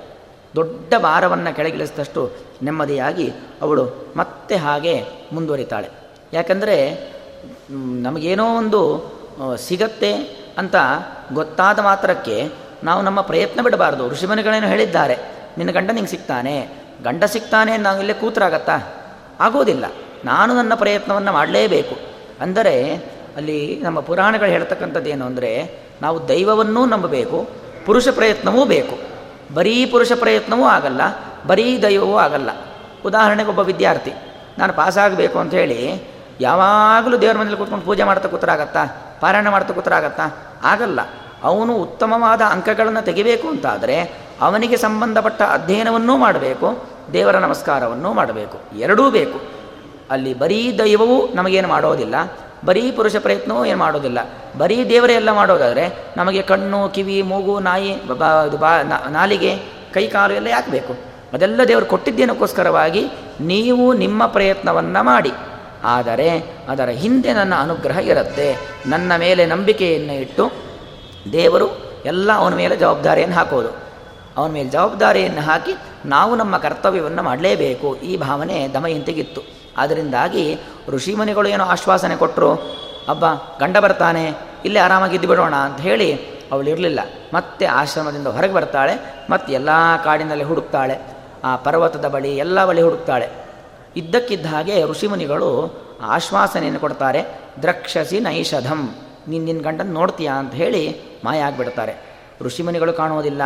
ದೊಡ್ಡ 0.57 0.95
ಭಾರವನ್ನು 0.99 1.57
ಕೆಳಗಿಳಿಸಿದಷ್ಟು 1.57 2.31
ನೆಮ್ಮದಿಯಾಗಿ 2.63 3.33
ಅವಳು 3.63 4.13
ಮತ್ತೆ 4.17 4.57
ಹಾಗೆ 4.57 5.05
ಮುಂದುವರಿತಾಳೆ. 5.33 5.89
ಯಾಕಂದರೆ 6.33 6.77
ನಮಗೇನೋ 8.03 8.47
ಒಂದು 8.59 8.81
ಸಿಗತ್ತೆ 9.57 10.13
ಅಂತ 10.59 10.77
ಗೊತ್ತಾದ 11.33 11.79
ಮಾತ್ರಕ್ಕೆ 11.79 12.51
ನಾವು 12.85 13.03
ನಮ್ಮ 13.03 13.21
ಪ್ರಯತ್ನ 13.21 13.61
ಬಿಡಬಾರ್ದು. 13.63 14.09
ಋಷಿಮನಿಗಳೇನು 14.09 14.67
ಹೇಳಿದ್ದಾರೆ, 14.67 15.17
ನಿನ್ನ 15.59 15.71
ಗಂಡ 15.71 15.91
ನಿಂಗೆ 15.91 16.11
ಸಿಗ್ತಾನೆ, 16.11 16.69
ಗಂಡ 17.05 17.25
ಸಿಗ್ತಾನೆ 17.25 17.77
ನಾವು 17.77 17.99
ಇಲ್ಲೇ 17.99 18.15
ಕೂತರಾಗತ್ತಾ? 18.15 18.77
ಆಗೋದಿಲ್ಲ. 19.41 19.85
ನಾನು 20.25 20.55
ನನ್ನ 20.55 20.75
ಪ್ರಯತ್ನವನ್ನು 20.75 21.33
ಮಾಡಲೇಬೇಕು. 21.33 21.95
ಅಂದರೆ 22.41 22.75
ಅಲ್ಲಿ 23.37 23.81
ನಮ್ಮ 23.83 24.01
ಪುರಾಣಗಳು 24.01 24.49
ಹೇಳ್ತಕ್ಕಂಥದ್ದು 24.49 25.11
ಏನು 25.11 25.25
ಅಂದರೆ, 25.25 25.51
ನಾವು 26.03 26.29
ದೈವವನ್ನೂ 26.29 26.87
ನಂಬಬೇಕು, 26.87 27.39
ಪುರುಷ 27.87 28.09
ಪ್ರಯತ್ನವೂ 28.09 28.65
ಬೇಕು. 28.65 28.97
ಬರೀ 29.55 29.87
ಪುರುಷ 29.87 30.13
ಪ್ರಯತ್ನವೂ 30.15 30.65
ಆಗಲ್ಲ, 30.65 31.01
ಬರೀ 31.47 31.83
ದೈವವೂ 31.83 32.17
ಆಗಲ್ಲ. 32.17 32.51
ಉದಾಹರಣೆಗೆ 33.05 33.49
ಒಬ್ಬ 33.49 33.59
ವಿದ್ಯಾರ್ಥಿ, 33.59 34.13
ನಾನು 34.59 34.73
ಪಾಸಾಗಬೇಕು 34.73 35.39
ಅಂತ 35.39 35.55
ಹೇಳಿ 35.55 35.79
ಯಾವಾಗಲೂ 36.41 37.17
ದೇವರ 37.19 37.37
ಮನೇಲಿ 37.39 37.57
ಕೂತ್ಕೊಂಡು 37.57 37.85
ಪೂಜೆ 37.85 38.03
ಮಾಡ್ತಾ 38.03 38.29
ಕೂತರಾಗತ್ತಾ, 38.29 38.83
ಪಾರಾಯಣ 39.21 39.49
ಮಾಡ್ತಾ 39.49 39.75
ಕೂತರಾಗತ್ತಾ, 39.75 40.25
ಆಗಲ್ಲ. 40.65 41.01
ಅವನು 41.43 41.73
ಉತ್ತಮವಾದ 41.77 42.43
ಅಂಕಗಳನ್ನು 42.51 43.03
ತೆಗಿಬೇಕು 43.05 43.49
ಅಂತಾದರೆ 43.49 43.97
ಅವನಿಗೆ 44.41 44.77
ಸಂಬಂಧಪಟ್ಟ 44.77 45.43
ಅಧ್ಯಯನವನ್ನೂ 45.43 46.17
ಮಾಡಬೇಕು, 46.17 46.69
ದೇವರ 47.13 47.37
ನಮಸ್ಕಾರವನ್ನೂ 47.39 48.13
ಮಾಡಬೇಕು. 48.13 48.59
ಎರಡೂ 48.79 49.11
ಬೇಕು. 49.11 49.62
ಅಲ್ಲಿ 50.11 50.33
ಬರೀ 50.35 50.79
ದೈವವು 50.79 51.35
ನಮಗೇನು 51.35 51.69
ಮಾಡೋದಿಲ್ಲ, 51.69 52.15
ಬರೀ 52.65 52.91
ಪುರುಷ 52.91 53.17
ಪ್ರಯತ್ನವೂ 53.17 53.65
ಏನು 53.65 53.79
ಮಾಡೋದಿಲ್ಲ. 53.79 54.19
ಬರೀ 54.59 54.77
ದೇವರೇ 54.89 55.15
ಎಲ್ಲ 55.15 55.31
ಮಾಡೋದಾದರೆ 55.33 55.85
ನಮಗೆ 56.17 56.43
ಕಣ್ಣು, 56.43 56.89
ಕಿವಿ, 56.89 57.23
ಮೂಗು, 57.23 57.61
ನಾಯಿ, 57.61 57.93
ಬಾ 58.61 58.71
ನಾಲಿಗೆ, 59.11 59.53
ಕೈ, 59.95 60.07
ಕಾಲು 60.07 60.35
ಎಲ್ಲ 60.35 60.47
ಯಾಕೆ 60.47 60.71
ಬೇಕು? 60.71 60.93
ಅದೆಲ್ಲ 61.33 61.61
ದೇವರು 61.69 61.87
ಕೊಟ್ಟಿದ್ದೇನಕ್ಕೋಸ್ಕರವಾಗಿ 61.87 63.03
ನೀವು 63.41 63.93
ನಿಮ್ಮ 63.93 64.27
ಪ್ರಯತ್ನವನ್ನು 64.27 65.05
ಮಾಡಿ. 65.05 65.33
ಆದರೆ 65.85 66.29
ಅದರ 66.69 66.89
ಹಿಂದೆ 66.89 67.33
ನನ್ನ 67.33 67.55
ಅನುಗ್ರಹ 67.55 67.99
ಇರುತ್ತೆ. 67.99 68.49
ನನ್ನ 68.87 69.13
ಮೇಲೆ 69.17 69.47
ನಂಬಿಕೆಯನ್ನು 69.47 70.15
ಇಟ್ಟು 70.15 70.53
ದೇವರು 71.33 71.69
ಎಲ್ಲ 72.05 72.33
ಅವನ 72.33 72.55
ಮೇಲೆ 72.55 72.77
ಜವಾಬ್ದಾರಿಯನ್ನು 72.77 73.37
ಹಾಕೋದು. 73.37 73.71
ಅವನ 74.37 74.51
ಮೇಲೆ 74.51 74.69
ಜವಾಬ್ದಾರಿಯನ್ನು 74.69 75.41
ಹಾಕಿ 75.41 75.75
ನಾವು 76.05 76.37
ನಮ್ಮ 76.37 76.57
ಕರ್ತವ್ಯವನ್ನು 76.57 77.23
ಮಾಡಲೇಬೇಕು. 77.23 77.97
ಈ 77.97 78.17
ಭಾವನೆ 78.17 78.69
ದಮಯಂತಿಗಿತ್ತು. 78.75 79.43
ಅದರಿಂದಾಗಿ 79.77 80.59
ಋಷಿಮುನಿಗಳು 80.89 81.49
ಏನೋ 81.49 81.65
ಆಶ್ವಾಸನೆ 81.65 82.17
ಕೊಟ್ಟರು 82.17 82.53
ಅಬ್ಬ, 83.09 83.25
ಗಂಡ 83.61 83.77
ಬರ್ತಾನೆ, 83.77 84.35
ಇಲ್ಲೇ 84.65 84.81
ಆರಾಮಾಗಿದ್ದು 84.81 85.29
ಬಿಡೋಣ 85.29 85.55
ಅಂತ 85.55 85.81
ಹೇಳಿ 85.81 86.09
ಅವಳು 86.53 86.71
ಇರಲಿಲ್ಲ. 86.71 87.01
ಮತ್ತೆ 87.35 87.67
ಆಶ್ರಮದಿಂದ 87.67 88.27
ಹೊರಗೆ 88.27 88.53
ಬರ್ತಾಳೆ, 88.53 89.25
ಮತ್ತೆ 89.31 89.53
ಎಲ್ಲ 89.53 89.69
ಕಾಡಿನಲ್ಲಿ 90.05 90.45
ಹುಡುಕ್ತಾಳೆ, 90.45 91.01
ಆ 91.45 91.57
ಪರ್ವತದ 91.57 92.09
ಬಳಿ 92.09 92.37
ಎಲ್ಲ 92.37 92.67
ಬಳಿ 92.67 92.83
ಹುಡುಕ್ತಾಳೆ. 92.83 93.29
ಇದ್ದಕ್ಕಿದ್ದ 93.97 94.47
ಹಾಗೆ 94.47 94.85
ಋಷಿಮುನಿಗಳು 94.85 95.51
ಆಶ್ವಾಸನೆಯನ್ನು 96.03 96.81
ಕೊಡ್ತಾರೆ, 96.81 97.25
ದ್ರಕ್ಷಸಿ 97.63 98.21
ನೈಷಧಂ, 98.21 98.95
ನೀನು 99.29 99.45
ನಿನ್ನ 99.45 99.63
ಗಂಡನ 99.63 99.93
ನೋಡ್ತೀಯಾ? 99.93 100.35
ಅಂತ 100.35 100.55
ಹೇಳಿ 100.55 100.97
ಮಾಯ 101.25 101.41
ಆಗಿಬಿಡ್ತಾರೆ 101.41 101.97
ಋಷಿಮುನಿಗಳು 102.43 102.93
ಕಾಣುವುದಿಲ್ಲ, 102.93 103.43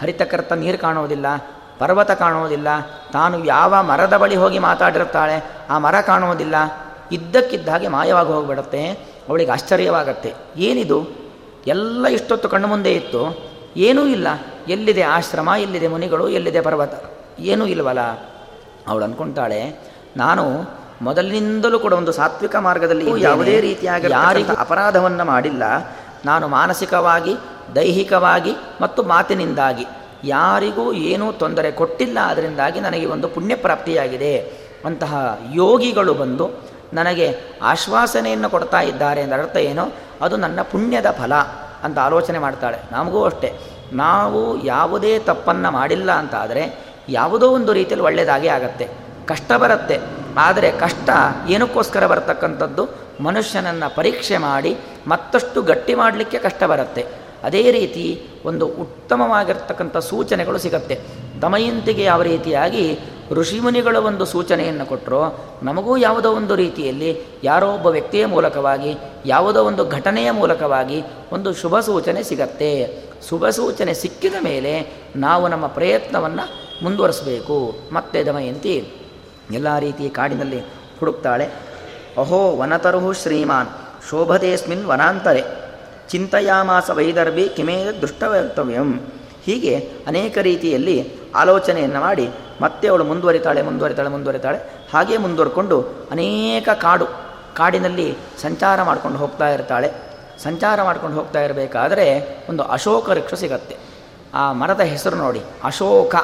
ಹರಿತಕರ್ತ 0.00 0.52
ನೀರು 0.52 0.78
ಕಾಣುವುದಿಲ್ಲ 0.78 1.26
ಪರ್ವತ 1.78 2.10
ಕಾಣುವುದಿಲ್ಲ. 2.10 2.68
ತಾನು 3.12 3.44
ಯಾವ 3.44 3.82
ಮರದ 3.82 4.16
ಬಳಿ 4.16 4.36
ಹೋಗಿ 4.36 4.58
ಮಾತಾಡಿರುತ್ತಾಳೆ 4.58 5.44
ಆ 5.70 5.78
ಮರ 5.78 6.00
ಕಾಣುವುದಿಲ್ಲ. 6.00 6.54
ಇದ್ದಕ್ಕಿದ್ದ 7.12 7.68
ಹಾಗೆ 7.68 7.88
ಮಾಯವಾಗಿ 7.88 8.28
ಹೋಗಿಬಿಡುತ್ತೆ. 8.28 8.86
ಅವಳಿಗೆ 9.28 9.50
ಆಶ್ಚರ್ಯವಾಗತ್ತೆ. 9.50 10.34
ಏನಿದು? 10.56 11.08
ಎಲ್ಲ 11.66 12.06
ಇಷ್ಟೊತ್ತು 12.06 12.48
ಕಣ್ಣು 12.48 12.68
ಮುಂದೆ 12.68 12.92
ಇತ್ತು. 12.92 13.50
ಏನೂ 13.76 14.06
ಇಲ್ಲ. 14.06 14.26
ಎಲ್ಲಿದೆ 14.68 15.02
ಆಶ್ರಮ 15.02 15.50
ಎಲ್ಲಿದೆ 15.58 15.88
ಮುನಿಗಳು 15.88 16.28
ಎಲ್ಲಿದೆ 16.28 16.60
ಪರ್ವತ? 16.60 17.04
ಏನೂ 17.38 17.66
ಇಲ್ವಲ್ಲ 17.66 18.00
ಅವಳು 18.88 19.04
ಅನ್ಕೊಂತಾಳೆ 19.04 19.92
ನಾನು 20.16 20.70
ಮೊದಲಿನಿಂದಲೂ 21.02 21.78
ಕೂಡ 21.78 21.92
ಒಂದು 21.92 22.12
ಸಾತ್ವಿಕ 22.12 22.56
ಮಾರ್ಗದಲ್ಲಿ 22.56 23.22
ಯಾವುದೇ 23.22 23.60
ರೀತಿಯಾಗಿ 23.60 24.10
ಯಾರಿಗೂ 24.10 24.54
ಅಪರಾಧವನ್ನು 24.54 25.24
ಮಾಡಿಲ್ಲ. 25.24 25.62
ನಾನು 26.24 26.48
ಮಾನಸಿಕವಾಗಿ 26.48 27.34
ದೈಹಿಕವಾಗಿ 27.74 28.56
ಮತ್ತು 28.80 29.02
ಮಾತಿನಿಂದಾಗಿ. 29.02 29.86
ಯಾರಿಗೂ 30.26 30.92
ಏನೂ 30.92 31.32
ತೊಂದರೆ 31.32 31.70
ಕೊಟ್ಟಿಲ್ಲ 31.70 32.18
ಅದರಿಂದಾಗಿ 32.20 32.80
ನನಗೆ 32.80 33.06
ಒಂದು 33.06 33.28
ಪುಣ್ಯ 33.28 33.56
ಪ್ರಾಪ್ತಿಯಾಗಿದೆ 33.56 34.38
ಅಂತಹ 34.84 35.38
ಯೋಗಿಗಳು 35.54 36.14
ಬಂದು 36.14 36.50
ನನಗೆ 36.92 37.36
ಆಶ್ವಾಸನೆಯನ್ನು 37.62 38.50
ಕೊಡ್ತಾ 38.50 38.80
ಇದ್ದಾರೆ 38.80 39.20
ಎಂದ 39.20 39.32
ಅರ್ಥ 39.32 39.56
ಏನೋ? 39.56 39.92
ಅದು 40.22 40.36
ನನ್ನ 40.36 40.62
ಪುಣ್ಯದ 40.62 41.06
ಫಲ 41.10 41.34
ಅಂತ 41.82 41.98
ಆಲೋಚನೆ 41.98 42.38
ಮಾಡ್ತಾಳೆ. 42.38 42.78
ನಮಗೂ 42.92 43.24
ಅಷ್ಟೇ. 43.24 43.58
ನಾವು 43.92 44.64
ಯಾವುದೇ 44.64 45.18
ತಪ್ಪನ್ನು 45.18 45.70
ಮಾಡಿಲ್ಲ 45.70 46.12
ಅಂತ 46.12 46.34
ಆದರೆ 46.34 46.84
ಯಾವುದೋ 47.08 47.50
ಒಂದು 47.50 47.72
ರೀತಿಯಲ್ಲಿ 47.72 48.06
ಒಳ್ಳೆಯದಾಗೇ 48.06 48.48
ಆಗತ್ತೆ. 48.48 48.88
ಕಷ್ಟ 49.26 49.52
ಬರುತ್ತೆ. 49.52 50.00
ಆದರೆ 50.38 50.72
ಕಷ್ಟ 50.72 51.10
ಏನಕ್ಕೋಸ್ಕರ 51.48 52.06
ಬರತಕ್ಕಂಥದ್ದು? 52.06 52.88
ಮನುಷ್ಯನನ್ನು 53.22 53.96
ಪರೀಕ್ಷೆ 53.96 54.38
ಮಾಡಿ 54.38 54.76
ಮತ್ತಷ್ಟು 55.06 55.62
ಗಟ್ಟಿ 55.62 55.94
ಮಾಡಲಿಕ್ಕೆ 55.94 56.38
ಕಷ್ಟ 56.38 56.64
ಬರುತ್ತೆ. 56.64 57.06
ಅದೇ 57.44 57.70
ರೀತಿ 57.70 58.22
ಒಂದು 58.44 58.66
ಉತ್ತಮವಾಗಿರ್ತಕ್ಕಂಥ 58.66 59.96
ಸೂಚನೆಗಳು 59.96 60.58
ಸಿಗತ್ತೆ. 60.58 60.98
ದಮಯಂತಿಗೆ 61.42 62.02
ಯಾವ 62.02 62.22
ರೀತಿಯಾಗಿ 62.22 62.98
ಋಷಿಮುನಿಗಳ 63.30 63.96
ಒಂದು 63.96 64.24
ಸೂಚನೆಯನ್ನು 64.24 64.86
ಕೊಟ್ಟರು 64.86 65.40
ನಮಗೂ 65.62 65.96
ಯಾವುದೋ 65.96 66.32
ಒಂದು 66.32 66.54
ರೀತಿಯಲ್ಲಿ 66.54 67.20
ಯಾರೋ 67.44 67.74
ಒಬ್ಬ 67.74 67.86
ವ್ಯಕ್ತಿಯ 67.86 68.26
ಮೂಲಕವಾಗಿ, 68.26 68.96
ಯಾವುದೋ 69.26 69.64
ಒಂದು 69.64 69.88
ಘಟನೆಯ 69.88 70.30
ಮೂಲಕವಾಗಿ 70.30 71.02
ಒಂದು 71.32 71.54
ಶುಭ 71.54 71.80
ಸೂಚನೆ 71.80 72.22
ಸಿಗತ್ತೆ. 72.22 72.70
ಶುಭ 73.28 73.48
ಸೂಚನೆ 73.48 73.94
ಸಿಕ್ಕಿದ 73.94 74.34
ಮೇಲೆ 74.44 74.92
ನಾವು 75.16 75.48
ನಮ್ಮ 75.48 75.66
ಪ್ರಯತ್ನವನ್ನು 75.66 76.44
ಮುಂದುವರಿಸಬೇಕು. 76.84 77.56
ಮತ್ತೆ 77.92 78.24
ದಮಯಂತಿ 78.24 78.92
ಎಲ್ಲ 79.52 79.78
ರೀತಿಯ 79.78 80.08
ಕಾಡಿನಲ್ಲಿ 80.08 80.60
ಹುಡುಕ್ತಾಳೆ. 80.98 81.44
ಅಹೋ 82.18 82.56
ವನತರುಹು 82.56 83.12
ಶ್ರೀಮಾನ್, 83.12 83.68
ಶೋಭತೆಸ್ಮಿನ್ 84.10 84.86
ವನಾಂತರೆ 84.86 85.63
ಚಿಂತೆಯಾಮಾಸ 86.10 86.90
ವೈದರ್ಭಿ 86.90 87.48
ಕಿಮೇ 87.48 87.76
ದುಷ್ಟವರ್ತವ್ಯಂ. 88.02 88.90
ಹೀಗೆ 89.44 89.74
ಅನೇಕ 90.06 90.38
ರೀತಿಯಲ್ಲಿ 90.38 90.96
ಆಲೋಚನೆಯನ್ನು 91.34 92.00
ಮಾಡಿ 92.00 92.30
ಮತ್ತೆ 92.60 92.88
ಅವಳು 92.88 93.04
ಮುಂದುವರಿತಾಳೆ 93.04 93.62
ಮುಂದುವರಿತಾಳೆ 93.62 94.08
ಮುಂದುವರಿತಾಳೆ. 94.08 94.58
ಹಾಗೆ 94.92 95.16
ಮುಂದುವರ್ಕೊಂಡು 95.16 95.80
ಅನೇಕ 96.10 96.68
ಕಾಡು, 96.68 97.06
ಕಾಡಿನಲ್ಲಿ 97.56 98.16
ಸಂಚಾರ 98.42 98.82
ಮಾಡ್ಕೊಂಡು 98.82 99.18
ಹೋಗ್ತಾ 99.18 99.48
ಇರ್ತಾಳೆ. 99.48 99.90
ಸಂಚಾರ 100.42 100.82
ಮಾಡ್ಕೊಂಡು 100.82 101.16
ಹೋಗ್ತಾ 101.16 101.40
ಇರಬೇಕಾದ್ರೆ 101.40 102.06
ಒಂದು 102.48 102.62
ಅಶೋಕ 102.62 103.08
ವೃಕ್ಷ 103.08 103.34
ಸಿಗತ್ತೆ. 103.34 103.76
ಆ 104.34 104.52
ಮರದ 104.52 104.80
ಹೆಸರು 104.80 105.16
ನೋಡಿ, 105.16 105.42
ಅಶೋಕ. 105.64 106.14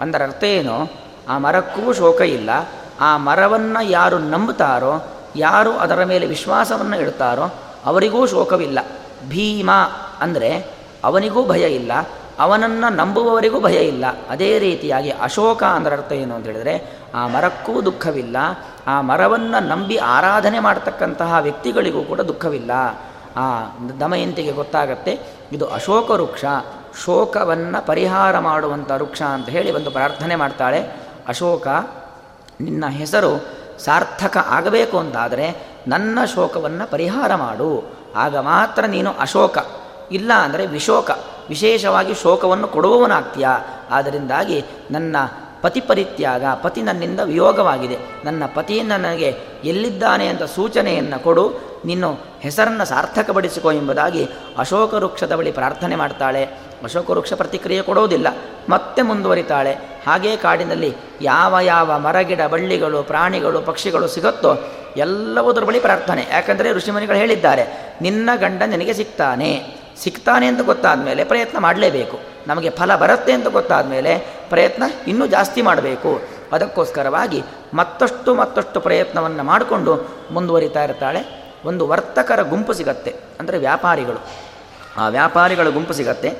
ಅಂದರೆ 0.00 0.24
ಅರ್ಥ 0.24 0.44
ಏನು? 0.44 0.90
ಆ 1.28 1.38
ಮರಕ್ಕೂ 1.38 1.92
ಶೋಕ 1.92 2.20
ಇಲ್ಲ. 2.20 2.50
ಆ 3.00 3.16
ಮರವನ್ನು 3.16 3.80
ಯಾರು 3.90 4.18
ನಂಬುತ್ತಾರೋ, 4.18 4.92
ಯಾರು 5.36 5.72
ಅದರ 5.72 6.04
ಮೇಲೆ 6.04 6.26
ವಿಶ್ವಾಸವನ್ನು 6.26 6.96
ಇಡ್ತಾರೋ 7.00 7.54
ಅವರಿಗೂ 7.84 8.26
ಶೋಕವಿಲ್ಲ. 8.26 8.78
ಭೀಮ 9.28 9.70
ಅಂದರೆ 10.20 10.50
ಅವನಿಗೂ 11.04 11.40
ಭಯ 11.44 11.64
ಇಲ್ಲ, 11.74 11.92
ಅವನನ್ನು 12.38 12.88
ನಂಬುವವರಿಗೂ 12.96 13.60
ಭಯ 13.60 13.78
ಇಲ್ಲ. 13.84 14.04
ಅದೇ 14.30 14.58
ರೀತಿಯಾಗಿ 14.58 15.10
ಅಶೋಕ 15.10 15.62
ಅಂದರೆ 15.62 15.94
ಅರ್ಥ 15.94 16.12
ಏನು 16.12 16.34
ಅಂತ 16.34 16.46
ಹೇಳಿದರೆ, 16.46 16.74
ಆ 17.14 17.22
ಮರಕ್ಕೂ 17.26 17.72
ದುಃಖವಿಲ್ಲ, 17.82 18.36
ಆ 18.86 19.00
ಮರವನ್ನು 19.00 19.68
ನಂಬಿ 19.68 19.96
ಆರಾಧನೆ 19.96 20.58
ಮಾಡತಕ್ಕಂತಹ 20.58 21.38
ವ್ಯಕ್ತಿಗಳಿಗೂ 21.40 22.02
ಕೂಡ 22.02 22.20
ದುಃಖವಿಲ್ಲ. 22.20 22.72
ಆ 23.36 23.46
ದಮಯಂತಿಗೆ 24.00 24.52
ಗೊತ್ತಾಗತ್ತೆ, 24.52 25.12
ಇದು 25.52 25.66
ಅಶೋಕ 25.66 26.10
ವೃಕ್ಷ. 26.10 26.44
ಶೋಕವನ್ನು 27.04 27.86
ಪರಿಹಾರ 27.86 28.38
ಮಾಡುವಂಥ 28.38 28.90
ವೃಕ್ಷ 28.90 29.22
ಅಂತ 29.22 29.48
ಹೇಳಿ 29.48 29.70
ಒಂದು 29.70 29.90
ಪ್ರಾರ್ಥನೆ 29.90 30.36
ಮಾಡ್ತಾಳೆ. 30.36 30.80
ಅಶೋಕ, 31.28 31.66
ನಿನ್ನ 32.60 32.84
ಹೆಸರು 32.86 33.32
ಸಾರ್ಥಕ 33.78 34.36
ಆಗಬೇಕು 34.48 34.98
ಅಂತಾದರೆ 34.98 35.46
ನನ್ನ 35.88 36.18
ಶೋಕವನ್ನು 36.34 36.90
ಪರಿಹಾರ 36.90 37.34
ಮಾಡು. 37.34 38.01
ಆಗ 38.16 38.36
ಮಾತ್ರ 38.36 38.84
ನೀನು 38.86 39.14
ಅಶೋಕ. 39.20 39.58
ಇಲ್ಲ 40.10 40.32
ಅಂದರೆ 40.32 40.66
ವಿಶೋಕ. 40.66 41.10
ವಿಶೇಷವಾಗಿ 41.48 42.14
ಶೋಕವನ್ನು 42.14 42.68
ಕೊಡುವವನಾಗ್ತೀಯ? 42.68 43.48
ಆದ್ದರಿಂದಾಗಿ 43.90 44.64
ನನ್ನ 44.90 45.16
ಪತಿ 45.62 45.80
ಪರಿತ್ಯಾಗ 45.80 46.44
ಪತಿ 46.62 46.80
ನನ್ನಿಂದ 46.82 47.20
ವಿಯೋಗವಾಗಿದೆ. 47.24 47.98
ನನ್ನ 48.24 48.42
ಪತಿ 48.54 48.76
ನನಗೆ 48.82 49.28
ಎಲ್ಲಿದ್ದಾನೆ 49.64 50.26
ಅಂತ 50.26 50.44
ಸೂಚನೆಯನ್ನು 50.56 51.18
ಕೊಡು. 51.22 51.44
ನಿನ್ನ 51.84 52.04
ಹೆಸರನ್ನು 52.40 52.84
ಸಾರ್ಥಕಪಡಿಸಿಕೊ 52.84 53.70
ಎಂಬುದಾಗಿ 53.72 54.24
ಅಶೋಕ 54.58 54.92
ವೃಕ್ಷದ 54.94 55.32
ಬಳಿ 55.36 55.52
ಪ್ರಾರ್ಥನೆ 55.52 55.96
ಮಾಡ್ತಾಳೆ. 55.96 56.42
ಅಶೋಕ 56.84 57.08
ವೃಕ್ಷ 57.10 57.32
ಪ್ರತಿಕ್ರಿಯೆ 57.32 57.82
ಕೊಡೋದಿಲ್ಲ, 57.82 58.28
ಮತ್ತೆ 58.68 59.00
ಮುಂದುವರಿತಾಳೆ. 59.02 59.72
ಹಾಗೇ 60.06 60.32
ಕಾಡಿನಲ್ಲಿ 60.36 60.90
ಯಾವ 61.22 61.60
ಯಾವ 61.62 61.98
ಮರಗಿಡ 61.98 62.42
ಬಳ್ಳಿಗಳು, 62.48 63.02
ಪ್ರಾಣಿಗಳು, 63.02 63.58
ಪಕ್ಷಿಗಳು 63.60 64.08
ಸಿಗುತ್ತೋ 64.08 64.52
ಎಲ್ಲವುದರ 64.96 65.64
ಬಳಿ 65.64 65.80
ಪ್ರಾರ್ಥನೆ. 65.80 66.24
ಯಾಕಂದರೆ 66.30 66.68
ಋಷಿಮುನಿಗಳು 66.72 67.16
ಹೇಳಿದ್ದಾರೆ, 67.16 67.64
ನಿನ್ನ 68.02 68.30
ಗಂಡ 68.36 68.62
ನಿನಗೆ 68.66 68.92
ಸಿಗ್ತಾನೆ 68.92 69.50
ಸಿಗ್ತಾನೆ 70.02 70.46
ಅಂತ 70.46 70.62
ಗೊತ್ತಾದ 70.62 71.00
ಮೇಲೆ 71.04 71.22
ಪ್ರಯತ್ನ 71.24 71.58
ಮಾಡಲೇಬೇಕು. 71.58 72.18
ನಮಗೆ 72.46 72.70
ಫಲ 72.70 72.92
ಬರುತ್ತೆ 72.96 73.32
ಅಂತ 73.32 73.48
ಗೊತ್ತಾದ 73.48 73.86
ಮೇಲೆ 73.86 74.12
ಪ್ರಯತ್ನ 74.52 74.84
ಇನ್ನೂ 75.06 75.24
ಜಾಸ್ತಿ 75.26 75.60
ಮಾಡಬೇಕು. 75.62 76.10
ಅದಕ್ಕೋಸ್ಕರವಾಗಿ 76.52 77.40
ಮತ್ತಷ್ಟು 77.74 78.30
ಮತ್ತಷ್ಟು 78.34 78.78
ಪ್ರಯತ್ನವನ್ನು 78.80 79.42
ಮಾಡಿಕೊಂಡು 79.42 79.92
ಮುಂದುವರಿತಾ 80.30 80.82
ಇರ್ತಾಳೆ. 80.84 81.20
ಒಂದು 81.64 81.84
ವರ್ತಕರ 81.88 82.40
ಗುಂಪು 82.42 82.72
ಸಿಗತ್ತೆ, 82.72 83.12
ಅಂದರೆ 83.40 83.58
ವ್ಯಾಪಾರಿಗಳು. 83.58 84.20
ಆ 84.96 85.04
ವ್ಯಾಪಾರಿಗಳ 85.08 85.68
ಗುಂಪು 85.68 85.92
ಸಿಗತ್ತೆ. 85.92 86.30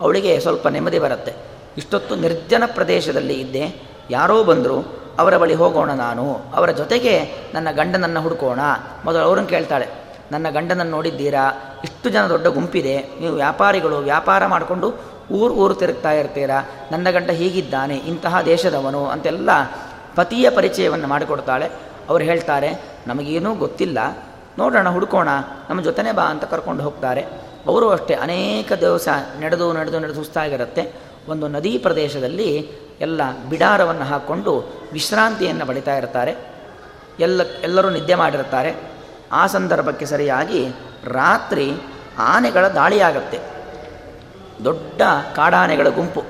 ಅವಳಿಗೆ 0.00 0.32
ಸ್ವಲ್ಪ 0.40 0.66
ನೆಮ್ಮದಿ 0.68 0.98
ಬರುತ್ತೆ. 0.98 1.32
ಇಷ್ಟೊತ್ತು 1.76 2.14
ನಿರ್ಜನ 2.16 2.62
ಪ್ರದೇಶದಲ್ಲಿ 2.74 3.36
ಇದ್ದೆ. 3.40 3.64
ಯಾರೋ 4.10 4.36
ಬಂದರು, 4.44 4.76
ಅವರ 5.18 5.34
ಬಳಿ 5.36 5.54
ಹೋಗೋಣ 5.54 5.90
ನಾನು. 5.98 6.24
ಅವರ 6.54 6.70
ಜೊತೆಗೆ 6.72 7.14
ನನ್ನ 7.54 7.68
ಗಂಡನನ್ನು 7.70 8.20
ಹುಡುಕೋಣ. 8.20 8.60
ಮೊದಲು 9.04 9.24
ಅವ್ರನ್ನ 9.24 9.48
ಕೇಳ್ತಾಳೆ, 9.48 9.88
ನನ್ನ 10.32 10.46
ಗಂಡನನ್ನು 10.50 10.92
ನೋಡಿದ್ದೀರಾ? 10.92 11.44
ಇಷ್ಟು 11.84 12.08
ಜನ 12.10 12.24
ದೊಡ್ಡ 12.26 12.46
ಗುಂಪಿದೆ. 12.46 12.96
ನೀವು 13.20 13.34
ವ್ಯಾಪಾರಿಗಳು, 13.34 13.96
ವ್ಯಾಪಾರ 14.00 14.42
ಮಾಡಿಕೊಂಡು 14.46 14.88
ಊರು 15.30 15.54
ಊರು 15.54 15.74
ತಿರುಗ್ತಾ 15.74 16.12
ಇರ್ತೀರಾ? 16.12 16.62
ನನ್ನ 16.92 17.10
ಗಂಡ 17.10 17.30
ಹೀಗಿದ್ದಾನೆ, 17.30 17.96
ಇಂತಹ 17.96 18.40
ದೇಶದವನು 18.40 19.06
ಅಂತೆಲ್ಲ 19.06 19.50
ಪತಿಯ 20.16 20.50
ಪರಿಚಯವನ್ನು 20.50 21.06
ಮಾಡಿಕೊಡ್ತಾಳೆ. 21.06 21.70
ಅವರು 22.08 22.24
ಹೇಳ್ತಾರೆ, 22.24 22.84
ನಮಗೇನೂ 23.06 23.54
ಗೊತ್ತಿಲ್ಲ. 23.54 23.98
ನೋಡೋಣ, 24.58 24.88
ಹುಡ್ಕೋಣ. 24.88 25.28
ನಮ್ಮ 25.70 25.80
ಜೊತೆನೇ 25.80 26.12
ಬಾ 26.12 26.22
ಅಂತ 26.22 26.44
ಕರ್ಕೊಂಡು 26.44 26.82
ಹೋಗ್ತಾರೆ. 26.82 27.20
ಅವರು 27.66 27.90
ಅಷ್ಟೇ 27.90 28.14
ಅನೇಕ 28.14 28.72
ದಿವಸ 28.72 29.08
ನಡೆದು 29.40 29.72
ನಡೆದು 29.72 29.98
ನಡೆದು 29.98 30.14
ಸುಸ್ತಾಗಿರುತ್ತೆ 30.14 30.92
ಒಂದು 31.28 31.48
ನದಿ 31.48 31.78
ಪ್ರದೇಶದಲ್ಲಿ 31.78 32.72
ಎಲ್ಲ 33.00 33.20
ಬಿಡಾರವನ್ನು 33.48 34.04
ಹಾಕ್ಕೊಂಡು 34.04 34.72
ವಿಶ್ರಾಂತಿಯನ್ನು 34.92 35.66
ಪಡಿತಾ 35.66 35.96
ಇರ್ತಾರೆ. 35.96 36.36
ಎಲ್ಲ, 37.20 37.40
ಎಲ್ಲರೂ 37.62 37.90
ನಿದ್ದೆ 37.90 38.14
ಮಾಡಿರ್ತಾರೆ. 38.14 38.74
ಆ 39.32 39.46
ಸಂದರ್ಭಕ್ಕೆ 39.46 40.06
ಸರಿಯಾಗಿ 40.06 40.68
ರಾತ್ರಿ 41.04 41.72
ಆನೆಗಳ 42.18 42.68
ದಾಳಿಯಾಗತ್ತೆ. 42.68 43.59
ದೊಡ್ಡ 44.64 45.02
ಕಾಡಾನೆಗಳ 45.36 45.88
ಗುಂಪು. 45.88 46.22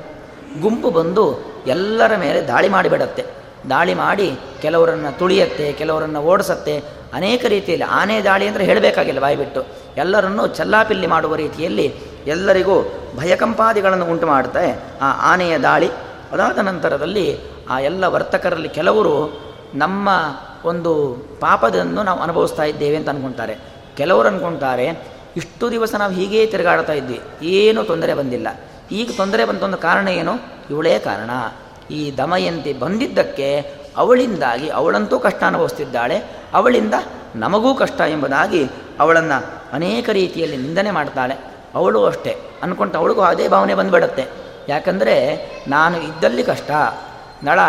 ಗುಂಪು 0.61 0.91
ಬಂದು 0.91 1.24
ಎಲ್ಲರ 1.66 2.16
ಮೇಲೆ 2.16 2.47
ದಾಳಿ 2.47 2.68
ಮಾಡಿಬಿಡತ್ತೆ. 2.68 3.24
ದಾಳಿ 3.70 3.95
ಮಾಡಿ 3.95 4.39
ಕೆಲವರನ್ನು 4.62 5.18
ತುಳಿಯತ್ತೆ, 5.18 5.72
ಕೆಲವರನ್ನು 5.72 6.20
ಓಡಿಸತ್ತೆ. 6.20 6.85
ಅನೇಕ 7.14 7.45
ರೀತಿಯಲ್ಲಿ 7.45 7.87
ಆನೆ 7.91 8.22
ದಾಳಿ 8.22 8.47
ಅಂದರೆ 8.47 8.64
ಹೇಳಬೇಕಾಗಿಲ್ಲ 8.64 9.20
ಬಾಯ್ಬಿಟ್ಟು. 9.20 9.66
ಎಲ್ಲರನ್ನೂ 9.97 10.47
ಚಲ್ಲಾಪಿಲ್ಲಿ 10.47 11.07
ಮಾಡುವ 11.07 11.35
ರೀತಿಯಲ್ಲಿ 11.35 11.95
ಎಲ್ಲರಿಗೂ 12.26 12.93
ಭಯಕಂಪಾದಿಗಳನ್ನು 13.18 14.07
ಉಂಟು 14.07 14.26
ಮಾಡುತ್ತೆ 14.26 14.83
ಆ 15.03 15.33
ಆನೆಯ 15.33 15.59
ದಾಳಿ. 15.59 15.91
ಅದಾದ 16.33 16.59
ನಂತರದಲ್ಲಿ 16.59 17.39
ಆ 17.70 17.81
ಎಲ್ಲ 17.81 18.05
ವರ್ತಕರಲ್ಲಿ 18.05 18.68
ಕೆಲವರು 18.68 19.41
ನಮ್ಮ 19.74 20.09
ಒಂದು 20.64 20.93
ಪಾಪದನ್ನು 21.41 22.03
ನಾವು 22.03 22.20
ಅನುಭವಿಸ್ತಾ 22.20 22.62
ಇದ್ದೇವೆ 22.62 22.97
ಅಂತ 22.97 23.09
ಅಂದ್ಕೊಳ್ತಾರೆ 23.09 23.59
ಕೆಲವರು 23.97 24.28
ಅಂದ್ಕೊಳ್ತಾರೆ 24.28 24.87
ಇಷ್ಟು 25.37 25.70
ದಿವಸ 25.70 25.95
ನಾವು 25.95 26.12
ಹೀಗೇ 26.12 26.47
ತಿರುಗಾಡ್ತಾ 26.47 26.93
ಇದ್ವಿ. 26.93 27.20
ಏನೂ 27.43 27.83
ತೊಂದರೆ 27.83 28.14
ಬಂದಿಲ್ಲ. 28.14 28.49
ಈಗ 28.93 29.11
ತೊಂದರೆ 29.16 29.45
ಬಂತೊಂದು 29.45 29.76
ಕಾರಣ 29.76 30.09
ಏನು? 30.09 30.33
ಇವಳೇ 30.70 30.99
ಕಾರಣ. 30.99 31.31
ಈ 31.93 32.16
ದಮಯಂತಿ 32.16 32.72
ಬಂದಿದ್ದಕ್ಕೆ 32.72 33.74
ಅವಳಿಂದಾಗಿ 33.97 34.68
ಅವಳಂತೂ 34.68 35.18
ಕಷ್ಟ 35.18 35.43
ಅನುಭವಿಸ್ತಿದ್ದಾಳೆ. 35.43 36.41
ಅವಳಿಂದ 36.55 36.95
ನಮಗೂ 37.35 37.74
ಕಷ್ಟ 37.74 38.01
ಎಂಬುದಾಗಿ 38.01 38.68
ಅವಳನ್ನು 39.01 39.45
ಅನೇಕ 39.72 40.09
ರೀತಿಯಲ್ಲಿ 40.09 40.57
ನಿಂದನೆ 40.57 40.91
ಮಾಡ್ತಾಳೆ. 40.91 41.35
ಅವಳು 41.74 42.05
ಅಷ್ಟೇ. 42.05 42.39
ಅಂದ್ಕೊಂತ 42.62 42.97
ಅವಳಿಗೂ 42.97 43.20
ಅದೇ 43.20 43.49
ಭಾವನೆ 43.49 43.74
ಬಂದುಬಿಡತ್ತೆ. 43.74 44.24
ಯಾಕಂದರೆ 44.68 45.37
ನಾನು 45.68 46.03
ಇದ್ದಲ್ಲಿ 46.03 46.43
ಕಷ್ಟ. 46.43 46.70
ನಳ, 47.43 47.61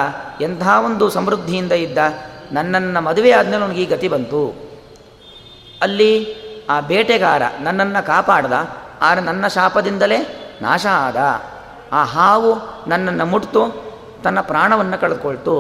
ಎಂಥ 0.42 0.68
ಒಂದು 0.86 1.10
ಸಮೃದ್ಧಿಯಿಂದ 1.10 1.72
ಇದ್ದ 1.72 1.98
ನನ್ನನ್ನು 2.52 3.02
ಮದುವೆ 3.02 3.32
ಆದಮೇಲೆ 3.32 3.64
ಅವನಿಗೆ 3.64 3.82
ಈ 3.82 3.86
ಗತಿ 3.86 4.08
ಬಂತು. 4.08 4.56
ಅಲ್ಲಿ 5.82 6.41
ಆ 6.72 6.80
ಬೇಟೆಗಾರ 6.80 7.42
ನನ್ನನ್ನು 7.62 8.06
ಕಾಪಾಡ್ದ 8.06 8.54
ಆದರೆ 9.02 9.22
ನನ್ನ 9.22 9.48
ಶಾಪದಿಂದಲೇ 9.48 10.20
ನಾಶ 10.62 10.86
ಆದ. 10.92 11.18
ಆ 11.92 12.04
ಹಾವು 12.04 12.52
ನನ್ನನ್ನು 12.90 13.26
ಮುಟ್ತು, 13.26 13.62
ತನ್ನ 14.24 14.42
ಪ್ರಾಣವನ್ನು 14.42 15.02
ಕಳೆದುಕೊಳ್ತು. 15.02 15.56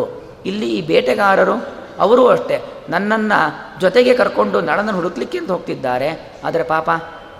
ಇಲ್ಲಿ 0.46 0.68
ಈ 0.74 0.82
ಬೇಟೆಗಾರರು, 0.82 1.56
ಅವರೂ 2.00 2.28
ಅಷ್ಟೇ, 2.28 2.58
ನನ್ನನ್ನು 2.90 3.40
ಜೊತೆಗೆ 3.80 4.14
ಕರ್ಕೊಂಡು 4.14 4.62
ನಳನನ್ನು 4.62 4.94
ಹುಡುಕ್ಲಿಕ್ಕೆ 4.94 5.38
ಅಂತ 5.38 5.52
ಹೋಗ್ತಿದ್ದಾರೆ. 5.52 6.10
ಆದರೆ 6.44 6.64
ಪಾಪ, 6.64 6.90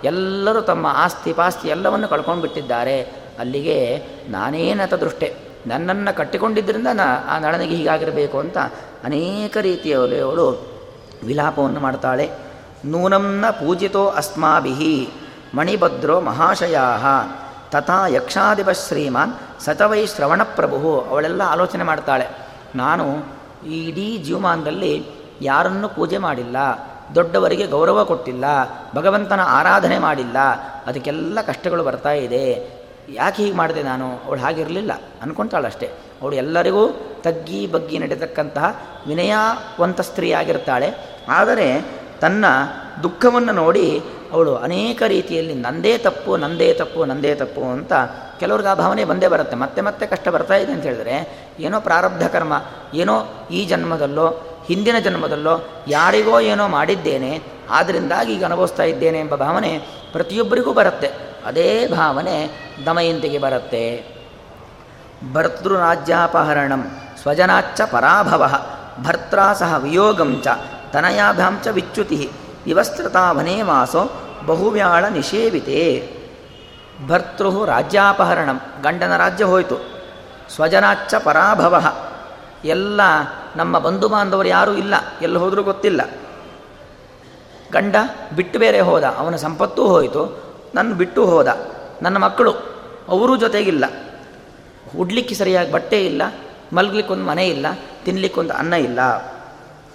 ಎಲ್ಲರೂ 0.04 0.60
ತಮ್ಮ 0.60 0.86
ಆಸ್ತಿ 0.86 1.32
ಪಾಸ್ತಿ 1.32 1.68
ಎಲ್ಲವನ್ನು 1.68 2.08
ಕಳ್ಕೊಂಡು 2.08 2.42
ಬಿಟ್ಟಿದ್ದಾರೆ 2.42 2.96
ಅಲ್ಲಿಗೆ 3.38 3.76
ನಾನೇನತ 4.28 4.94
ದೃಷ್ಟೆ 4.94 5.34
ನನ್ನನ್ನು 5.66 6.16
ಕಟ್ಟಿಕೊಂಡಿದ್ದರಿಂದ 6.16 6.86
ನಾ, 6.92 7.06
ಆ 7.28 7.38
ನಳನಿಗೆ 7.38 7.74
ಹೀಗಾಗಿರಬೇಕು 7.74 8.38
ಅಂತ 8.38 8.58
ಅನೇಕ 9.04 9.56
ರೀತಿಯವರು 9.60 10.28
ಅವಳು 10.28 10.46
ವಿಲಾಪವನ್ನು 11.26 11.80
ಮಾಡ್ತಾಳೆ. 11.80 12.30
ನೂನಂನ 12.84 13.50
ಪೂಜಿತೋ 13.50 14.08
ಅಸ್ಮಾಭಿ 14.08 15.08
ಮಣಿಭದ್ರೋ 15.54 16.20
ಮಹಾಶಯಾ. 16.20 16.84
ತಥಾ 17.70 18.06
ಯಕ್ಷಾಧಿಪ 18.06 18.70
ಶ್ರೀಮಾನ್ 18.70 19.32
ಸತವೈ 19.64 20.06
ಶ್ರವಣಪ್ರಭು 20.06 21.00
ಅವಳೆಲ್ಲ 21.00 21.42
ಆಲೋಚನೆ 21.46 21.84
ಮಾಡ್ತಾಳೆ. 21.84 22.26
ನಾನು 22.74 23.06
ಇಡೀ 23.66 24.18
ಜೀವಮಾನದಲ್ಲಿ 24.18 25.06
ಯಾರನ್ನು 25.42 25.88
ಪೂಜೆ 25.88 26.18
ಮಾಡಿಲ್ಲ, 26.18 26.56
ದೊಡ್ಡವರಿಗೆ 27.14 27.66
ಗೌರವ 27.66 28.04
ಕೊಟ್ಟಿಲ್ಲ, 28.04 28.44
ಭಗವಂತನ 28.94 29.40
ಆರಾಧನೆ 29.40 29.98
ಮಾಡಿಲ್ಲ, 29.98 30.38
ಅದಕ್ಕೆಲ್ಲ 30.86 31.38
ಕಷ್ಟಗಳು 31.40 31.84
ಬರ್ತಾ 31.84 32.10
ಇದೆ. 32.10 32.44
ಯಾಕೆ 33.08 33.42
ಹೀಗೆ 33.42 33.56
ಮಾಡಿದೆ 33.56 33.82
ನಾನು? 33.82 34.08
ಅವಳು 34.26 34.40
ಹಾಗಿರಲಿಲ್ಲ 34.40 34.92
ಅಂದ್ಕೊತಾಳಷ್ಟೇ 35.22 35.86
ಅವಳು 36.22 36.34
ಎಲ್ಲರಿಗೂ 36.34 36.88
ತಗ್ಗಿ 37.22 37.66
ಬಗ್ಗಿ 37.66 37.98
ನಡೆತಕ್ಕಂತಹ 37.98 38.66
ವಿನಯವಂತ 39.06 40.00
ಸ್ತ್ರೀ 40.00 40.32
ಆಗಿರ್ತಾಳೆ 40.32 40.88
ಆದರೆ 41.28 42.01
ತನ್ನ 42.22 42.44
ದುಃಖವನ್ನು 43.02 43.52
ನೋಡಿ 43.52 44.02
ಅವಳು 44.32 44.56
ಅನೇಕ 44.56 45.02
ರೀತಿಯಲ್ಲಿ 45.06 45.54
ನಂದೇ 45.54 45.98
ತಪ್ಪು 45.98 46.36
ನಂದೇ 46.36 46.74
ತಪ್ಪು 46.74 47.04
ನಂದೇ 47.04 47.34
ತಪ್ಪು 47.34 47.62
ಅಂತ 47.62 47.92
ಕೆಲವ್ರಿಗೆ 48.40 48.68
ಆ 48.68 48.74
ಭಾವನೆ 48.74 49.04
ಬಂದೇ 49.04 49.28
ಬರುತ್ತೆ. 49.28 49.56
ಮತ್ತೆ 49.56 49.80
ಮತ್ತೆ 49.80 50.06
ಕಷ್ಟ 50.06 50.28
ಬರ್ತಾ 50.28 50.54
ಇದೆ 50.54 50.72
ಅಂತ 50.72 50.82
ಹೇಳಿದ್ರೆ, 50.82 51.16
ಏನೋ 51.60 51.80
ಪ್ರಾರಬ್ಧ 51.80 52.26
ಕರ್ಮ, 52.26 52.52
ಏನೋ 52.94 53.46
ಈ 53.50 53.64
ಜನ್ಮದಲ್ಲೋ, 53.64 54.26
ಹಿಂದಿನ 54.66 54.98
ಜನ್ಮದಲ್ಲೋ, 54.98 55.54
ಯಾರಿಗೋ 55.88 56.40
ಏನೋ 56.40 56.68
ಮಾಡಿದ್ದೇನೆ 56.68 57.42
ಆದ್ದರಿಂದಾಗಿ 57.70 58.32
ಈಗ 58.32 58.44
ಅನುಭವಿಸ್ತಾ 58.44 58.82
ಇದ್ದೇನೆ 58.82 59.18
ಎಂಬ 59.18 59.34
ಭಾವನೆ 59.34 59.78
ಪ್ರತಿಯೊಬ್ಬರಿಗೂ 60.12 60.72
ಬರುತ್ತೆ. 60.72 61.10
ಅದೇ 61.46 61.88
ಭಾವನೆ 61.88 62.36
ದಮಯಂತಿಗೆ 62.86 63.38
ಬರುತ್ತೆ. 63.38 63.84
ಭರ್ತೃರಾಜ್ಯಾಪಹರಣಂ, 65.32 66.82
ಸ್ವಜನಾಚ್ಚ 67.22 67.80
ಪರಾಭವ 67.80 68.42
ಭರ್ತ್ರಾ 69.02 69.52
ಸಹ 69.52 69.74
ವಿಯೋಗಂಚ 69.78 70.46
ತನಯಾಭ್ಯಾಂಚ 70.92 71.68
ವಿಚ್ಯುತಿ 71.68 72.30
ವಿವಸ್ತ್ರತಾವನೇ 72.64 73.62
ವಾಸೋ 73.62 74.10
ಬಹುವ್ಯಾಳ 74.46 75.04
ನಿಷೇವಿತೆ. 75.04 76.08
ಭರ್ತೃ 77.06 77.66
ರಾಜ್ಯಾಪಹರಣಂ, 77.66 78.60
ಗಂಡನ 78.82 79.16
ರಾಜ್ಯ 79.16 79.44
ಹೋಯಿತು. 79.44 79.76
ಸ್ವಜನಾಚ್ಚ 80.54 81.14
ಪರಾಭವ. 81.14 81.84
ಎಲ್ಲ 82.64 83.00
ನಮ್ಮ 83.56 83.78
ಬಂಧು 83.78 84.08
ಬಾಂಧವರು 84.08 84.48
ಯಾರೂ 84.48 84.72
ಇಲ್ಲ, 84.72 84.94
ಎಲ್ಲಿ 85.22 85.38
ಹೋದರೂ 85.38 85.62
ಗೊತ್ತಿಲ್ಲ. 85.62 86.10
ಗಂಡ 87.72 87.96
ಬಿಟ್ಟು 88.36 88.58
ಬೇರೆ 88.58 88.80
ಹೋದ, 88.80 89.04
ಅವನ 89.04 89.36
ಸಂಪತ್ತೂ 89.36 89.86
ಹೋಯಿತು, 89.86 90.42
ನನ್ನ 90.74 90.94
ಬಿಟ್ಟು 90.94 91.26
ಹೋದ, 91.26 91.70
ನನ್ನ 92.02 92.16
ಮಕ್ಕಳು, 92.16 92.50
ಅವರೂ 93.08 93.36
ಜೊತೆಗಿಲ್ಲ. 93.36 93.84
ಹುಡ್ಲಿಕ್ಕೆ 94.96 95.34
ಸರಿಯಾಗಿ 95.34 95.72
ಬಟ್ಟೆ 95.72 96.06
ಇಲ್ಲ, 96.06 96.22
ಮಲಗ್ಲಿಕ್ಕೊಂದು 96.72 97.24
ಮನೆ 97.24 97.48
ಇಲ್ಲ 97.48 97.66
ತಿನ್ನಲಿಕ್ಕೊಂದು 98.04 98.54
ಅನ್ನ 98.54 98.72
ಇಲ್ಲ. 98.72 99.00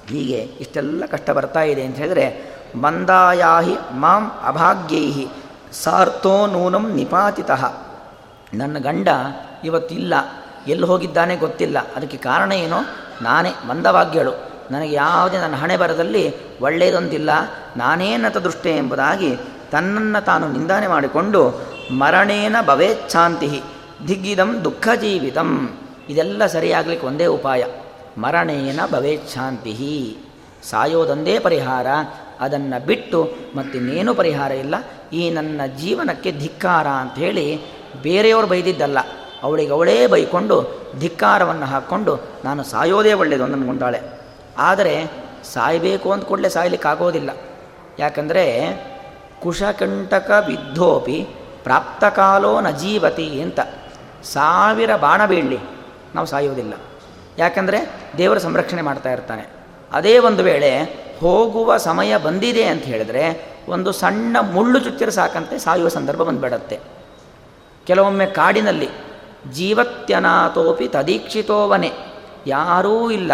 ಹೀಗೆ 0.10 0.40
ಇಷ್ಟೆಲ್ಲ 0.60 1.04
ಕಷ್ಟ 1.06 1.30
ಬರ್ತಾ 1.30 1.62
ಇದೆ 1.62 1.84
ಅಂತ 1.84 1.98
ಹೇಳಿದರೆ, 1.98 2.26
ಮಂದಾಯಾಹಿ 2.76 3.76
ಮಾಂ 3.92 4.24
ಅಭಾಗ್ಯೈಹಿ 4.46 5.28
ಸಾರ್ಥೋ 5.84 6.48
ನೂನಂ 6.48 6.86
ನಿಪಾತಿತಃ. 6.94 7.64
ನನ್ನ 8.54 8.78
ಗಂಡ 8.80 9.08
ಇವತ್ತಿಲ್ಲ, 9.64 10.14
ಎಲ್ಲಿ 10.68 10.86
ಹೋಗಿದ್ದಾನೆ 10.86 11.36
ಗೊತ್ತಿಲ್ಲ. 11.36 11.78
ಅದಕ್ಕೆ 11.96 12.18
ಕಾರಣ 12.18 12.52
ಏನೋ? 12.52 12.80
ನಾನೇ 13.22 13.52
ಮಂದವಾಗ್ಯಳು 13.68 14.34
ನನಗೆ 14.72 14.94
ಯಾವುದೇ 14.94 15.38
ನನ್ನ 15.38 15.56
ಹಣೆ 15.56 15.78
ಬರದಲ್ಲಿ 15.78 16.24
ಒಳ್ಳೆಯದೊಂದಿಲ್ಲ 16.60 17.30
ನಾನೇ 17.78 18.18
ನತದೃಷ್ಟೆ 18.18 18.72
ಎಂಬುದಾಗಿ 18.78 19.36
ತನ್ನನ್ನು 19.72 20.26
ತಾನು 20.26 20.52
ನಿಂದಾನೆ 20.52 20.88
ಮಾಡಿಕೊಂಡು, 20.88 21.42
ಮರಣೇನ 21.92 22.56
ಭವೇಚ್ಛಾಂತಿ 22.68 23.62
ದಿಗ್ಗಿದಂ 24.08 24.64
ದುಃಖ 24.64 24.88
ಜೀವಿತಂ 25.02 25.50
ಇದೆಲ್ಲ 26.10 26.46
ಸರಿಯಾಗಲಿಕ್ಕೆ 26.46 27.08
ಒಂದೇ 27.08 27.26
ಉಪಾಯ. 27.26 27.64
ಮರಣೇನ 28.18 28.80
ಭವೇಚ್ಛಾಂತಿ. 28.92 30.18
ಸಾಯೋದೊಂದೇ 30.70 31.40
ಪರಿಹಾರ, 31.40 31.88
ಅದನ್ನು 32.40 32.86
ಬಿಟ್ಟು 32.86 33.20
ಮತ್ತಿನ್ನೇನು 33.56 34.16
ಪರಿಹಾರ 34.16 34.52
ಇಲ್ಲ. 34.52 34.76
ಈ 35.14 35.30
ನನ್ನ 35.30 35.62
ಜೀವನಕ್ಕೆ 35.78 36.32
ಧಿಕ್ಕಾರ 36.32 36.88
ಅಂಥೇಳಿ 36.88 37.62
ಬೇರೆಯವರು 38.02 38.48
ಬೈದಿದ್ದಲ್ಲ. 38.48 38.98
ಅವಳಿಗೆ 39.44 39.72
ಅವಳೇ 39.72 40.08
ಬೈಕೊಂಡು 40.08 40.56
ಧಿಕ್ಕಾರವನ್ನು 41.00 41.66
ಹಾಕ್ಕೊಂಡು 41.66 42.14
ನಾನು 42.46 42.64
ಸಾಯೋದೇ 42.64 43.14
ಒಳ್ಳೆಯದು 43.14 43.44
ಅಂದನ್ಕೊಂಡಾಳೆ 43.44 44.00
ಆದರೆ 44.58 45.12
ಸಾಯಬೇಕು 45.54 46.12
ಅಂತ 46.12 46.24
ಕೂಡಲೇ 46.24 46.50
ಸಾಯಲಿಕ್ಕಾಗೋದಿಲ್ಲ 46.50 47.30
ಯಾಕಂದರೆ 48.00 48.44
ಕುಶಕಂಟಕ 49.42 50.44
ವಿದ್ಧೋಪಿ 50.48 51.28
ಪ್ರಾಪ್ತಕಾಲೋ 51.64 52.62
ನ 52.62 52.70
ಜೀವತಿ 52.70 53.42
ಅಂತ. 53.42 53.60
ಸಾವಿರ 54.24 54.96
ಬಾಣ 54.96 55.26
ಬೀಳಲಿ, 55.26 55.60
ನಾವು 56.16 56.28
ಸಾಯೋದಿಲ್ಲ. 56.28 56.74
ಯಾಕಂದರೆ 57.38 57.80
ದೇವರ 58.18 58.38
ಸಂರಕ್ಷಣೆ 58.38 58.82
ಮಾಡ್ತಾ 58.82 59.10
ಇರ್ತಾನೆ. 59.12 59.44
ಅದೇ 59.92 60.14
ಒಂದು 60.28 60.42
ವೇಳೆ 60.44 60.72
ಹೋಗುವ 61.22 61.78
ಸಮಯ 61.86 62.18
ಬಂದಿದೆ 62.18 62.64
ಅಂತ 62.64 62.84
ಹೇಳಿದ್ರೆ 62.84 63.24
ಒಂದು 63.68 63.92
ಸಣ್ಣ 63.92 64.38
ಮುಳ್ಳು 64.56 64.80
ಚುಚ್ಚಿರ 64.80 65.10
ಸಾಕಂತೆ, 65.10 65.56
ಸಾಯುವ 65.60 65.90
ಸಂದರ್ಭ 65.90 66.22
ಬಂದುಬಿಡತ್ತೆ. 66.22 66.78
ಕೆಲವೊಮ್ಮೆ 67.88 68.26
ಕಾಡಿನಲ್ಲಿ 68.40 68.90
ಜೀವತ್ಯನಾಥೋಪಿ 69.54 70.88
ತದೀಕ್ಷಿತೋವನೆ, 70.88 71.92
ಯಾರೂ 72.48 72.96
ಇಲ್ಲ. 73.12 73.32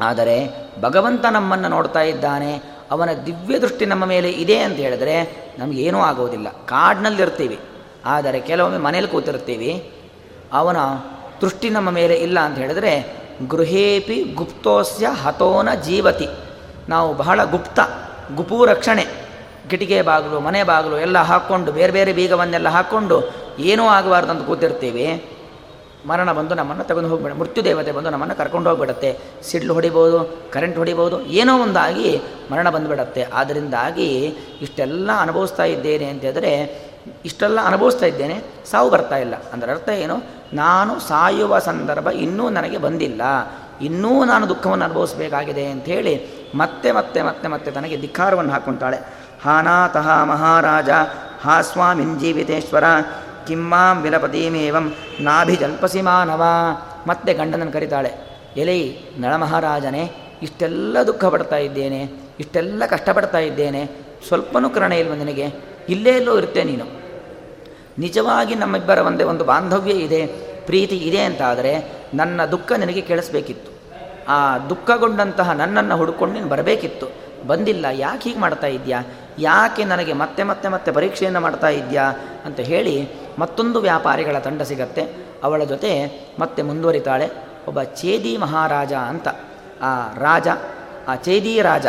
ಆದರೆ 0.00 0.36
ಭಗವಂತ 0.80 1.24
ನಮ್ಮನ್ನು 1.30 1.68
ನೋಡ್ತಾ 1.68 2.02
ಇದ್ದಾನೆ, 2.12 2.52
ಅವನ 2.90 3.10
ದಿವ್ಯ 3.26 3.56
ದೃಷ್ಟಿ 3.58 3.84
ನಮ್ಮ 3.86 4.04
ಮೇಲೆ 4.04 4.28
ಇದೆ 4.42 4.58
ಅಂತ 4.58 4.78
ಹೇಳಿದ್ರೆ 4.86 5.16
ನಮಗೇನೂ 5.58 5.98
ಆಗೋದಿಲ್ಲ. 6.00 6.48
ಕಾಡಿನಲ್ಲಿರ್ತೀವಿ, 6.66 7.58
ಆದರೆ 8.06 8.40
ಕೆಲವೊಮ್ಮೆ 8.40 8.78
ಮನೇಲಿ 8.78 9.08
ಕೂತಿರ್ತೀವಿ, 9.08 9.72
ಅವನ 10.52 10.76
ದೃಷ್ಟಿ 11.42 11.70
ನಮ್ಮ 11.70 11.90
ಮೇಲೆ 11.90 12.14
ಇಲ್ಲ 12.14 12.38
ಅಂತ 12.40 12.58
ಹೇಳಿದ್ರೆ, 12.58 12.92
ಗೃಹೇಪಿ 13.48 14.22
ಗುಪ್ತೋಸ್ಯ 14.22 15.06
ಹತೋನ 15.06 15.68
ಜೀವತಿ. 15.84 16.28
ನಾವು 16.88 17.14
ಬಹಳ 17.14 17.44
ಗುಪ್ತ 17.44 17.80
ಗುಪು 18.34 18.64
ರಕ್ಷಣೆ 18.64 19.04
ಕಿಟಿಕೆ 19.70 20.02
ಬಾಗಿಲು, 20.02 20.40
ಮನೆ 20.40 20.62
ಬಾಗಿಲು 20.62 20.98
ಎಲ್ಲ 20.98 21.18
ಹಾಕ್ಕೊಂಡು, 21.18 21.72
ಬೇರೆ 21.72 21.92
ಬೇರೆ 21.92 22.12
ಬೀಗವನ್ನೆಲ್ಲ 22.12 22.68
ಹಾಕ್ಕೊಂಡು 22.68 23.16
ಏನೂ 23.58 23.86
ಅಂತ 23.86 24.46
ಕೂತಿರ್ತೀವಿ. 24.46 25.24
ಮರಣ 26.06 26.32
ಬಂದು 26.32 26.54
ನಮ್ಮನ್ನು 26.54 26.84
ತೆಗೆದು 26.84 27.08
ಹೋಗ್ಬೇಡ, 27.08 27.32
ಮೃತ್ಯು 27.32 27.64
ದೇವತೆ 27.64 27.92
ಬಂದು 27.92 28.10
ನಮ್ಮನ್ನು 28.10 28.34
ಕರ್ಕೊಂಡು 28.34 28.68
ಹೋಗ್ಬಿಡತ್ತೆ. 28.68 29.18
ಸಿಡ್ಲು 29.42 29.74
ಹೊಡಿಬೋದು, 29.74 30.50
ಕರೆಂಟ್ 30.52 30.78
ಹೊಡಿಬೋದು, 30.78 31.22
ಏನೋ 31.26 31.62
ಒಂದಾಗಿ 31.62 32.20
ಮರಣ 32.52 32.70
ಬಂದುಬಿಡತ್ತೆ. 32.70 33.22
ಆದ್ದರಿಂದಾಗಿ 33.22 34.06
ಇಷ್ಟೆಲ್ಲ 34.62 35.10
ಅನುಭವಿಸ್ತಾ 35.20 35.64
ಇದ್ದೇನೆ 35.64 36.04
ಅಂತ 36.04 36.24
ಇಷ್ಟೆಲ್ಲ 37.24 37.58
ಅನುಭವಿಸ್ತಾ 37.64 38.06
ಇದ್ದೇನೆ, 38.06 38.36
ಸಾವು 38.70 38.88
ಬರ್ತಾ 38.90 39.16
ಇಲ್ಲ. 39.16 39.34
ಅಂದರೆ 39.52 39.70
ಅರ್ಥ 39.72 39.88
ಏನು? 39.88 40.16
ನಾನು 40.52 40.92
ಸಾಯುವ 41.00 41.58
ಸಂದರ್ಭ 41.58 42.08
ಇನ್ನೂ 42.24 42.44
ನನಗೆ 42.48 42.78
ಬಂದಿಲ್ಲ. 42.78 43.22
ಇನ್ನೂ 43.82 44.24
ನಾನು 44.24 44.44
ದುಃಖವನ್ನು 44.48 44.84
ಅನುಭವಿಸಬೇಕಾಗಿದೆ 44.84 45.64
ಅಂಥೇಳಿ 45.66 46.14
ಮತ್ತೆ 46.54 46.92
ಮತ್ತೆ 46.92 47.22
ಮತ್ತೆ 47.22 47.48
ಮತ್ತೆ 47.48 47.70
ತನಗೆ 47.70 47.96
ಧಿಕ್ಕಾರವನ್ನು 47.96 48.52
ಹಾಕ್ಕೊಂತಾಳೆ 48.52 48.98
ಹಾನಾತಃ 49.44 50.08
ಮಹಾರಾಜ, 50.24 50.90
ಹಾ 51.42 51.56
ಸ್ವಾಮಿನ್ 51.62 52.14
ಜೀವಿತೇಶ್ವರ 52.20 52.84
ಕಿಮ್ಮಾಂ 53.46 53.96
ವಿಲಪತೀಮೇವಂ 54.02 54.86
ನಾಭಿಜಲ್ಪಸಿ 55.20 56.00
ಮಾನವ. 56.02 56.42
ಮತ್ತೆ 57.06 57.30
ಗಂಡನನ್ನು 57.34 57.72
ಕರೀತಾಳೆ, 57.72 58.10
ಎಲೈ 58.56 58.80
ನಳಮಹಾರಾಜನೇ, 59.18 60.04
ಇಷ್ಟೆಲ್ಲ 60.42 60.96
ದುಃಖ 61.06 61.24
ಪಡ್ತಾ 61.24 61.56
ಇದ್ದೇನೆ, 61.56 62.00
ಇಷ್ಟೆಲ್ಲ 62.40 62.82
ಕಷ್ಟಪಡ್ತಾ 62.86 63.38
ಇದ್ದೇನೆ, 63.38 63.82
ಸ್ವಲ್ಪನೂ 64.28 64.70
ಕರುಣೆ 64.70 64.98
ಇಲ್ವ 64.98 65.14
ನಿನಗೆ? 65.14 65.46
ಇಲ್ಲೇ 65.88 66.10
ಎಲ್ಲೋ 66.10 66.38
ಇರುತ್ತೆ 66.38 66.64
ನೀನು. 66.64 66.84
ನಿಜವಾಗಿ 67.98 68.54
ನಮ್ಮಿಬ್ಬರ 68.54 68.98
ಒಂದೇ 68.98 69.24
ಒಂದು 69.24 69.44
ಬಾಂಧವ್ಯ 69.44 69.92
ಇದೆ, 69.92 70.26
ಪ್ರೀತಿ 70.66 70.96
ಇದೆ 70.96 71.20
ಅಂತಾದರೆ 71.20 71.92
ನನ್ನ 72.14 72.44
ದುಃಖ 72.44 72.72
ನಿನಗೆ 72.72 73.00
ಕೇಳಿಸ್ಬೇಕಿತ್ತು. 73.00 73.70
ಆ 74.28 74.58
ದುಃಖಗೊಂಡಂತಹ 74.58 75.50
ನನ್ನನ್ನು 75.50 75.96
ಹುಡ್ಕೊಂಡು 75.96 76.34
ನೀನು 76.34 76.48
ಬರಬೇಕಿತ್ತು. 76.48 77.28
ಬಂದಿಲ್ಲ, 77.46 77.86
ಯಾಕೆ 77.92 78.28
ಹೀಗೆ 78.28 78.40
ಮಾಡ್ತಾ 78.40 78.66
ಇದೆಯಾ? 78.66 79.04
ಯಾಕೆ 79.38 79.84
ನನಗೆ 79.84 80.12
ಮತ್ತೆ 80.12 80.42
ಮತ್ತೆ 80.42 80.68
ಮತ್ತೆ 80.68 80.92
ಪರೀಕ್ಷೆಯನ್ನು 80.92 81.40
ಮಾಡ್ತಾ 81.40 81.68
ಇದೆಯಾ? 81.68 82.12
ಅಂತ 82.44 82.60
ಹೇಳಿ 82.60 83.08
ಮತ್ತೊಂದು 83.38 83.80
ವ್ಯಾಪಾರಿಗಳ 83.80 84.38
ತಂಡ 84.38 84.62
ಸಿಗತ್ತೆ. 84.62 85.02
ಅವಳ 85.42 85.64
ಜೊತೆ 85.64 86.20
ಮತ್ತೆ 86.38 86.62
ಮುಂದುವರಿತಾಳೆ. 86.62 87.30
ಒಬ್ಬ 87.68 87.82
ಚೇದಿ 87.82 88.36
ಮಹಾರಾಜ 88.36 88.92
ಅಂತ. 88.92 89.28
ಆ 89.82 90.14
ರಾಜ, 90.14 90.48
ಆ 91.08 91.14
ಚೇದಿ 91.14 91.62
ರಾಜ, 91.62 91.86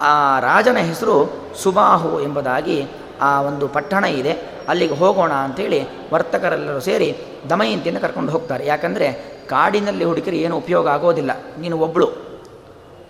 ಆ 0.00 0.38
ರಾಜನ 0.40 0.76
ಹೆಸರು 0.76 1.32
ಸುಬಾಹು 1.62 2.20
ಎಂಬುದಾಗಿ 2.20 2.86
ಆ 3.22 3.40
ಒಂದು 3.40 3.68
ಪಟ್ಟಣ 3.68 4.04
ಇದೆ, 4.04 4.32
ಅಲ್ಲಿಗೆ 4.68 4.94
ಹೋಗೋಣ 4.94 5.32
ಅಂಥೇಳಿ 5.32 5.78
ವರ್ತಕರೆಲ್ಲರೂ 6.12 6.80
ಸೇರಿ 6.80 7.08
ದಮಯಂತಿಯನ್ನು 7.50 8.00
ಕರ್ಕೊಂಡು 8.00 8.32
ಹೋಗ್ತಾರೆ. 8.32 8.66
ಯಾಕಂದರೆ 8.66 9.08
ಕಾಡಿನಲ್ಲಿ 9.48 10.04
ಹುಡುಕಿರಿ 10.04 10.38
ಏನು 10.38 10.56
ಉಪಯೋಗ 10.56 10.88
ಆಗೋದಿಲ್ಲ. 10.88 11.30
ನೀನು 11.58 11.78
ಒಬ್ಬಳು 11.78 12.08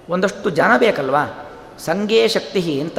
ಒಂದಷ್ಟು 0.08 0.50
ಜನ 0.50 0.76
ಬೇಕಲ್ವಾ? 0.78 1.24
ಸಂಘೇ 1.78 2.28
ಶಕ್ತಿ 2.28 2.80
ಅಂತ. 2.80 2.98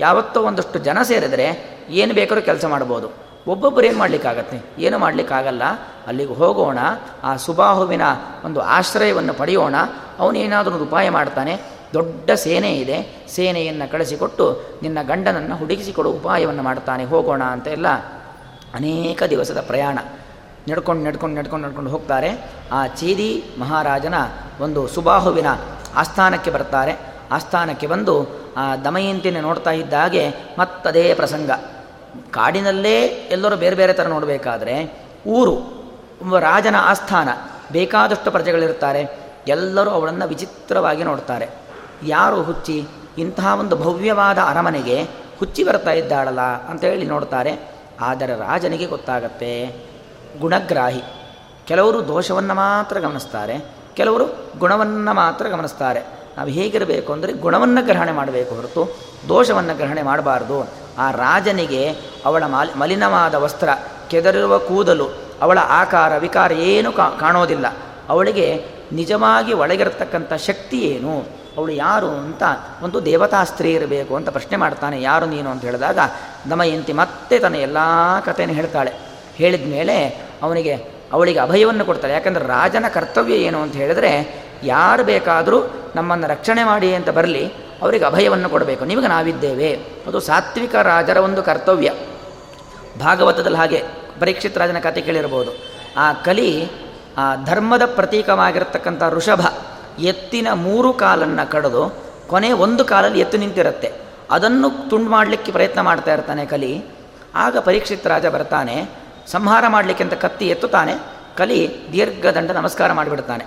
ಯಾವತ್ತೋ 0.00 0.42
ಒಂದಷ್ಟು 0.42 0.78
ಜನ 0.78 1.02
ಸೇರಿದರೆ 1.02 1.46
ಏನು 1.90 2.14
ಬೇಕಾದ್ರೂ 2.14 2.44
ಕೆಲಸ 2.44 2.64
ಮಾಡ್ಬೋದು. 2.64 3.08
ಒಬ್ಬೊಬ್ಬರು 3.48 3.86
ಏನು 3.86 3.98
ಮಾಡಲಿಕ್ಕಾಗತ್ತೆ? 3.98 4.58
ಏನು 4.78 4.98
ಮಾಡಲಿಕ್ಕಾಗಲ್ಲ. 4.98 5.62
ಅಲ್ಲಿಗೆ 6.06 6.34
ಹೋಗೋಣ, 6.34 6.78
ಆ 7.22 7.36
ಸುಬಾಹುವಿನ 7.36 8.02
ಒಂದು 8.44 8.60
ಆಶ್ರಯವನ್ನು 8.60 9.34
ಪಡೆಯೋಣ. 9.34 9.74
ಅವನೇನಾದರೂ 10.18 10.72
ಒಂದು 10.72 10.84
ಉಪಾಯ 10.84 11.10
ಮಾಡ್ತಾನೆ. 11.10 11.60
ದೊಡ್ಡ 11.92 12.30
ಸೇನೆ 12.30 12.70
ಇದೆ. 12.76 12.98
ಸೇನೆಯನ್ನು 13.28 13.86
ಕಳಿಸಿಕೊಟ್ಟು 13.92 14.44
ನಿನ್ನ 14.82 14.98
ಗಂಡನನ್ನು 15.02 15.56
ಹುಡುಕಿಸಿಕೊಡುವ 15.56 16.12
ಉಪಾಯವನ್ನು 16.12 16.62
ಮಾಡ್ತಾನೆ, 16.62 17.04
ಹೋಗೋಣ 17.04 17.42
ಅಂತ 17.44 17.68
ಎಲ್ಲ 17.68 17.88
ಅನೇಕ 18.74 19.22
ದಿವಸದ 19.30 19.60
ಪ್ರಯಾಣ. 19.60 19.98
ನಡ್ಕೊಂಡು 20.68 21.02
ನಡ್ಕೊಂಡು 21.04 21.36
ನಡ್ಕೊಂಡು 21.40 21.64
ನಡ್ಕೊಂಡು 21.66 21.90
ಹೋಗ್ತಾರೆ. 21.90 22.30
ಆ 22.72 22.86
ಚೀದಿ 22.86 23.30
ಮಹಾರಾಜನ 23.58 24.14
ಒಂದು 24.60 24.88
ಸುಬಾಹುವಿನ 24.88 25.46
ಆಸ್ಥಾನಕ್ಕೆ 25.96 26.50
ಬರ್ತಾರೆ. 26.50 26.92
ಆಸ್ಥಾನಕ್ಕೆ 27.30 27.86
ಬಂದು 27.86 28.14
ಆ 28.56 28.76
ದಮಯಂತಿನ 28.76 29.40
ನೋಡ್ತಾ 29.40 29.70
ಇದ್ದಾಗೆ 29.70 30.24
ಮತ್ತದೇ 30.58 31.04
ಪ್ರಸಂಗ. 31.14 31.50
ಕಾಡಿನಲ್ಲೇ 32.30 32.96
ಎಲ್ಲರೂ 33.34 33.56
ಬೇರೆ 33.56 33.76
ಬೇರೆ 33.76 33.92
ಥರ 33.92 34.06
ನೋಡಬೇಕಾದ್ರೆ 34.06 34.74
ಊರು 35.26 35.54
ರಾಜನ 36.40 36.76
ಆಸ್ಥಾನ, 36.78 37.28
ಬೇಕಾದಷ್ಟು 37.72 38.30
ಪ್ರಜೆಗಳಿರ್ತಾರೆ. 38.30 39.02
ಎಲ್ಲರೂ 39.48 39.90
ಅವಳನ್ನು 39.90 40.26
ವಿಚಿತ್ರವಾಗಿ 40.28 41.04
ನೋಡ್ತಾರೆ. 41.04 41.46
ಯಾರು 42.06 42.42
ಹುಚ್ಚಿ? 42.42 42.86
ಇಂತಹ 43.18 43.56
ಒಂದು 43.60 43.76
ಭವ್ಯವಾದ 43.76 44.38
ಅರಮನೆಗೆ 44.48 45.02
ಹುಚ್ಚಿ 45.38 45.64
ಬರ್ತಾ 45.64 45.90
ಇದ್ದಾಳಲ್ಲ 45.90 46.40
ಅಂತೇಳಿ 46.40 47.06
ನೋಡ್ತಾರೆ. 47.06 47.70
ಆದರೆ 48.00 48.32
ರಾಜನಿಗೆ 48.32 48.86
ಗೊತ್ತಾಗತ್ತೆ. 48.86 49.66
ಗುಣಗ್ರಾಹಿ. 50.40 51.02
ಕೆಲವರು 51.66 52.08
ದೋಷವನ್ನು 52.08 52.54
ಮಾತ್ರ 52.54 52.98
ಗಮನಿಸ್ತಾರೆ. 52.98 53.58
ಕೆಲವರು 53.94 54.24
ಗುಣವನ್ನು 54.58 55.14
ಮಾತ್ರ 55.14 55.48
ಗಮನಿಸ್ತಾರೆ. 55.48 56.00
ನಾವು 56.36 56.48
ಹೇಗಿರಬೇಕು 56.48 57.12
ಅಂದರೆ 57.12 57.32
ಗುಣವನ್ನು 57.32 57.84
ಗ್ರಹಣೆ 57.84 58.12
ಮಾಡಬೇಕು 58.12 58.54
ಹೊರತು 58.54 58.96
ದೋಷವನ್ನು 59.28 59.76
ಗ್ರಹಣೆ 59.76 60.02
ಮಾಡಬಾರ್ದು. 60.02 60.68
ಆ 60.98 61.10
ರಾಜನಿಗೆ 61.10 61.88
ಅವಳ 62.24 62.44
ಮಾಲಿ 62.46 62.78
ಮಲಿನವಾದ 62.78 63.34
ವಸ್ತ್ರ, 63.34 63.68
ಕೆದರಿರುವ 64.08 64.58
ಕೂದಲು, 64.58 65.08
ಅವಳ 65.42 65.58
ಆಕಾರ, 65.68 66.16
ವಿಕಾರ 66.16 66.52
ಏನು 66.52 66.92
ಕಾಣೋದಿಲ್ಲ. 66.92 67.66
ಅವಳಿಗೆ 68.08 68.64
ನಿಜವಾಗಿ 68.92 69.52
ಒಳಗಿರತಕ್ಕಂಥ 69.52 70.32
ಶಕ್ತಿ 70.32 70.78
ಏನು? 70.80 71.41
ಅವಳು 71.56 71.72
ಯಾರು 71.72 72.08
ಅಂತ 72.08 72.42
ಒಂದು 72.82 73.04
ದೇವತಾ 73.04 73.44
ಸ್ತ್ರೀ 73.44 73.72
ಇರಬೇಕು 73.72 74.16
ಅಂತ 74.16 74.28
ಪ್ರಶ್ನೆ 74.28 74.56
ಮಾಡ್ತಾನೆ, 74.56 75.02
ಯಾರು 75.02 75.26
ನೀನು 75.26 75.50
ಅಂತ 75.50 75.62
ಹೇಳಿದಾಗ 75.62 75.98
ದಮಯಂತಿ 76.50 76.92
ಮತ್ತೆ 76.92 77.38
ತನ್ನ 77.38 77.54
ಎಲ್ಲ 77.54 77.78
ಕಥೆಯನ್ನು 78.24 78.56
ಹೇಳ್ತಾಳೆ. 78.56 78.92
ಹೇಳಿದ 79.36 79.70
ಮೇಲೆ 79.70 79.96
ಅವನಿಗೆ 80.42 80.74
ಅವಳಿಗೆ 81.12 81.38
ಅಭಯವನ್ನು 81.38 81.84
ಕೊಡ್ತಾಳೆ. 81.84 82.12
ಯಾಕಂದರೆ 82.12 82.46
ರಾಜನ 82.46 82.84
ಕರ್ತವ್ಯ 82.94 83.34
ಏನು 83.34 83.62
ಅಂತ 83.62 83.74
ಹೇಳಿದ್ರೆ, 83.74 84.12
ಯಾರು 84.62 85.04
ಬೇಕಾದರೂ 85.04 85.58
ನಮ್ಮನ್ನು 85.96 86.26
ರಕ್ಷಣೆ 86.26 86.64
ಮಾಡಿ 86.64 86.94
ಅಂತ 86.94 87.10
ಬರಲಿ, 87.10 87.52
ಅವರಿಗೆ 87.82 88.04
ಅಭಯವನ್ನು 88.04 88.48
ಕೊಡಬೇಕು. 88.48 88.84
ನಿಮಗೆ 88.84 89.06
ನಾವಿದ್ದೇವೆ. 89.06 89.70
ಅದು 90.06 90.20
ಸಾತ್ವಿಕ 90.20 90.74
ರಾಜರ 90.74 91.16
ಒಂದು 91.16 91.42
ಕರ್ತವ್ಯ. 91.42 91.92
ಭಾಗವತದಲ್ಲಿ 93.00 93.58
ಹಾಗೆ 93.58 93.82
ಪರೀಕ್ಷಿತ್ 94.20 94.58
ರಾಜನ 94.58 94.78
ಕಥೆ 94.78 95.00
ಕೇಳಿರ್ಬೋದು. 95.00 95.50
ಆ 95.96 96.12
ಕಲಿ 96.12 96.70
ಆ 97.18 97.34
ಧರ್ಮದ 97.44 97.82
ಪ್ರತೀಕವಾಗಿರತಕ್ಕಂಥ 97.84 99.02
ಋಷಭ. 99.08 99.40
ಎತ್ತಿನ 99.98 100.48
ಮೂರು 100.52 100.92
ಕಾಲನ್ನು 100.92 101.50
ಕಡಿದು 101.50 102.04
ಕೊನೆ 102.28 102.52
ಒಂದು 102.52 102.84
ಕಾಲಲ್ಲಿ 102.84 103.20
ಎತ್ತು 103.20 103.38
ನಿಂತಿರುತ್ತೆ. 103.38 103.92
ಅದನ್ನು 104.30 104.90
ತುಂಡು 104.90 105.10
ಮಾಡಲಿಕ್ಕೆ 105.10 105.52
ಪ್ರಯತ್ನ 105.52 105.80
ಮಾಡ್ತಾ 105.80 106.12
ಇರ್ತಾನೆ 106.12 106.46
ಕಲಿ. 106.46 106.84
ಆಗ 107.34 107.58
ಪರೀಕ್ಷಿತ್ 107.58 108.06
ರಾಜ 108.06 108.26
ಬರ್ತಾನೆ. 108.26 108.90
ಸಂಹಾರ 109.26 109.64
ಮಾಡಲಿಕ್ಕೆ 109.68 110.04
ಅಂತ 110.04 110.14
ಕತ್ತಿ 110.14 110.48
ಎತ್ತುತ್ತಾನೆ. 110.48 110.94
ಕಲಿ 111.36 111.76
ದೀರ್ಘದಂಡ 111.92 112.50
ನಮಸ್ಕಾರ 112.50 112.92
ಮಾಡಿಬಿಡ್ತಾನೆ. 112.92 113.46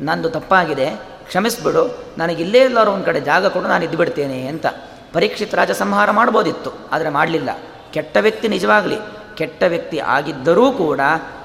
ನಂದು 0.00 0.30
ತಪ್ಪಾಗಿದೆ. 0.30 0.90
ಕ್ಷಮಿಸ್ಬಿಡು. 1.26 1.98
ನನಗೆ 2.18 2.42
ಇಲ್ಲೇ 2.42 2.58
ಎಲ್ಲರೂ 2.58 2.90
ಒಂದು 2.90 3.04
ಕಡೆ 3.04 3.20
ಜಾಗ 3.20 3.46
ಕೊಡು, 3.46 3.68
ನಾನು 3.68 3.84
ಇದ್ದು 3.84 3.96
ಬಿಡ್ತೇನೆ 3.96 4.46
ಅಂತ. 4.46 4.66
ಪರೀಕ್ಷಿತ್ 5.12 5.54
ರಾಜ 5.54 5.70
ಸಂಹಾರ 5.70 6.10
ಮಾಡ್ಬೋದಿತ್ತು, 6.10 6.70
ಆದರೆ 6.92 7.08
ಮಾಡಲಿಲ್ಲ. 7.08 7.50
ಕೆಟ್ಟ 7.92 8.16
ವ್ಯಕ್ತಿ 8.20 8.48
ನಿಜವಾಗಲಿ. 8.48 8.96
ಕೆಟ್ಟ 9.34 9.62
ವ್ಯಕ್ತಿ 9.62 9.98
ಆಗಿದ್ದರೂ 9.98 10.72
ಕೂಡ 10.72 11.00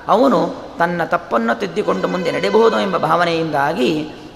ಅವನು 0.07 0.39
ತನ್ನ 0.79 1.01
ತಪ್ಪನ್ನು 1.03 1.59
ತಿದ್ದಿಕೊಂಡು 1.59 2.07
ಮುಂದೆ 2.07 2.31
ನಡೆಯಬಹುದು 2.31 2.79
ಎಂಬ 2.79 2.97
ಭಾವನೆಯಿಂದಾಗಿ 2.97 3.89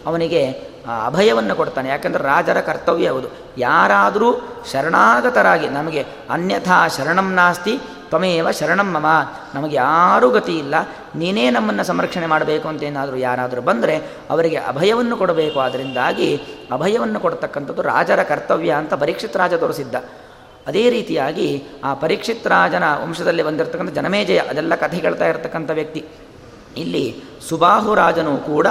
ಅವನಿಗೆ 0.06 0.72
ಅಭಯವನ್ನು 1.06 1.56
ಕೊಡ್ತಾನೆ. 1.56 1.90
ಯಾಕಂದರೆ 1.90 2.24
ರಾಜರ 2.24 2.60
ಕರ್ತವ್ಯ 2.62 3.10
ಹೌದು 3.10 3.28
ಯಾರಾದರೂ 3.58 4.30
ಶರಣಾಗತರಾಗಿ, 4.72 5.70
ನಮಗೆ 5.70 6.06
ಅನ್ಯಥಾ 6.30 6.88
ಶರಣಂ 6.88 7.34
ನಾಸ್ತಿ, 7.34 7.74
ತ್ವಮೇವ 8.10 8.52
ಶರಣಂ 8.52 8.90
ಮಮ, 8.94 9.06
ನಮಗೆ 9.56 9.76
ಯಾರೂ 9.76 10.30
ಗತಿ 10.30 10.58
ಇಲ್ಲ, 10.58 10.76
ನೀನೇ 11.16 11.50
ನಮ್ಮನ್ನು 11.50 11.84
ಸಂರಕ್ಷಣೆ 11.84 12.26
ಮಾಡಬೇಕು 12.26 12.68
ಅಂತ 12.68 12.84
ಏನಾದರೂ 12.84 13.18
ಯಾರಾದರೂ 13.18 13.62
ಬಂದರೆ 13.62 13.96
ಅವರಿಗೆ 14.30 14.58
ಅಭಯವನ್ನು 14.58 15.18
ಕೊಡಬೇಕು. 15.18 15.60
ಅದರಿಂದಾಗಿ 15.60 16.30
ಅಭಯವನ್ನು 16.72 17.20
ಕೊಡ್ತಕ್ಕಂಥದ್ದು 17.20 17.82
ರಾಜರ 17.82 18.24
ಕರ್ತವ್ಯ 18.24 18.72
ಅಂತ 18.72 18.94
ಪರೀಕ್ಷಿತ್ 18.94 19.38
ರಾಜ 19.38 19.54
ತೋರಿಸಿದ್ದ. 19.54 19.96
ಅದೇ 20.68 20.90
ರೀತಿಯಾಗಿ 20.90 21.64
ಆ 21.84 21.94
ಪರೀಕ್ಷಿತ್ 21.94 22.48
ರಾಜನ 22.48 22.84
ವಂಶದಲ್ಲಿ 23.04 23.44
ಬಂದಿರತಕ್ಕಂಥ 23.44 23.92
ಜನಮೇಜಯ, 23.92 24.38
ಅದೆಲ್ಲ 24.38 24.76
ಕಥೆ 24.76 24.98
ಹೇಳ್ತಾ 24.98 25.26
ಇರತಕ್ಕಂಥ 25.28 25.72
ವ್ಯಕ್ತಿ. 25.72 26.04
ಇಲ್ಲಿ 26.78 27.24
ಸುಬಾಹು 27.50 27.96
ರಾಜನು 27.96 28.38
ಕೂಡ 28.38 28.68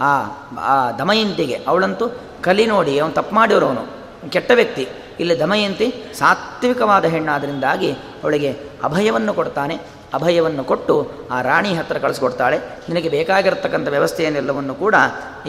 ಆ 0.00 0.90
ದಮಯಂತಿಗೆ, 0.98 1.56
ಅವಳಂತೂ 1.66 2.08
ಕಲಿ 2.42 2.66
ನೋಡಿ, 2.66 2.98
ಅವನು 2.98 3.12
ತಪ್ಪು 3.12 3.34
ಮಾಡಿರೋನು 3.34 3.84
ಕೆಟ್ಟ 4.30 4.50
ವ್ಯಕ್ತಿ. 4.54 4.88
ಇಲ್ಲಿ 5.20 5.40
ದಮಯಂತಿ 5.40 5.86
ಸಾತ್ವಿಕವಾದ 6.18 7.04
ಹೆಣ್ಣಾದ್ರಿಂದಾಗಿ 7.04 7.92
ಅವಳಿಗೆ 7.92 8.50
ಅಭಯವನ್ನು 8.84 9.34
ಕೊಡ್ತಾನೆ. 9.34 9.76
ಅಭಯವನ್ನು 10.16 10.62
ಕೊಟ್ಟು 10.70 10.94
ಆ 11.34 11.38
ರಾಣಿ 11.42 11.70
ಹತ್ತಿರ 11.78 11.98
ಕಳಿಸ್ಕೊಡ್ತಾಳೆ. 12.04 12.58
ನಿನಗೆ 12.88 13.08
ಬೇಕಾಗಿರತಕ್ಕಂಥ 13.08 13.88
ವ್ಯವಸ್ಥೆಯನ್ನೆಲ್ಲವನ್ನು 13.94 14.74
ಕೂಡ 14.74 14.94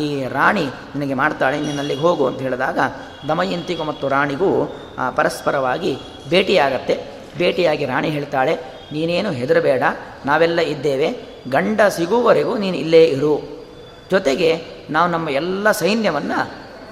ಈ 0.06 0.08
ರಾಣಿ 0.38 0.66
ನಿನಗೆ 0.96 1.16
ಮಾಡ್ತಾಳೆ, 1.22 1.58
ನಿನ್ನಲ್ಲಿಗೆ 1.68 2.04
ಹೋಗು 2.08 2.24
ಅಂತ 2.30 2.40
ಹೇಳಿದಾಗ 2.48 2.80
ದಮಯಂತಿಗೂ 3.30 3.84
ಮತ್ತು 3.92 4.08
ರಾಣಿಗೂ 4.16 4.50
ಪರಸ್ಪರವಾಗಿ 5.20 5.94
ಭೇಟಿಯಾಗತ್ತೆ. 6.30 6.96
ಭೇಟಿಯಾಗಿ 7.38 7.86
ರಾಣಿ 7.86 8.10
ಹೇಳ್ತಾಳೆ, 8.18 8.54
ನೀನೇನು 8.94 9.32
ಹೆದರಬೇಡ, 9.40 9.84
ನಾವೆಲ್ಲ 10.26 10.60
ಇದ್ದೇವೆ. 10.74 11.10
ಗಂಡ 11.56 11.82
ಸಿಗುವವರೆಗೂ 11.98 12.54
ನೀನು 12.64 12.78
ಇಲ್ಲೇ 12.84 13.04
ಇರು. 13.16 13.36
ಜೊತೆಗೆ 14.12 14.50
ನಾವು 14.96 15.08
ನಮ್ಮ 15.16 15.30
ಎಲ್ಲ 15.42 15.72
ಸೈನ್ಯವನ್ನು 15.84 16.40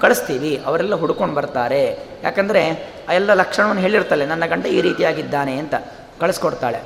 ಕಳಿಸ್ತೀವಿ, 0.02 0.52
ಅವರೆಲ್ಲ 0.68 0.96
ಹುಡ್ಕೊಂಡು 1.02 1.36
ಬರ್ತಾರೆ. 1.36 1.82
ಯಾಕಂದರೆ 2.24 2.62
ಆ 3.10 3.14
ಎಲ್ಲ 3.20 3.32
ಲಕ್ಷಣವನ್ನು 3.42 3.82
ಹೇಳಿರ್ತಾಳೆ 3.86 4.26
ನನ್ನ 4.34 4.46
ಗಂಡ 4.54 4.66
ಈ 4.78 4.82
ರೀತಿಯಾಗಿದ್ದಾನೆ 4.88 5.56
ಅಂತ 5.64 5.76
ಕಳಿಸ್ಕೊಡ್ತಾಳೆ. 6.22 6.80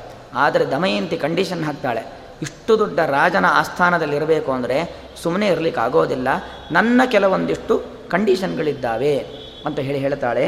ಆದರೆ 0.46 0.66
ದಮಯಂತಿ 0.74 1.18
ಕಂಡೀಷನ್ 1.26 1.64
ಹಾಕ್ತಾಳೆ. 1.68 2.04
ಇಷ್ಟು 2.46 2.74
ದೊಡ್ಡ 2.82 3.00
ರಾಜನ 3.16 3.46
ಆಸ್ಥಾನದಲ್ಲಿ 3.60 4.16
ಇರಬೇಕು 4.20 4.50
ಅಂದರೆ 4.58 4.78
ಸುಮ್ಮನೆ 5.24 5.48
ಇರಲಿಕ್ಕೆ 5.54 5.82
ಆಗೋದಿಲ್ಲ. 5.86 6.28
ನನ್ನ 6.78 7.02
ಕೆಲವೊಂದಿಷ್ಟು 7.16 7.76
ಕಂಡೀಷನ್ಗಳಿದ್ದಾವೆ 8.14 9.16
ಅಂತ 9.68 9.80
ಹೇಳಿ 9.88 10.00
ಹೇಳ್ತಾಳೆ. 10.06 10.46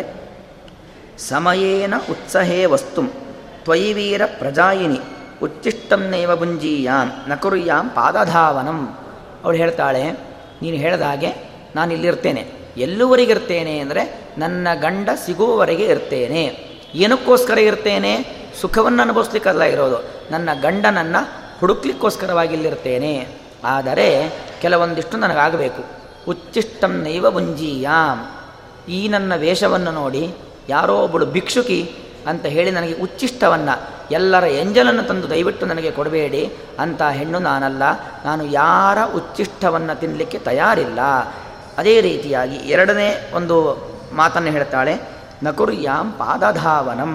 ಸಮಯೇನ 1.29 1.95
ಉತ್ಸಹೇ 2.13 2.61
ವಸ್ತು 2.73 3.01
ತ್ವಯಿವೀರ 3.65 4.21
ಪ್ರಜಾಯಿನಿ 4.39 4.99
ಉಚ್ಚಿಷ್ಟಂನೇವ 5.45 6.31
ಭುಂಜೀಯಾಂ 6.41 7.07
ನಕುರ್ಯಾಂ 7.29 7.85
ಪಾದಧಾವನಂ. 7.97 8.79
ಅವಳು 9.43 9.57
ಹೇಳ್ತಾಳೆ, 9.63 10.03
ನೀನು 10.63 10.77
ಹೇಳಿದ 10.83 11.05
ಹಾಗೆ 11.09 11.31
ನಾನು 11.77 11.89
ಇಲ್ಲಿರ್ತೇನೆ. 11.97 12.43
ಎಲ್ಲುವರೆಗಿರ್ತೇನೆ 12.85 13.73
ಅಂದರೆ 13.83 14.03
ನನ್ನ 14.41 14.67
ಗಂಡ 14.85 15.09
ಸಿಗುವವರೆಗೆ 15.23 15.85
ಇರ್ತೇನೆ. 15.93 16.43
ಏನಕ್ಕೋಸ್ಕರ 17.03 17.57
ಇರ್ತೇನೆ? 17.69 18.13
ಸುಖವನ್ನು 18.61 19.01
ಅನುಭವಿಸ್ಲಿಕ್ಕಲ್ಲ 19.03 19.63
ಇರೋದು. 19.73 19.99
ನನ್ನ 20.31 20.49
ಗಂಡನನ್ನು 20.61 21.21
ಹುಡುಕ್ಲಿಕ್ಕೋಸ್ಕರವಾಗಿಲ್ಲಿರ್ತೇನೆ 21.59 23.13
ಆದರೆ 23.65 24.07
ಕೆಲವೊಂದಿಷ್ಟು 24.61 25.17
ನನಗಾಗಬೇಕು. 25.17 25.81
ಉಚ್ಚಿಷ್ಟಂ 26.27 26.93
ನೈವ 27.03 27.25
ಮುಂಜೀಯಾಂ 27.31 28.17
ಈ 28.89 28.99
ನನ್ನ 29.07 29.33
ವೇಷವನ್ನು 29.35 29.91
ನೋಡಿ 29.91 30.23
ಯಾರೋ 30.69 30.95
ಒಬ್ಬಳು 30.97 31.25
ಭಿಕ್ಷುಕಿ 31.25 31.81
ಅಂತ 32.27 32.45
ಹೇಳಿ 32.45 32.71
ನನಗೆ 32.71 32.93
ಉಚ್ಚಿಷ್ಟವನ್ನು, 32.93 33.73
ಎಲ್ಲರ 34.11 34.45
ಎಂಜಲನ್ನು 34.61 35.03
ತಂದು 35.03 35.27
ದಯವಿಟ್ಟು 35.29 35.65
ನನಗೆ 35.65 35.91
ಕೊಡಬೇಡಿ 35.91 36.43
ಅಂತ 36.79 37.01
ಹೆಣ್ಣು 37.17 37.39
ನಾನಲ್ಲ. 37.39 37.83
ನಾನು 38.25 38.43
ಯಾರ 38.51 38.97
ಉಚ್ಚಿಷ್ಟವನ್ನು 39.15 39.93
ತಿನ್ನಲಿಕ್ಕೆ 39.99 40.39
ತಯಾರಿಲ್ಲ. 40.39 40.99
ಅದೇ 41.77 41.95
ರೀತಿಯಾಗಿ 42.01 42.55
ಎರಡನೇ 42.55 43.09
ಒಂದು 43.35 43.57
ಮಾತನ್ನು 44.13 44.51
ಹೇಳ್ತಾಳೆ, 44.51 44.93
ನಕುರ್ಯಾಂ 45.43 46.07
ಪಾದಧಾವನಂ. 46.11 47.13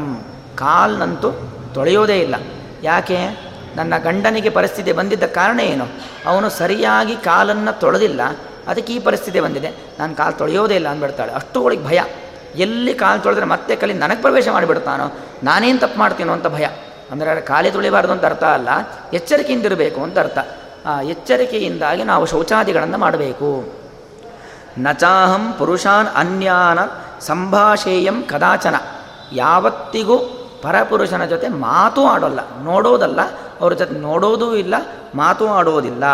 ಕಾಲ್ನಂತೂ 0.59 1.30
ತೊಳೆಯೋದೇ 1.74 2.18
ಇಲ್ಲ. 2.18 2.34
ಯಾಕೆ? 2.82 3.48
ನನ್ನ 3.76 3.98
ಗಂಡನಿಗೆ 3.98 4.50
ಪರಿಸ್ಥಿತಿ 4.50 4.92
ಬಂದಿದ್ದ 4.92 5.24
ಕಾರಣ 5.24 5.61
ಏನು? 5.61 5.86
ಅವನು 6.26 6.48
ಸರಿಯಾಗಿ 6.48 7.16
ಕಾಲನ್ನು 7.16 7.80
ತೊಳೆದಿಲ್ಲ. 7.80 8.20
ಅದಕ್ಕೆ 8.68 8.92
ಈ 8.92 8.98
ಪರಿಸ್ಥಿತಿ 8.98 9.40
ಬಂದಿದೆ. 9.40 9.70
ನಾನು 9.98 10.14
ಕಾಲು 10.14 10.38
ತೊಳೆಯೋದೇ 10.38 10.74
ಇಲ್ಲ 10.74 10.88
ಅಂದ್ಬಿಡ್ತಾಳೆ. 10.88 11.32
ಅಷ್ಟು 11.32 11.62
ಒಳಗೆ 11.62 11.86
ಭಯ. 11.86 12.00
ಎಲ್ಲಿ 12.56 12.94
ಕಾಲು 12.94 13.22
ತೊಳೆದ್ರೆ 13.22 13.46
ಮತ್ತೆ 13.46 13.76
ಕಲಿ 13.76 13.94
ನನಗೆ 13.94 14.20
ಪ್ರವೇಶ 14.20 14.48
ಮಾಡಿಬಿಡ್ತಾನೋ 14.48 15.18
ನಾನೇನು 15.42 15.78
ತಪ್ಪು 15.78 15.98
ಮಾಡ್ತೀನೋ 15.98 16.32
ಅಂತ 16.32 16.46
ಭಯ. 16.46 16.66
ಅಂದರೆ 17.11 17.40
ಕಾಲೇ 17.40 17.70
ತೊಳಿಬಾರ್ದು 17.70 18.12
ಅಂತ 18.12 18.24
ಅರ್ಥ 18.24 18.44
ಅಲ್ಲ. 18.44 18.68
ಎಚ್ಚರಿಕೆಯಿಂದಿರಬೇಕು 19.12 20.02
ಅಂತ 20.02 20.18
ಅರ್ಥ. 20.18 20.38
ಆ 20.86 21.00
ಎಚ್ಚರಿಕೆಯಿಂದಾಗಿ 21.00 22.04
ನಾವು 22.04 22.26
ಶೌಚಾದಿಗಳನ್ನು 22.26 22.98
ಮಾಡಬೇಕು. 22.98 23.72
ನಚಾಹಂ 24.78 25.52
ಪುರುಷಾನ್ 25.59 26.09
ಅನ್ಯಾನ 26.14 26.78
ಸಂಭಾಷೇಯಂ 27.20 28.22
ಕದಾಚನ. 28.22 28.74
ಯಾವತ್ತಿಗೂ 29.32 30.38
ಪರಪುರುಷನ 30.62 31.24
ಜೊತೆ 31.24 31.48
ಮಾತು 31.48 32.06
ಆಡೋಲ್ಲ, 32.06 32.40
ನೋಡೋದಲ್ಲ. 32.62 33.20
ಅವ್ರ 33.61 33.72
ಜೊತೆ 33.72 33.94
ನೋಡೋದೂ 33.94 34.54
ಇಲ್ಲ, 34.54 34.74
ಮಾತು 35.14 35.48
ಆಡೋದಿಲ್ಲ. 35.48 36.04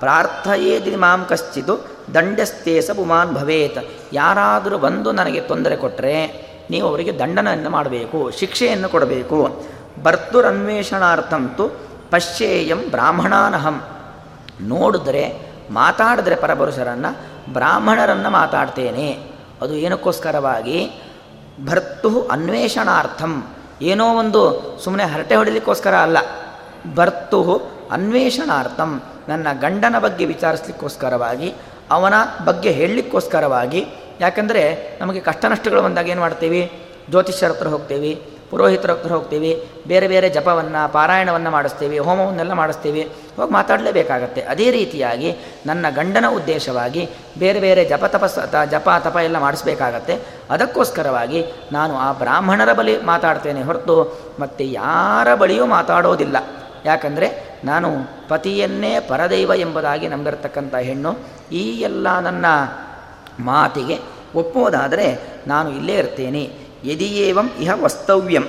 ಪ್ರಾರ್ಥಯೇದಿ 0.00 0.96
ಮಾಂ 0.96 1.26
ಕಶ್ಚಿತು 1.28 1.84
ದಂಡಸ್ತೇಸ 2.14 2.90
ಪುಮಾನ್ 2.96 3.34
ಭವೇತ್. 3.34 3.78
ಯಾರಾದರೂ 4.12 4.78
ಬಂದು 4.78 5.12
ನನಗೆ 5.12 5.40
ತೊಂದರೆ 5.40 5.76
ಕೊಟ್ಟರೆ 5.76 6.44
ನೀವು 6.70 6.88
ಅವರಿಗೆ 6.88 7.18
ದಂಡನೆಯನ್ನು 7.18 7.70
ಮಾಡಬೇಕು, 7.70 8.30
ಶಿಕ್ಷೆಯನ್ನು 8.30 8.88
ಕೊಡಬೇಕು. 8.88 9.62
ಭರ್ತುರನ್ವೇಷಣಾರ್ಥಂತು 10.02 11.68
ಪಶ್ಯೇಯಂ 12.10 12.90
ಬ್ರಾಹ್ಮಣಾನಹಂ. 12.90 13.82
ನೋಡಿದ್ರೆ, 14.60 15.54
ಮಾತಾಡಿದ್ರೆ 15.70 16.34
ಪರಪುರುಷರನ್ನು, 16.34 17.16
ಬ್ರಾಹ್ಮಣರನ್ನು 17.52 18.30
ಮಾತಾಡ್ತೇನೆ. 18.30 19.30
ಅದು 19.62 19.74
ಏನಕ್ಕೋಸ್ಕರವಾಗಿ? 19.74 21.02
ಭರ್ತು 21.64 22.28
ಅನ್ವೇಷಣಾರ್ಥಂ. 22.32 23.46
ಏನೋ 23.84 24.16
ಒಂದು 24.18 24.42
ಸುಮ್ಮನೆ 24.84 25.04
ಹರಟೆ 25.04 25.36
ಹೊಡಲಿಕ್ಕೋಸ್ಕರ 25.36 25.94
ಅಲ್ಲ. 25.94 26.18
ಬರ್ತು 26.94 27.62
ಅನ್ವೇಷಣಾರ್ಥಂ. 27.90 29.02
ನನ್ನ 29.28 29.48
ಗಂಡನ 29.60 29.98
ಬಗ್ಗೆ 29.98 30.24
ವಿಚಾರಿಸ್ಲಿಕ್ಕೋಸ್ಕರವಾಗಿ, 30.24 31.54
ಅವನ 31.90 32.14
ಬಗ್ಗೆ 32.44 32.70
ಹೇಳಲಿಕ್ಕೋಸ್ಕರವಾಗಿ. 32.70 33.86
ಯಾಕಂದರೆ 34.20 34.92
ನಮಗೆ 35.00 35.20
ಕಷ್ಟ 35.20 35.44
ನಷ್ಟಗಳು 35.44 35.82
ಬಂದಾಗ 35.82 36.08
ಏನು 36.08 36.20
ಮಾಡ್ತೀವಿ? 36.20 36.72
ಜ್ಯೋತಿಷ್ಯರ 37.10 37.50
ಹತ್ರ 37.50 37.66
ಹೋಗ್ತೀವಿ. 37.66 38.33
ಪುರೋಹಿತರ 38.50 38.90
ಹತ್ರ 38.90 39.12
ಹೋಗ್ತೀವಿ, 39.12 39.68
ಬೇರೆ 39.86 40.08
ಬೇರೆ 40.08 40.28
ಜಪವನ್ನು, 40.30 40.92
ಪಾರಾಯಣವನ್ನು 40.92 41.50
ಮಾಡಿಸ್ತೀವಿ, 41.50 41.98
ಹೋಮವನ್ನೆಲ್ಲ 41.98 42.52
ಮಾಡಿಸ್ತೀವಿ, 42.52 43.02
ಹೋಗಿ 43.36 43.52
ಮಾತಾಡಲೇಬೇಕಾಗತ್ತೆ. 43.52 44.40
ಅದೇ 44.40 44.70
ರೀತಿಯಾಗಿ 44.70 45.36
ನನ್ನ 45.66 45.86
ಗಂಡನ 45.90 46.24
ಉದ್ದೇಶವಾಗಿ 46.34 47.08
ಬೇರೆ 47.38 47.60
ಬೇರೆ 47.60 47.84
ಜಪ 47.84 48.04
ತಪಸ್ 48.04 48.38
ಜಪ, 48.70 48.88
ತಪ 48.98 49.16
ಎಲ್ಲ 49.16 49.38
ಮಾಡಿಸ್ಬೇಕಾಗತ್ತೆ. 49.38 50.20
ಅದಕ್ಕೋಸ್ಕರವಾಗಿ 50.50 51.44
ನಾನು 51.72 51.96
ಆ 51.96 52.12
ಬ್ರಾಹ್ಮಣರ 52.12 52.72
ಬಳಿ 52.72 53.02
ಮಾತಾಡ್ತೇನೆ 53.02 53.62
ಹೊರತು 53.62 54.18
ಮತ್ತು 54.40 54.64
ಯಾರ 54.64 55.34
ಬಳಿಯೂ 55.34 55.66
ಮಾತಾಡೋದಿಲ್ಲ. 55.66 56.36
ಯಾಕಂದರೆ 56.84 57.58
ನಾನು 57.64 57.88
ಪತಿಯನ್ನೇ 58.28 59.00
ಪರದೈವ 59.00 59.52
ಎಂಬುದಾಗಿ 59.56 60.08
ನಂಬಿರತಕ್ಕಂಥ 60.08 60.74
ಹೆಣ್ಣು. 60.74 61.18
ಈ 61.52 61.62
ಎಲ್ಲ 61.62 62.18
ನನ್ನ 62.18 62.46
ಮಾತಿಗೆ 63.40 63.98
ಒಪ್ಪುವುದಾದರೆ 64.34 65.18
ನಾನು 65.46 65.70
ಇಲ್ಲೇ 65.70 65.94
ಇರ್ತೇನೆ. 65.94 66.63
ಯದಿಯೇವಂ 66.84 67.48
ಇಹ 67.58 67.70
ವಸ್ತವ್ಯಂ 67.84 68.46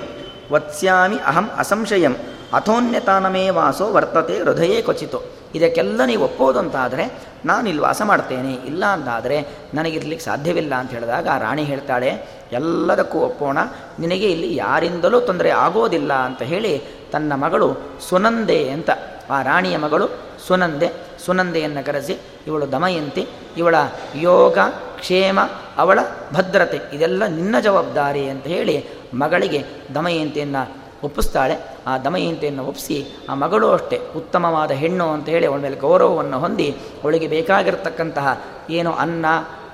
ವತ್ಸ್ಯಾಮಿ 0.52 1.18
ಅಹಂ 1.26 1.46
ಅಸಂಶಯಂ 1.58 2.14
ಅಥೋನ್ಯತಾನಮೇ 2.54 3.50
ವಾಸೋ 3.50 3.86
ವರ್ತತೆ 3.92 4.34
ಹೃದಯೇ 4.38 4.82
ಕ್ವಚಿತು 4.82 5.20
ಇದಕ್ಕೆಲ್ಲ 5.54 6.00
ನೀವು 6.04 6.22
ಒಪ್ಪೋದು 6.24 6.58
ಅಂತಾದರೆ, 6.58 7.04
ನಾನು 7.44 7.68
ಇಲ್ಲಿ 7.68 7.82
ವಾಸ 7.82 8.02
ಮಾಡ್ತೇನೆ, 8.04 8.52
ಇಲ್ಲ 8.66 8.84
ಅಂತಾದರೆ 8.86 9.36
ನನಗಿರ್ಲಿಕ್ಕೆ 9.74 10.24
ಸಾಧ್ಯವಿಲ್ಲ 10.24 10.74
ಅಂತ 10.74 10.90
ಹೇಳಿದಾಗ 10.90 11.26
ಆ 11.32 11.38
ರಾಣಿ 11.38 11.64
ಹೇಳ್ತಾಳೆ, 11.64 12.10
ಎಲ್ಲದಕ್ಕೂ 12.52 13.18
ಒಪ್ಪೋಣ, 13.18 13.58
ನಿನಗೆ 13.98 14.28
ಇಲ್ಲಿ 14.30 14.56
ಯಾರಿಂದಲೂ 14.56 15.20
ತೊಂದರೆ 15.20 15.50
ಆಗೋದಿಲ್ಲ 15.50 16.12
ಅಂತ 16.12 16.42
ಹೇಳಿ 16.42 16.72
ತನ್ನ 17.12 17.32
ಮಗಳು 17.34 17.68
ಸುನಂದೆ 18.08 18.70
ಅಂತ, 18.70 18.90
ಆ 19.30 19.42
ರಾಣಿಯ 19.42 19.76
ಮಗಳು 19.76 20.08
ಸುನಂದೆ, 20.46 20.88
ಸುನಂದೆಯನ್ನು 21.26 21.86
ಕರೆಸಿ, 21.86 22.16
ಇವಳು 22.46 22.72
ದಮಯಂತಿ, 22.72 23.26
ಇವಳ 23.56 23.74
ಯೋಗ 24.14 24.58
ಕ್ಷೇಮ, 24.98 25.40
ಅವಳ 25.76 25.98
ಭದ್ರತೆ, 26.34 26.80
ಇದೆಲ್ಲ 26.92 27.26
ನಿನ್ನ 27.26 27.60
ಜವಾಬ್ದಾರಿ 27.60 28.28
ಅಂತ 28.28 28.44
ಹೇಳಿ 28.44 28.84
ಮಗಳಿಗೆ 29.14 29.64
ದಮಯಂತಿಯನ್ನು 29.94 30.86
ಒಪ್ಪಿಸ್ತಾಳೆ. 31.04 31.56
ಆ 31.86 31.98
ದಮಯಂತಿಯನ್ನು 31.98 32.64
ಒಪ್ಪಿಸಿ, 32.64 33.06
ಆ 33.28 33.34
ಮಗಳು 33.34 33.70
ಅಷ್ಟೇ, 33.70 34.00
ಉತ್ತಮವಾದ 34.16 34.70
ಹೆಣ್ಣು 34.70 35.06
ಅಂತ 35.10 35.28
ಹೇಳಿ 35.28 35.46
ಅವಳ 35.46 35.58
ಮೇಲೆ 35.58 35.76
ಗೌರವವನ್ನು 35.76 36.38
ಹೊಂದಿ, 36.38 36.76
ಅವಳಿಗೆ 37.04 37.26
ಬೇಕಾಗಿರತಕ್ಕಂತಹ 37.26 38.42
ಏನು 38.70 38.92
ಅನ್ನ, 38.92 39.26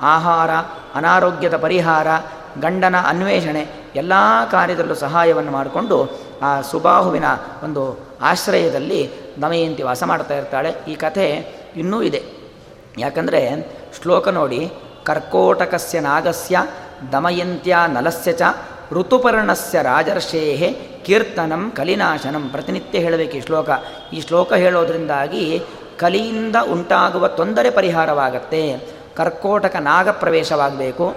ಆಹಾರ, 0.02 0.50
ಅನಾರೋಗ್ಯದ 0.94 1.56
ಪರಿಹಾರ, 1.56 2.06
ಗಂಡನ 2.60 2.94
ಅನ್ವೇಷಣೆ, 3.06 3.66
ಎಲ್ಲ 3.96 4.12
ಕಾರ್ಯದಲ್ಲೂ 4.50 4.94
ಸಹಾಯವನ್ನು 4.94 5.52
ಮಾಡಿಕೊಂಡು 5.52 6.18
ಆ 6.42 6.60
ಸುಬಾಹುವಿನ 6.60 7.24
ಒಂದು 7.62 8.00
ಆಶ್ರಯದಲ್ಲಿ 8.20 9.10
ದಮಯಂತಿ 9.42 9.82
ವಾಸ 9.82 10.02
ಮಾಡ್ತಾ 10.02 10.34
ಇರ್ತಾಳೆ. 10.34 10.74
ಈ 10.88 10.94
ಕಥೆ 10.94 11.26
ಇನ್ನೂ 11.76 12.02
ಇದೆ. 12.02 12.22
ಯಾಕಂದರೆ 12.98 13.40
ಶ್ಲೋಕ 14.02 14.28
ನೋಡಿ 14.28 14.72
ಕರ್ಕೋಟಕಸ್ಯ 15.05 16.00
ನಾಗಸ್ಯ 16.00 16.59
ದಮಯಂತ್ಯ 17.12 17.76
ನಲಸ್ಯ 17.88 18.32
ಚ 18.32 18.42
ಋತುಪರ್ಣಸ್ಯ 18.92 19.82
ರಾಜರ್ಷೇ 19.82 20.88
ಕೀರ್ತನಂ 21.07 21.72
ಕಲಿನಾಶನಂ 21.76 22.48
ಪ್ರತಿನಿತ್ಯ 22.48 22.98
ಹೇಳಬೇಕು 22.98 23.32
ಈ 23.32 23.40
ಶ್ಲೋಕ. 23.40 23.70
ಈ 24.12 24.20
ಶ್ಲೋಕ 24.20 24.53
ಹೇಳೋದ್ರಿಂದಾಗಿ 24.53 25.62
ಕಲಿಯಿಂದ 25.98 26.57
ಉಂಟಾಗುವ 26.70 27.28
ತೊಂದರೆ 27.28 27.70
ಪರಿಹಾರವಾಗತ್ತೆ. 27.70 28.78
ಕರ್ಕೋಟಕ 29.16 29.76
ನಾಗ 29.76 30.09
ಪ್ರವೇಶವಾಗಬೇಕು 30.09 31.14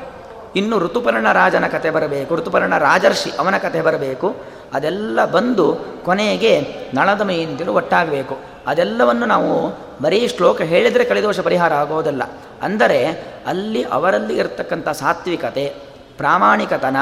ಇನ್ನು 0.55 0.79
ಋತುಪರ್ಣ 0.79 1.31
ರಾಜನ 1.31 1.67
ಕತೆ 1.67 1.89
ಬರಬೇಕು. 1.89 2.35
ಋತುಪರ್ಣ 2.35 2.77
ರಾಜರ್ಷಿ 2.77 3.31
ಅವನ 3.39 3.57
ಕತೆ 3.57 3.81
ಬರಬೇಕು. 3.81 4.35
ಅದೆಲ್ಲ 4.73 5.25
ಬಂದು 5.25 5.77
ಕೊನೆಗೆ 6.05 6.75
ನಳದಮೆಯಿಂದಲೂ 6.93 7.73
ಒಟ್ಟಾಗಬೇಕು. 7.73 8.54
ಅದೆಲ್ಲವನ್ನು 8.67 9.25
ನಾವು 9.25 9.53
ಬರೀ 10.01 10.27
ಶ್ಲೋಕ 10.27 10.61
ಹೇಳಿದರೆ 10.61 11.03
ಕಳೆದೋಷ 11.03 11.39
ಪರಿಹಾರ 11.39 11.73
ಆಗೋದಲ್ಲ. 11.73 12.23
ಅಂದರೆ 12.61 12.99
ಅಲ್ಲಿ 13.47 13.83
ಅವರಲ್ಲಿ 13.83 14.35
ಇರತಕ್ಕಂಥ 14.37 14.89
ಸಾತ್ವಿಕತೆ, 14.89 15.75
ಪ್ರಾಮಾಣಿಕತನ, 16.17 16.97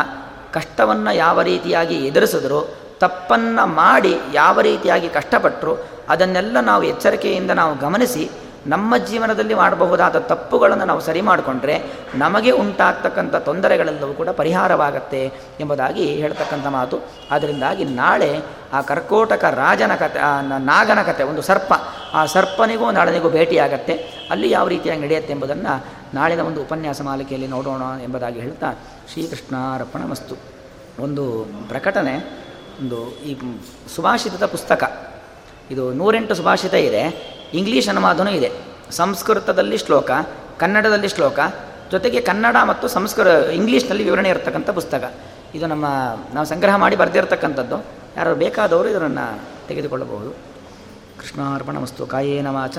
ಕಷ್ಟವನ್ನು 0.51 1.13
ಯಾವ 1.15 1.41
ರೀತಿಯಾಗಿ 1.41 1.95
ಎದುರಿಸಿದ್ರು, 1.95 2.83
ತಪ್ಪನ್ನು 2.99 3.65
ಮಾಡಿ 3.65 4.19
ಯಾವ 4.33 4.61
ರೀತಿಯಾಗಿ 4.61 5.09
ಕಷ್ಟಪಟ್ಟರು 5.09 5.85
ಅದನ್ನೆಲ್ಲ 6.09 6.59
ನಾವು 6.59 6.83
ಎಚ್ಚರಿಕೆಯಿಂದ 6.83 7.51
ನಾವು 7.51 7.79
ಗಮನಿಸಿ 7.79 8.29
ನಮ್ಮ 8.67 8.97
ಜೀವನದಲ್ಲಿ 8.97 9.53
ಮಾಡಬಹುದಾದ 9.53 10.19
ತಪ್ಪುಗಳನ್ನು 10.19 10.85
ನಾವು 10.85 11.01
ಸರಿ 11.01 11.21
ಮಾಡಿಕೊಂಡ್ರೆ 11.21 11.83
ನಮಗೆ 12.15 12.51
ಉಂಟಾಗ್ತಕ್ಕಂಥ 12.51 13.35
ತೊಂದರೆಗಳೆಲ್ಲವೂ 13.35 14.13
ಕೂಡ 14.13 14.29
ಪರಿಹಾರವಾಗತ್ತೆ 14.29 15.31
ಎಂಬುದಾಗಿ 15.59 16.05
ಹೇಳ್ತಕ್ಕಂಥ 16.05 16.67
ಮಾತು. 16.67 16.99
ಅದರಿಂದಾಗಿ 17.31 17.85
ನಾಳೆ 17.85 18.41
ಆ 18.73 18.81
ಕರ್ಕೋಟಕ 18.81 19.43
ರಾಜನ 19.43 19.95
ಕತೆ 19.95 20.19
ನಾಗನ 20.65 21.01
ಕತೆ, 21.01 21.23
ಒಂದು 21.23 21.41
ಸರ್ಪ, 21.41 21.73
ಆ 22.13 22.25
ಸರ್ಪನಿಗೂ 22.25 22.91
ನಾಳನಿಗೂ 22.91 23.29
ಭೇಟಿಯಾಗತ್ತೆ. 23.29 23.93
ಅಲ್ಲಿ 24.31 24.51
ಯಾವ 24.51 24.67
ರೀತಿಯಾಗಿ 24.67 25.01
ನಡೆಯುತ್ತೆ 25.01 25.33
ಎಂಬುದನ್ನು 25.33 25.85
ನಾಳಿನ 26.13 26.39
ಒಂದು 26.39 26.61
ಉಪನ್ಯಾಸ 26.61 27.01
ಮಾಲಿಕೆಯಲ್ಲಿ 27.01 27.47
ನೋಡೋಣ 27.47 27.81
ಎಂಬುದಾಗಿ 28.03 28.39
ಹೇಳ್ತಾ 28.39 28.73
ಶ್ರೀಕೃಷ್ಣಾರ್ಪಣ 29.13 30.03
ಮಸ್ತು 30.03 30.35
ಒಂದು 30.99 31.45
ಪ್ರಕಟಣೆ, 31.69 32.15
ಒಂದು 32.79 33.11
ಈ 33.23 33.35
ಸುಭಾಷಿತದ 33.95 34.45
ಪುಸ್ತಕ. 34.45 34.91
ಇದು 35.71 35.93
ನೂರೆಂಟು 35.93 36.35
ಸುಭಾಷಿತ 36.35 36.73
ಇದೆ. 36.73 37.42
ಇಂಗ್ಲೀಷ್ 37.53 37.89
ಅನುವಾದನೂ 37.89 38.31
ಇದೆ. 38.31 38.51
ಸಂಸ್ಕೃತದಲ್ಲಿ 38.91 39.77
ಶ್ಲೋಕ, 39.77 40.11
ಕನ್ನಡದಲ್ಲಿ 40.59 41.07
ಶ್ಲೋಕ, 41.07 41.39
ಜೊತೆಗೆ 41.91 42.21
ಕನ್ನಡ 42.21 42.55
ಮತ್ತು 42.63 42.87
ಸಂಸ್ಕೃತ, 42.87 43.49
ಇಂಗ್ಲೀಷ್ನಲ್ಲಿ 43.49 44.03
ವಿವರಣೆ 44.03 44.29
ಇರತಕ್ಕಂಥ 44.29 44.69
ಪುಸ್ತಕ. 44.69 45.13
ಇದು 45.55 45.67
ನಮ್ಮ, 45.67 45.85
ನಾವು 46.33 46.45
ಸಂಗ್ರಹ 46.45 46.75
ಮಾಡಿ 46.75 46.95
ಬರೆದಿರ್ತಕ್ಕಂಥದ್ದು. 46.95 47.85
ಯಾರು 48.17 48.35
ಬೇಕಾದವರು 48.35 48.89
ಇದನ್ನು 48.89 49.41
ತೆಗೆದುಕೊಳ್ಳಬಹುದು. 49.67 50.29
ಕೃಷ್ಣಾರ್ಪಣ 51.21 51.77
ವಸ್ತು 51.77 52.05
ಕಾಯೇನ 52.05 52.47
ವಾಚ 52.47 52.77